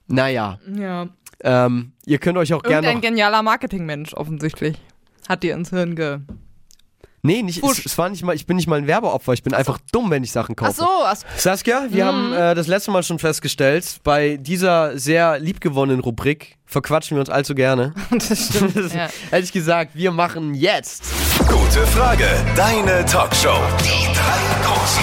[0.06, 1.08] naja, Ja.
[1.42, 4.76] ähm, ihr könnt euch auch gerne noch, genialer Marketingmensch, offensichtlich.
[5.28, 6.18] Hat dir ins Hirn ge...
[7.22, 9.52] nee, nicht, es, es war nicht mal, ich bin nicht mal ein Werbeopfer, ich bin
[9.52, 10.70] einfach dumm, wenn ich Sachen kaufe.
[10.72, 11.26] Ach so, ach so.
[11.36, 12.08] Saskia, wir Mhm.
[12.08, 17.30] haben äh, das letzte Mal schon festgestellt, bei dieser sehr liebgewonnenen Rubrik verquatschen wir uns
[17.30, 17.92] allzu gerne.
[18.12, 18.76] das stimmt.
[18.94, 19.08] ja.
[19.30, 21.02] Hätte ich gesagt, wir machen jetzt
[21.48, 22.26] Gute Frage,
[22.56, 23.58] deine Talkshow.
[23.80, 25.02] Die drei Großen.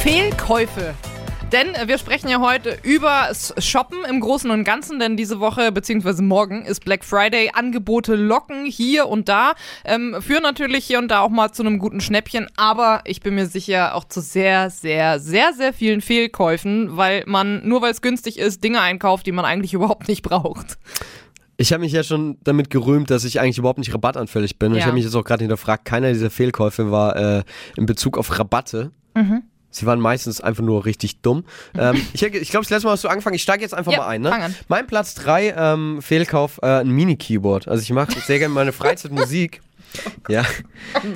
[0.00, 0.94] Fehlkäufe.
[1.52, 5.72] Denn äh, wir sprechen ja heute über Shoppen im Großen und Ganzen, denn diese Woche
[5.72, 6.22] bzw.
[6.22, 7.50] morgen ist Black Friday.
[7.54, 9.54] Angebote locken hier und da,
[9.84, 13.34] ähm, führen natürlich hier und da auch mal zu einem guten Schnäppchen, aber ich bin
[13.34, 18.02] mir sicher auch zu sehr, sehr, sehr, sehr vielen Fehlkäufen, weil man, nur weil es
[18.02, 20.78] günstig ist, Dinge einkauft, die man eigentlich überhaupt nicht braucht.
[21.60, 24.68] Ich habe mich ja schon damit gerühmt, dass ich eigentlich überhaupt nicht rabattanfällig bin.
[24.68, 24.78] Und Ja.
[24.80, 27.42] ich habe mich jetzt auch gerade hinterfragt, keiner dieser Fehlkäufe war äh,
[27.76, 28.92] in Bezug auf Rabatte.
[29.14, 29.42] Mhm.
[29.70, 31.44] Sie waren meistens einfach nur richtig dumm.
[31.76, 33.34] Ähm, ich ich glaube, das letzte Mal hast du angefangen.
[33.34, 34.22] Ich steige jetzt einfach Ja, mal ein.
[34.22, 34.32] Ne?
[34.32, 34.54] an.
[34.68, 37.66] Mein Platz 3 ähm, Fehlkauf, äh, ein Mini-Keyboard.
[37.68, 39.60] Also ich mache sehr gerne meine Freizeitmusik.
[40.28, 40.44] Ja.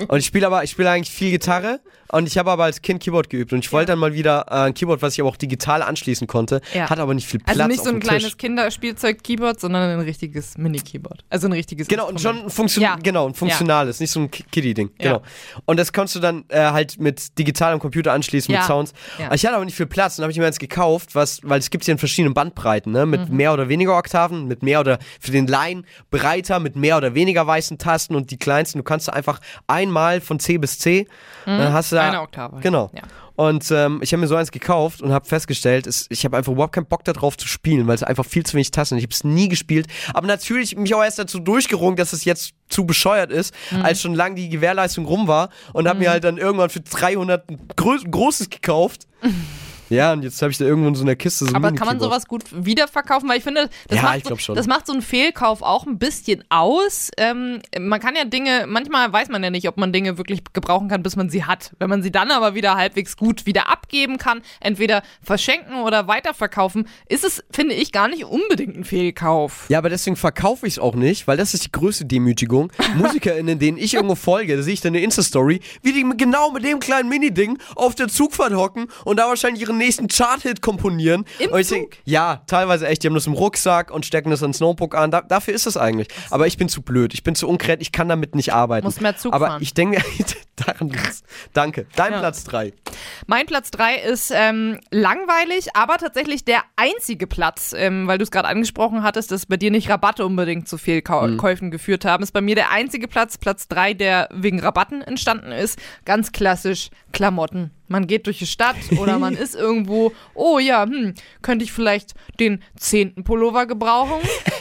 [0.09, 1.81] Und ich spiele aber, ich spiele eigentlich viel Gitarre
[2.13, 4.55] und ich habe aber als Kind Keyboard geübt und ich wollte dann mal wieder äh,
[4.69, 6.89] ein Keyboard, was ich aber auch digital anschließen konnte, Ja.
[6.89, 8.37] hat aber nicht viel Platz Also nicht so ein kleines.
[8.37, 11.25] Kinderspielzeug-Keyboard, sondern ein richtiges Mini-Keyboard.
[11.31, 12.97] Also ein richtiges Genau, und schon Funktion Ja.
[13.03, 14.91] genau, ein funktionales, nicht so ein Ki- Kiddie-Ding.
[15.01, 15.13] Ja.
[15.15, 15.23] Genau.
[15.67, 18.61] Und das konntest du dann äh, halt mit digitalem Computer anschließen, Ja.
[18.61, 18.93] mit Sounds.
[19.19, 19.33] Ja.
[19.35, 21.71] Ich hatte aber nicht viel Platz und habe ich mir jetzt gekauft, was, weil es
[21.71, 23.07] gibt ja in verschiedenen Bandbreiten, ne?
[23.07, 23.37] Mit Mhm.
[23.37, 27.47] mehr oder weniger Oktaven, mit mehr oder für den Laien breiter, mit mehr oder weniger
[27.47, 31.07] weißen Tasten und die kleinsten, du kannst einfach einmal von C bis C,
[31.47, 32.09] dann hast du da, Mhm.
[32.15, 32.61] Eine Oktave.
[32.61, 32.91] Genau.
[32.95, 33.03] Ja.
[33.35, 36.53] Und ähm, ich habe mir so eins gekauft und habe festgestellt, es, ich habe einfach
[36.53, 38.97] überhaupt keinen Bock darauf zu spielen, weil es einfach viel zu wenig Tasten.
[38.99, 42.53] Ich habe es nie gespielt, aber natürlich mich auch erst dazu durchgerungen, dass es jetzt
[42.69, 43.83] zu bescheuert ist, Mhm.
[43.83, 47.49] als schon lang die Gewährleistung rum war und habe mir halt dann irgendwann für 300
[47.49, 49.07] ein großes gekauft.
[49.93, 51.87] Ja, und jetzt habe ich da irgendwo in so einer Kiste so ein Aber kann
[51.87, 53.29] man sowas gut wiederverkaufen?
[53.29, 54.55] Weil ich finde, das, Ja, macht, ich glaub schon.
[54.57, 57.11] das macht so einen Fehlkauf auch ein bisschen aus.
[57.19, 60.89] Ähm, man kann ja Dinge, manchmal weiß man ja nicht, ob man Dinge wirklich gebrauchen
[60.89, 61.73] kann, bis man sie hat.
[61.79, 66.89] Wenn man sie dann aber wieder halbwegs gut wieder abgeben kann, entweder verschenken oder weiterverkaufen,
[67.09, 69.67] ist es, finde ich, gar nicht unbedingt ein Fehlkauf.
[69.69, 72.73] Ja, aber deswegen verkaufe ich es auch nicht, weil das ist die größte Demütigung.
[72.97, 76.65] MusikerInnen, denen ich irgendwo folge, da sehe ich dann eine Insta-Story, wie die genau mit
[76.65, 81.25] dem kleinen Mini-Ding auf der Zugfahrt hocken und da wahrscheinlich ihren nächsten Chart-Hit komponieren.
[81.39, 81.69] Im Zug?
[81.69, 85.11] denk, ja, teilweise echt, die haben das im Rucksack und stecken das ans Notebook an.
[85.11, 86.09] Da, dafür ist es eigentlich.
[86.31, 88.87] Aber ich bin zu blöd, ich bin zu unkreativ, ich kann damit nicht arbeiten.
[88.87, 89.63] Musst mehr Zug aber fahren.
[89.63, 90.03] ich denke
[90.57, 91.23] daran liegt's.
[91.53, 91.87] Danke.
[91.97, 92.19] Dein Ja.
[92.21, 92.73] Platz 3.
[93.27, 98.31] Mein Platz 3 ist ähm, langweilig, aber tatsächlich der einzige Platz, ähm, weil du es
[98.31, 102.23] gerade angesprochen hattest, dass bei dir nicht Rabatte unbedingt zu Fehlkäufen geführt haben.
[102.23, 105.79] Ist bei mir der einzige Platz, Platz 3, der wegen Rabatten entstanden ist.
[106.05, 107.71] Ganz klassisch Klamotten.
[107.89, 112.15] Man geht durch die Stadt oder man ist irgendwo, oh ja, hm, könnte ich vielleicht
[112.41, 114.21] den zehnten Pullover gebrauchen,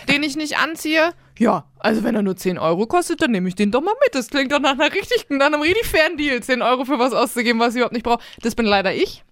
[0.09, 1.13] den ich nicht anziehe?
[1.39, 4.13] Ja, also wenn er nur 10 Euro kostet, dann nehme ich den doch mal mit.
[4.13, 7.13] Das klingt doch nach einer richtig, nach einem richtig fairen Deal, 10 Euro für was
[7.13, 8.23] auszugeben, was ich überhaupt nicht brauche.
[8.41, 9.23] Das bin leider ich.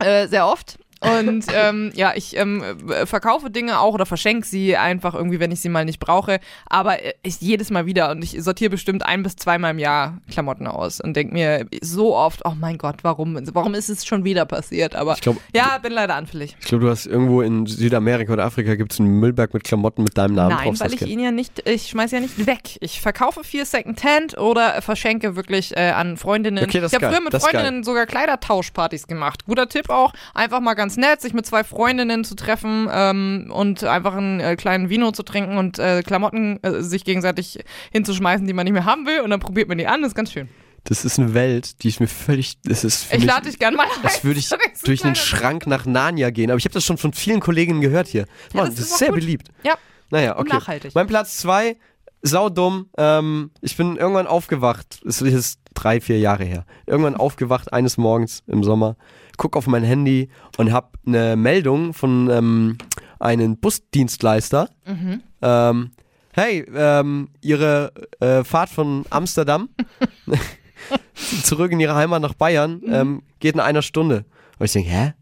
[0.00, 0.78] Äh, sehr oft.
[1.00, 5.50] Und ähm, ja, ich ähm, äh, verkaufe Dinge auch oder verschenke sie einfach irgendwie, wenn
[5.50, 6.40] ich sie mal nicht brauche.
[6.66, 10.18] Aber äh, ich jedes Mal wieder und ich sortiere bestimmt ein bis zweimal im Jahr
[10.30, 14.24] Klamotten aus und denke mir so oft, oh mein Gott, warum, warum ist es schon
[14.24, 14.94] wieder passiert?
[14.96, 16.56] Aber Ich glaube, ja, bin leider anfällig.
[16.60, 20.02] ich glaub, du hast irgendwo in Südamerika oder Afrika gibt es einen Müllberg mit Klamotten
[20.02, 20.64] mit deinem Namen drauf.
[20.64, 22.76] Nein, weil ich ihn ja nicht, ich schmeiß ja nicht weg.
[22.80, 26.64] Ich verkaufe viel Secondhand oder verschenke wirklich äh, an Freundinnen.
[26.64, 29.44] Okay, das ich habe früher mit Freundinnen sogar Kleidertauschpartys gemacht.
[29.46, 33.84] Guter Tipp auch, einfach mal ganz nett, sich mit zwei Freundinnen zu treffen ähm, und
[33.84, 37.58] einfach einen äh, kleinen Vino zu trinken und äh, Klamotten äh, sich gegenseitig
[37.92, 40.14] hinzuschmeißen, die man nicht mehr haben will und dann probiert man die an, das ist
[40.14, 40.48] ganz schön.
[40.84, 42.60] Das ist eine Welt, die ist mir völlig.
[42.62, 44.04] Das ist für Ich mich, lade dich gerne mal ein.
[44.04, 44.48] Als würde ich
[44.84, 46.50] durch einen Schrank nach Narnia gehen.
[46.50, 48.26] Aber ich habe das schon von vielen Kolleginnen gehört hier.
[48.54, 49.16] Mann, das das, ist ist sehr gut.
[49.16, 49.48] beliebt.
[49.64, 49.74] Ja,
[50.10, 50.48] Naja, okay.
[50.48, 50.94] nachhaltig.
[50.94, 51.76] Mein Platz zwei,
[52.22, 52.86] saudumm.
[52.96, 55.00] Ähm, ich bin irgendwann aufgewacht.
[55.06, 56.64] Es ist drei, vier Jahre her.
[56.86, 58.96] Irgendwann aufgewacht eines Morgens im Sommer.
[59.36, 62.78] Guck auf mein Handy und hab eine Meldung von ähm,
[63.20, 64.68] einem Busdienstleister.
[64.86, 65.22] Mhm.
[65.42, 65.90] Ähm,
[66.32, 69.68] hey, ähm, Ihre äh, Fahrt von Amsterdam
[71.44, 72.92] zurück in Ihre Heimat nach Bayern Mhm.
[72.92, 74.24] ähm, geht in einer Stunde.
[74.58, 75.12] Und ich denke, hä?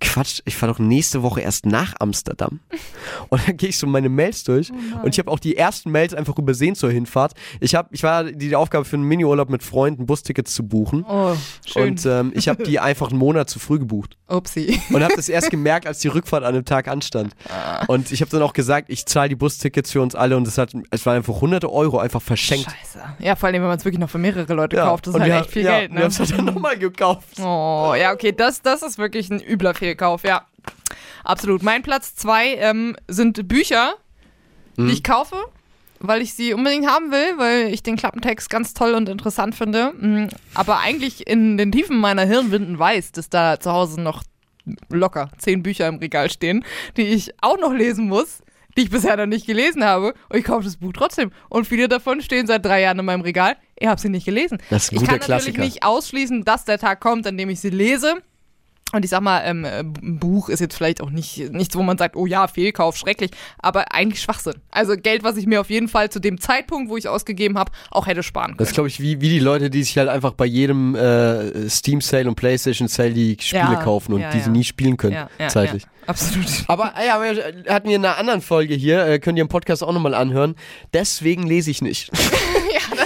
[0.00, 2.60] Quatsch, ich fahre doch nächste Woche erst nach Amsterdam.
[3.30, 5.90] Und dann gehe ich so meine Mails durch Oh und ich habe auch die ersten
[5.90, 7.32] Mails einfach übersehen zur Hinfahrt.
[7.60, 11.34] Ich habe, ich war die, Aufgabe für einen Miniurlaub mit Freunden Bustickets zu buchen Oh,
[11.66, 11.90] schön.
[11.90, 14.80] und ähm, ich habe die einfach einen Monat zu früh gebucht Upsi.
[14.90, 17.34] und habe das erst gemerkt, als die Rückfahrt an dem Tag anstand.
[17.48, 17.84] Ah.
[17.86, 20.58] Und ich habe dann auch gesagt, ich zahle die Bustickets für uns alle und es
[20.58, 22.66] hat, es waren einfach hunderte Euro einfach verschenkt.
[22.70, 23.00] Scheiße.
[23.20, 25.22] Ja, vor allem, wenn man es wirklich noch für mehrere Leute kauft, das ist und
[25.22, 26.00] halt wir- echt viel ja, Geld, Wir ne?
[26.04, 27.38] haben es halt dann nochmal gekauft.
[27.40, 30.46] Oh, ja, okay, das, das ist wirklich ein übler Fehlkauf, ja.
[31.24, 31.62] Absolut.
[31.62, 33.94] Mein Platz zwei ähm, sind Bücher,
[34.76, 34.86] Mhm.
[34.86, 35.36] die ich kaufe,
[35.98, 39.92] weil ich sie unbedingt haben will, weil ich den Klappentext ganz toll und interessant finde.
[39.98, 44.22] Mm, Aber eigentlich in den Tiefen meiner Hirnwinden weiß, dass da zu Hause noch
[44.88, 46.64] locker zehn Bücher im Regal stehen,
[46.96, 48.38] die ich auch noch lesen muss,
[48.76, 50.14] die ich bisher noch nicht gelesen habe.
[50.28, 51.32] Und ich kaufe das Buch trotzdem.
[51.48, 53.56] Und viele davon stehen seit drei Jahren in meinem Regal.
[53.80, 54.58] Ich habe sie nicht gelesen.
[54.70, 55.64] Das ist ein ich guter kann natürlich Klassiker.
[55.64, 58.22] nicht ausschließen, dass der Tag kommt, an dem ich sie lese.
[58.92, 61.82] Und ich sag mal, ähm, äh, ein Buch ist jetzt vielleicht auch nicht nichts, wo
[61.82, 64.54] man sagt, oh ja, Fehlkauf, schrecklich, aber eigentlich Schwachsinn.
[64.70, 67.70] Also Geld, was ich mir auf jeden Fall zu dem Zeitpunkt, wo ich ausgegeben habe,
[67.90, 68.66] auch hätte sparen Das können.
[68.68, 72.28] ist, glaube ich, wie, wie die Leute, die sich halt einfach bei jedem äh, Steam-Sale
[72.28, 74.44] und Playstation-Sale die Spiele Ja, kaufen und ja, die ja.
[74.44, 75.82] sie nie spielen können, zeitlich.
[75.82, 76.46] Ja, absolut.
[76.68, 79.48] Aber ah ja, wir hatten wir in einer anderen Folge hier, äh, könnt ihr im
[79.48, 80.54] Podcast auch nochmal anhören.
[80.94, 82.10] Deswegen lese ich nicht.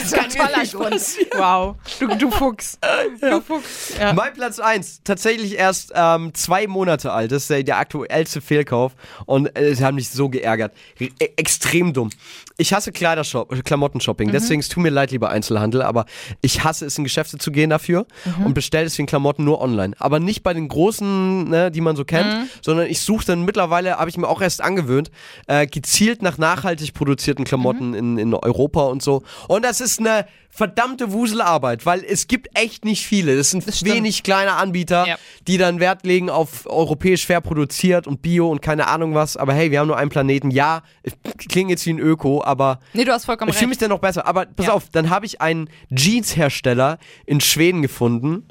[0.03, 0.91] das ist ein mir nicht Grund.
[0.91, 1.31] passieren.
[1.37, 2.79] Wow, du, du Fuchs.
[3.21, 3.95] Du Fuchs.
[3.99, 4.13] Ja.
[4.13, 7.33] Mein Platz 1, tatsächlich erst ähm, zwei Monate alt.
[7.33, 8.93] Das ist der, der aktuellste Fehlkauf.
[9.27, 10.73] Und äh, sie haben mich so geärgert.
[10.99, 12.11] E extrem dumm.
[12.59, 14.29] Ich hasse Kleidershop, Klamottenshopping.
[14.29, 14.33] Mhm.
[14.33, 15.83] Deswegen es tut mir leid, lieber Einzelhandel.
[15.83, 16.07] Aber
[16.41, 18.47] ich hasse es, in Geschäfte zu gehen dafür Mhm.
[18.47, 19.95] und bestelle deswegen Klamotten nur online.
[19.99, 22.49] Aber nicht bei den großen, ne, die man so kennt, Mhm.
[22.61, 25.11] sondern ich suche dann mittlerweile, habe ich mir auch erst angewöhnt,
[25.47, 27.95] äh, gezielt nach nachhaltig produzierten Klamotten Mhm.
[27.95, 29.23] in, in Europa und so.
[29.49, 33.37] Und das ist eine verdammte Wuselarbeit, weil es gibt echt nicht viele.
[33.37, 33.95] Das sind stimmt.
[33.95, 35.17] wenig kleine Anbieter, Ja.
[35.47, 39.39] die dann Wert legen auf europäisch fair produziert und Bio und keine Ahnung was.
[39.39, 40.51] Aber hey, wir haben nur einen Planeten.
[40.51, 41.15] Ja, ich
[41.49, 43.83] klinge jetzt wie ein Öko, aber Nee, du hast vollkommen ich fühle mich recht.
[43.83, 44.27] dann noch besser.
[44.27, 44.73] Aber pass Ja.
[44.75, 48.47] auf, dann habe ich einen Jeans-Hersteller in Schweden gefunden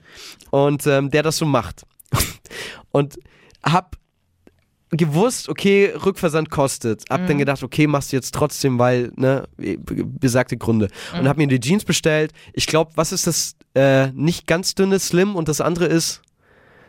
[0.50, 1.84] und ähm, der das so macht.
[2.92, 3.20] und
[3.64, 3.96] hab
[4.92, 7.04] gewusst, okay, Rückversand kostet.
[7.10, 7.28] Hab Mhm.
[7.28, 10.90] dann gedacht, okay, machst du jetzt trotzdem, weil, ne, besagte Gründe.
[11.14, 11.20] Mhm.
[11.20, 12.32] Und hab mir die Jeans bestellt.
[12.54, 16.22] Ich glaube, was ist das, äh, nicht ganz dünne Slim und das andere ist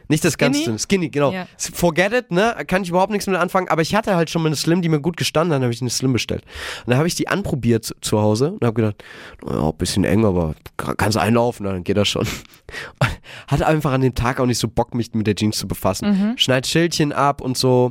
[0.09, 0.65] nicht das ganz Skinny?
[0.67, 1.33] dünne, Skinny, genau.
[1.33, 1.47] Ja.
[1.59, 4.49] Forget it, ne, kann ich überhaupt nichts mit anfangen, aber ich hatte halt schon mal
[4.49, 6.43] eine Slim, die mir gut gestanden hat, dann habe ich eine Slim bestellt.
[6.85, 9.03] Und dann habe ich die anprobiert zu, zu Hause und habe gedacht,
[9.49, 12.23] ja, ein bisschen eng, aber kann- kannst einlaufen, dann geht das schon.
[12.27, 13.09] Und
[13.49, 16.09] hatte einfach an dem Tag auch nicht so Bock, mich mit der Jeans zu befassen.
[16.33, 16.39] Mhm.
[16.39, 17.91] Schneid Schildchen ab und so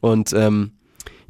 [0.00, 0.72] und ähm,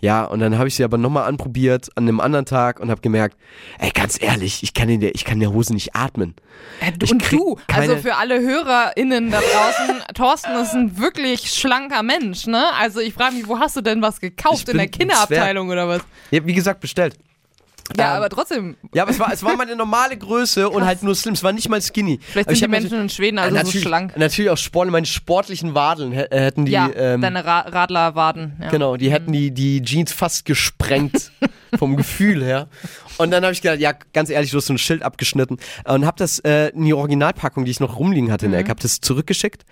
[0.03, 3.01] ja, und dann habe ich sie aber nochmal anprobiert an einem anderen Tag und habe
[3.01, 3.39] gemerkt,
[3.79, 6.35] ey, ganz ehrlich, ich kann in der, ich kann in der Hose nicht atmen.
[6.81, 11.51] Äh, du- ich und du, also für alle HörerInnen da draußen, Thorsten ist ein wirklich
[11.53, 12.65] schlanker Mensch, ne?
[12.79, 14.69] Also ich frage mich, wo hast du denn was gekauft?
[14.69, 16.03] In der Kinderabteilung oder was?
[16.31, 17.17] Ja, wie gesagt, bestellt.
[17.97, 21.03] Ja, Ähm, aber trotzdem, Ja, aber es war, es war meine normale Größe und halt
[21.03, 21.35] nur slim.
[21.35, 22.21] Es war nicht mal skinny.
[22.23, 24.17] vielleicht ich sind die Menschen in Schweden also so natürlich, schlank.
[24.17, 28.57] Natürlich auch Sport, meine sportlichen Wadeln äh, hätten die, ja, ähm, deine Ra Radlerwaden.
[28.61, 28.69] Ja.
[28.71, 31.33] genau, die hätten die, die Jeans fast gesprengt
[31.79, 32.69] vom Gefühl her.
[33.19, 36.07] Und dann habe ich gedacht, ja, ganz ehrlich, du hast so ein Schild abgeschnitten und
[36.07, 38.81] habe das äh, in die Originalpackung, die ich noch rumliegen hatte in der Ecke, habe
[38.83, 39.65] das zurückgeschickt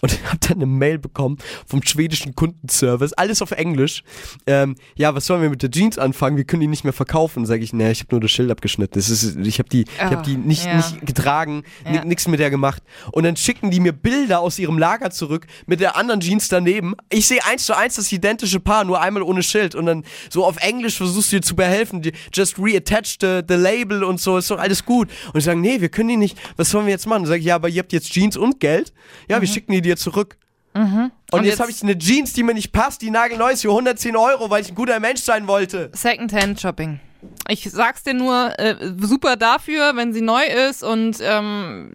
[0.00, 4.02] und habe dann eine Mail bekommen vom schwedischen Kundenservice, alles auf Englisch.
[4.46, 6.36] Ähm, ja, was sollen wir mit der Jeans anfangen?
[6.36, 7.46] Wir können die nicht mehr verkaufen.
[7.46, 8.98] Sage ich, nee, ich habe nur das Schild abgeschnitten.
[8.98, 10.76] Das ist, ich habe die, ich Ah, habe die nicht, ja.
[10.76, 12.04] nicht getragen, Ja.
[12.04, 12.82] nichts mit der gemacht.
[13.12, 16.94] Und dann schicken die mir Bilder aus ihrem Lager zurück mit der anderen Jeans daneben.
[17.10, 19.74] Ich sehe eins zu eins das identische Paar, nur einmal ohne Schild.
[19.74, 22.02] Und dann so auf Englisch versuchst du dir zu behelfen.
[22.32, 22.87] Just reattach
[23.20, 25.08] the, the label und so, ist doch alles gut.
[25.32, 27.22] Und sie sagen, nee, wir können die nicht, was sollen wir jetzt machen?
[27.22, 28.92] Und sag ich, ja, aber ihr habt jetzt Jeans und Geld.
[29.28, 30.36] Ja, wir schicken die dir zurück.
[30.74, 31.10] Und, Und
[31.44, 34.14] jetzt, jetzt- habe ich eine Jeans, die mir nicht passt, die nagelneu ist für 110
[34.16, 35.90] Euro, weil ich ein guter Mensch sein wollte.
[35.92, 37.00] Secondhand-Shopping.
[37.48, 41.92] Ich sag's dir nur, äh, super dafür, wenn sie neu ist und ähm,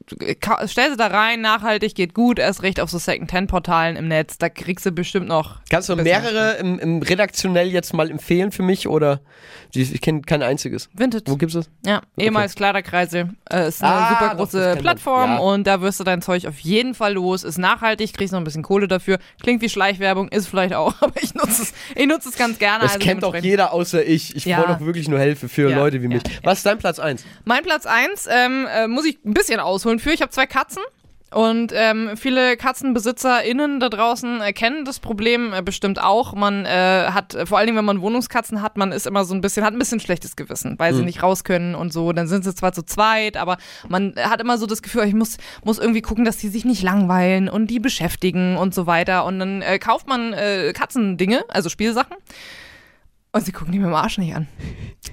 [0.66, 4.50] stell sie da rein, nachhaltig, geht gut, erst recht auf so Secondhand-Portalen im Netz, da
[4.50, 5.60] kriegst du bestimmt noch.
[5.70, 9.22] Kannst du mehrere im, im redaktionell jetzt mal empfehlen für mich oder?
[9.76, 10.90] Ich kenne kein einziges.
[10.94, 11.24] Vintage.
[11.28, 11.70] Wo gibt's das?
[11.86, 13.30] Ja, ehemals Kleiderkreise.
[13.50, 14.78] Äh, ist eine Ah, super große.
[14.80, 15.38] Plattform Ja.
[15.40, 17.44] und da wirst du dein Zeug auf jeden Fall los.
[17.44, 19.18] Ist nachhaltig, kriegst noch ein bisschen Kohle dafür.
[19.42, 22.84] Klingt wie Schleichwerbung, ist vielleicht auch, aber ich nutze es, ich nutze es ganz gerne.
[22.84, 24.36] Das also kennt doch dementsprechend- jeder außer ich.
[24.36, 24.58] Ich Ja.
[24.60, 26.24] wollte doch wirklich nur helfen für Ja, Leute wie mich.
[26.26, 26.40] ja.
[26.44, 27.24] Was ist dein Platz 1?
[27.46, 30.12] Mein Platz 1 ähm, äh, muss ich ein bisschen ausholen für.
[30.12, 30.82] Ich habe zwei Katzen.
[31.32, 36.34] Und ähm, viele KatzenbesitzerInnen da draußen äh, kennen das Problem äh, bestimmt auch.
[36.36, 39.34] Man äh, hat, äh, vor allen Dingen, wenn man Wohnungskatzen hat, man ist immer so
[39.34, 42.14] ein bisschen, hat ein bisschen schlechtes Gewissen, weil sie nicht raus können und so.
[42.14, 43.58] Dann sind sie zwar zu zweit, aber
[43.90, 46.84] man hat immer so das Gefühl, ich muss, muss irgendwie gucken, dass die sich nicht
[46.84, 49.26] langweilen und die beschäftigen und so weiter.
[49.26, 52.16] Und dann äh, kauft man äh, Katzendinge, also Spielsachen.
[53.36, 54.48] Und sie gucken die mit dem Arsch nicht an.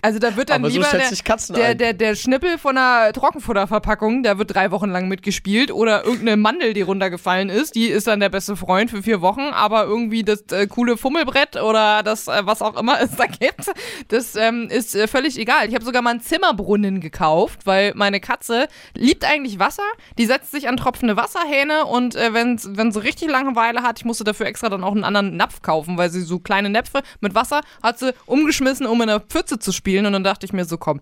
[0.02, 3.12] Also da wird dann Aber so lieber schätze der, der, der, der Schnippel von einer
[3.12, 8.06] Trockenfutterverpackung, der wird drei Wochen lang mitgespielt oder irgendeine Mandel, die runtergefallen ist, die ist
[8.06, 12.28] dann der beste Freund für vier Wochen, aber irgendwie das äh, coole Fummelbrett oder das,
[12.28, 13.72] äh, was auch immer es da gibt,
[14.08, 15.68] das ähm, ist äh, völlig egal.
[15.68, 19.82] Ich habe sogar mal einen Zimmerbrunnen gekauft, weil meine Katze liebt eigentlich Wasser,
[20.18, 24.04] die setzt sich an tropfende Wasserhähne und äh, wenn, wenn sie richtig Langeweile hat, ich
[24.04, 27.34] musste dafür extra dann auch einen anderen Napf kaufen, weil sie so kleine Näpfe mit
[27.34, 30.64] Wasser hat sie umgeschmissen, um in einer Pfütze zu spielen und dann dachte ich mir
[30.64, 31.00] so, komm,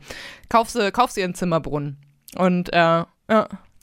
[0.49, 1.99] kauf sie, kauf sie ihren Zimmerbrunnen.
[2.37, 3.07] Und äh, ja.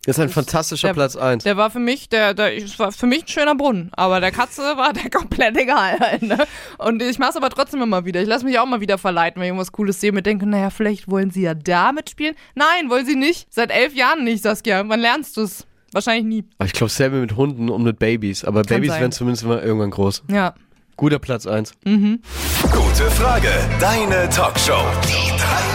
[0.07, 1.43] Das ist ein fantastischer der- Platz 1.
[1.45, 4.31] Der war für mich, der, der, es war für mich ein schöner Brunnen, aber der
[4.31, 5.99] Katze war der komplett egal.
[5.99, 6.37] Halt, ne?
[6.77, 8.21] Und ich mache es aber trotzdem immer wieder.
[8.21, 10.69] Ich lasse mich auch mal wieder verleiten, wenn ich irgendwas Cooles sehe, mir denke, naja,
[10.69, 12.35] vielleicht wollen sie ja da mitspielen.
[12.53, 13.47] Nein, wollen sie nicht.
[13.51, 14.83] Seit elf Jahren nicht, Saskia.
[14.87, 15.65] Wann lernst du es?
[15.91, 16.43] Wahrscheinlich nie.
[16.59, 18.43] Aber ich glaube selber mit Hunden und mit Babys.
[18.45, 18.99] Aber Babys sein.
[19.01, 20.23] werden zumindest mal irgendwann groß.
[20.29, 20.53] Ja.
[20.97, 21.73] Guter Platz 1.
[21.83, 23.49] Gute Frage.
[23.79, 24.81] Deine Talkshow.
[25.03, 25.74] Die drei.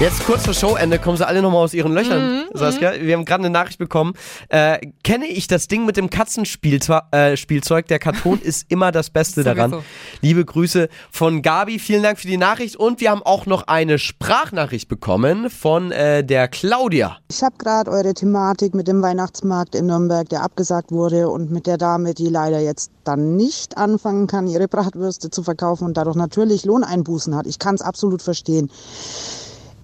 [0.00, 2.94] Jetzt kurz vor Showende kommen sie alle nochmal aus ihren Löchern, Saskia.
[3.00, 4.14] Wir haben gerade eine Nachricht bekommen.
[4.48, 7.04] Äh, kenne ich das Ding mit dem Katzenspielzeug?
[7.12, 7.86] Äh, Spielzeug?
[7.86, 9.84] Der Karton ist immer das Beste daran.
[10.20, 11.78] Liebe Grüße von Gabi.
[11.78, 12.74] Vielen Dank für die Nachricht.
[12.74, 17.18] Und wir haben auch noch eine Sprachnachricht bekommen von äh, der Claudia.
[17.30, 21.68] Ich habe gerade eure Thematik mit dem Weihnachtsmarkt in Nürnberg, der abgesagt wurde und mit
[21.68, 26.16] der Dame, die leider jetzt dann nicht anfangen kann, ihre Bratwürste zu verkaufen und dadurch
[26.16, 27.46] natürlich Lohneinbußen hat.
[27.46, 28.70] Ich kann es absolut verstehen.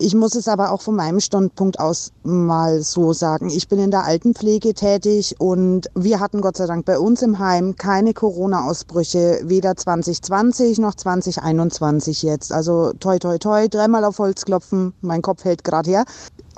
[0.03, 3.51] Ich muss es aber auch von meinem Standpunkt aus mal so sagen.
[3.51, 7.39] Ich bin in der Altenpflege tätig und wir hatten Gott sei Dank bei uns im
[7.39, 12.51] Heim keine Corona-Ausbrüche, weder 2020 noch 2021 jetzt.
[12.51, 16.05] Also toi toi toi, dreimal auf Holz klopfen, mein Kopf hält gerade her.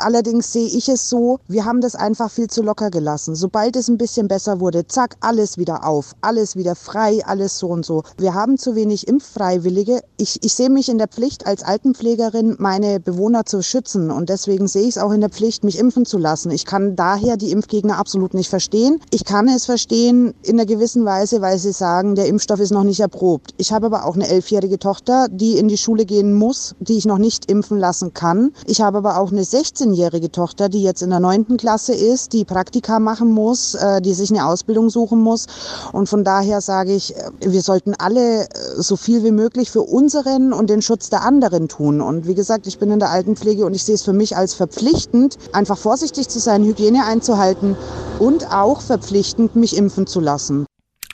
[0.03, 3.35] Allerdings sehe ich es so, wir haben das einfach viel zu locker gelassen.
[3.35, 7.69] Sobald es ein bisschen besser wurde, zack, alles wieder auf, alles wieder frei, alles so
[7.69, 8.03] und so.
[8.19, 10.03] Wir haben zu wenig Impffreiwillige.
[10.17, 14.67] Ich, ich sehe mich in der Pflicht als Altenpflegerin, meine Bewohner zu schützen und deswegen
[14.67, 16.51] sehe ich es auch in der Pflicht, mich impfen zu lassen.
[16.51, 19.01] Ich kann daher die Impfgegner absolut nicht verstehen.
[19.11, 22.85] Ich kann es verstehen in einer gewissen Weise, weil sie sagen, der Impfstoff ist noch
[22.85, 23.55] nicht erprobt.
[23.57, 27.05] Ich habe aber auch eine elfjährige Tochter, die in die Schule gehen muss, die ich
[27.05, 28.53] noch nicht impfen lassen kann.
[28.67, 29.45] Ich habe aber auch eine
[29.93, 34.15] 16-jährige Tochter, die jetzt in der neunten Klasse ist, die Praktika machen muss, äh, die
[34.15, 35.47] sich eine Ausbildung suchen muss.
[35.93, 39.83] Und von daher sage ich, äh, wir sollten alle äh, so viel wie möglich für
[39.83, 42.01] unseren und den Schutz der anderen tun.
[42.01, 44.55] Und wie gesagt, ich bin in der Altenpflege und ich sehe es für mich als
[44.55, 47.77] verpflichtend, einfach vorsichtig zu sein, Hygiene einzuhalten
[48.19, 50.67] und auch verpflichtend, mich impfen zu lassen.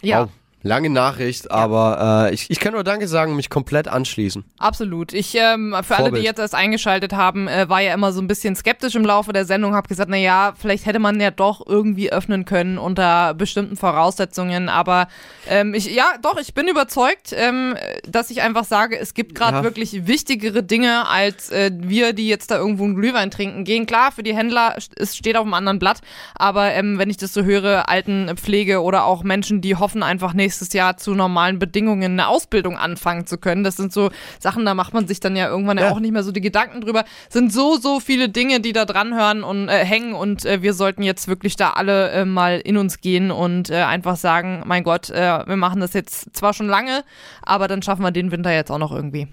[0.03, 0.23] Ja.
[0.23, 0.29] Wow.
[0.63, 4.45] Lange Nachricht, aber äh, ich, ich kann nur Danke sagen und mich komplett anschließen.
[4.59, 5.13] Absolut.
[5.13, 6.25] Ich, ähm, für alle, die Vorbild.
[6.25, 9.45] jetzt erst eingeschaltet haben, äh, war ja immer so ein bisschen skeptisch im Laufe der
[9.45, 13.77] Sendung, habe gesagt, na ja, vielleicht hätte man ja doch irgendwie öffnen können unter bestimmten
[13.77, 15.07] Voraussetzungen, aber
[15.49, 17.77] ähm, ich, ja, doch, ich bin überzeugt, ähm,
[18.09, 19.63] dass ich einfach sage, es gibt gerade Ja.
[19.63, 23.87] wirklich wichtigere Dinge, als äh, wir, die jetzt da irgendwo einen Glühwein trinken gehen.
[23.87, 26.01] Klar, für die Händler, es steht auf einem anderen Blatt,
[26.35, 30.73] aber ähm, wenn ich das so höre, Altenpflege oder auch Menschen, die hoffen einfach nächstes
[30.73, 34.11] Jahr zu normalen Bedingungen eine Ausbildung anfangen zu können, das sind so
[34.41, 35.91] Sachen, da macht man sich dann ja irgendwann ja.
[35.91, 37.05] Auch nicht mehr so die Gedanken drüber.
[37.29, 41.03] Sind so, so viele Dinge, die da dranhören und äh, hängen und äh, wir sollten
[41.03, 45.11] jetzt wirklich da alle äh, mal in uns gehen und äh, einfach sagen, mein Gott,
[45.11, 47.05] äh, wir machen das jetzt zwar schon lange,
[47.43, 49.29] aber dann schaffen wir den Winter jetzt auch noch irgendwie.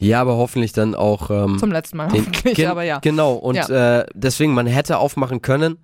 [0.00, 2.98] Ja, aber hoffentlich dann auch ähm, Zum letzten Mal den- hoffentlich, gen- aber ja.
[3.00, 4.00] Genau, und Ja.
[4.00, 5.78] äh, deswegen, man hätte aufmachen können,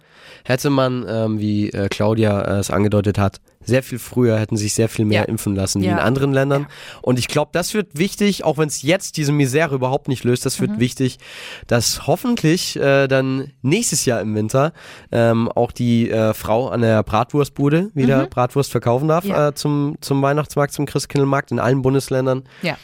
[0.45, 4.75] hätte man, ähm, wie äh, Claudia äh, es angedeutet hat, sehr viel früher hätten sich
[4.75, 5.25] sehr viel mehr Ja.
[5.27, 5.93] impfen lassen wie Ja.
[5.95, 6.67] in anderen Ländern.
[7.03, 10.45] Und ich glaube, das wird wichtig, auch wenn es jetzt diese Misere überhaupt nicht löst,
[10.47, 10.81] das wird Mhm.
[10.81, 11.19] wichtig,
[11.67, 14.73] dass hoffentlich äh, dann nächstes Jahr im Winter
[15.11, 19.31] ähm, auch die äh, Frau an der Bratwurstbude wieder Bratwurst verkaufen darf Mhm.
[19.35, 22.77] Äh, zum, zum Weihnachtsmarkt, zum Christkindlmarkt in allen Bundesländern Ja.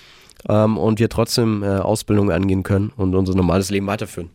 [0.48, 4.30] Ähm, und wir trotzdem äh, Ausbildung angehen können und unser normales Leben weiterführen.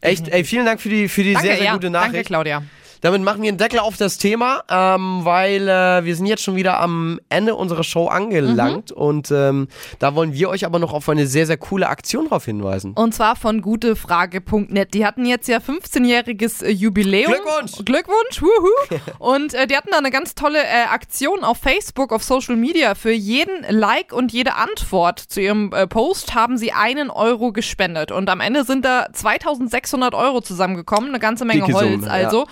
[0.00, 1.34] Echt, ey, vielen Dank für die, für die Mhm.
[1.34, 1.72] Danke, sehr, sehr ja.
[1.74, 2.26] gute Danke, Nachricht.
[2.26, 2.62] Claudia.
[3.00, 6.56] Damit machen wir einen Deckel auf das Thema, ähm, weil äh, wir sind jetzt schon
[6.56, 8.96] wieder am Ende unserer Show angelangt Mhm.
[8.96, 9.68] und ähm,
[9.98, 12.92] da wollen wir euch aber noch auf eine sehr, sehr coole Aktion drauf hinweisen.
[12.94, 14.94] Und zwar von gutefrage.net.
[14.94, 17.32] Die hatten jetzt ja 15-jähriges äh, Jubiläum.
[17.32, 17.84] Glückwunsch!
[17.84, 18.98] Glückwunsch, wuhu!
[19.18, 22.94] Und äh, die hatten da eine ganz tolle äh, Aktion auf Facebook, auf Social Media.
[22.94, 28.12] Für jeden Like und jede Antwort zu ihrem äh, Post haben sie einen Euro gespendet.
[28.12, 32.12] Und am Ende sind da 2600 Euro zusammengekommen, eine ganze Menge Dicke Holz Summe, ja.
[32.12, 32.46] also.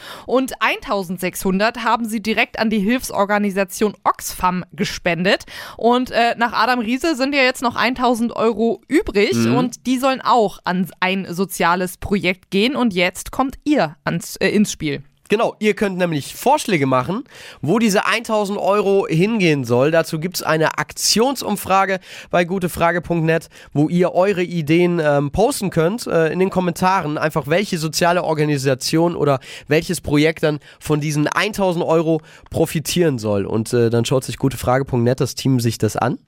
[0.45, 5.45] Und 1600 haben sie direkt an die Hilfsorganisation Oxfam gespendet.
[5.79, 9.57] Und äh, nach Adam Riese sind ja jetzt noch 1000 Euro übrig Mhm.
[9.57, 12.77] und die sollen auch an ein soziales Projekt gehen.
[12.77, 15.03] Und jetzt kommt ihr ans, äh, ins Spiel.
[15.31, 17.25] Genau, ihr könnt nämlich Vorschläge machen,
[17.63, 19.91] wo diese 1000 Euro hingehen soll.
[19.91, 21.99] Dazu gibt es eine Aktionsumfrage
[22.31, 27.17] bei gutefrage.net, wo ihr eure Ideen ähm, posten könnt äh, in den Kommentaren.
[27.17, 32.21] Einfach welche soziale Organisation oder welches Projekt dann von diesen 1000 Euro
[32.51, 33.47] profitieren soll.
[33.47, 36.19] Und äh, dann schaut sich gutefrage.net das Team sich das an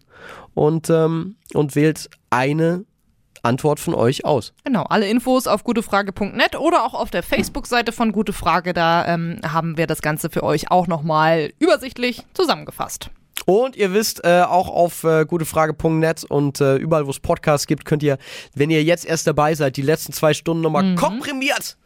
[0.55, 2.85] und, ähm, und wählt eine
[3.47, 4.53] Antwort von euch aus.
[4.65, 8.73] Genau, alle Infos auf gutefrage.net oder auch auf der Facebook-Seite von Gute Frage.
[8.73, 13.11] Da ähm, haben wir das Ganze für euch auch nochmal übersichtlich zusammengefasst.
[13.47, 17.85] Und ihr wisst, äh, auch auf äh, gutefrage.net und äh, überall, wo es Podcasts gibt,
[17.85, 18.19] könnt ihr,
[18.55, 21.77] wenn ihr jetzt erst dabei seid, die letzten zwei Stunden nochmal komprimiert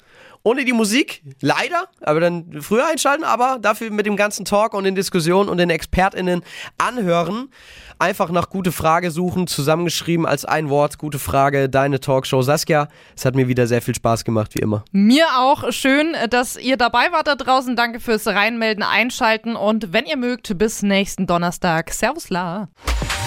[0.43, 4.85] ohne die Musik, leider, aber dann früher einschalten, aber dafür mit dem ganzen Talk und
[4.85, 6.43] den Diskussionen und den ExpertInnen
[6.79, 7.51] anhören.
[7.99, 12.41] Einfach nach gute Frage suchen, zusammengeschrieben als ein Wort, gute Frage, deine Talkshow.
[12.41, 14.85] Saskia, es hat mir wieder sehr viel Spaß gemacht, wie immer.
[14.91, 15.71] Mir auch.
[15.71, 17.77] Schön, dass ihr dabei wart da draußen.
[17.77, 21.93] Danke fürs Reinmelden, Einschalten und wenn ihr mögt, bis nächsten Donnerstag.
[21.93, 22.69] Servus la.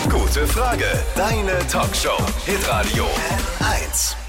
[0.09, 0.85] Gute Frage,
[1.15, 2.17] deine Talkshow.
[2.45, 3.05] Hitradio
[3.59, 4.22] N1.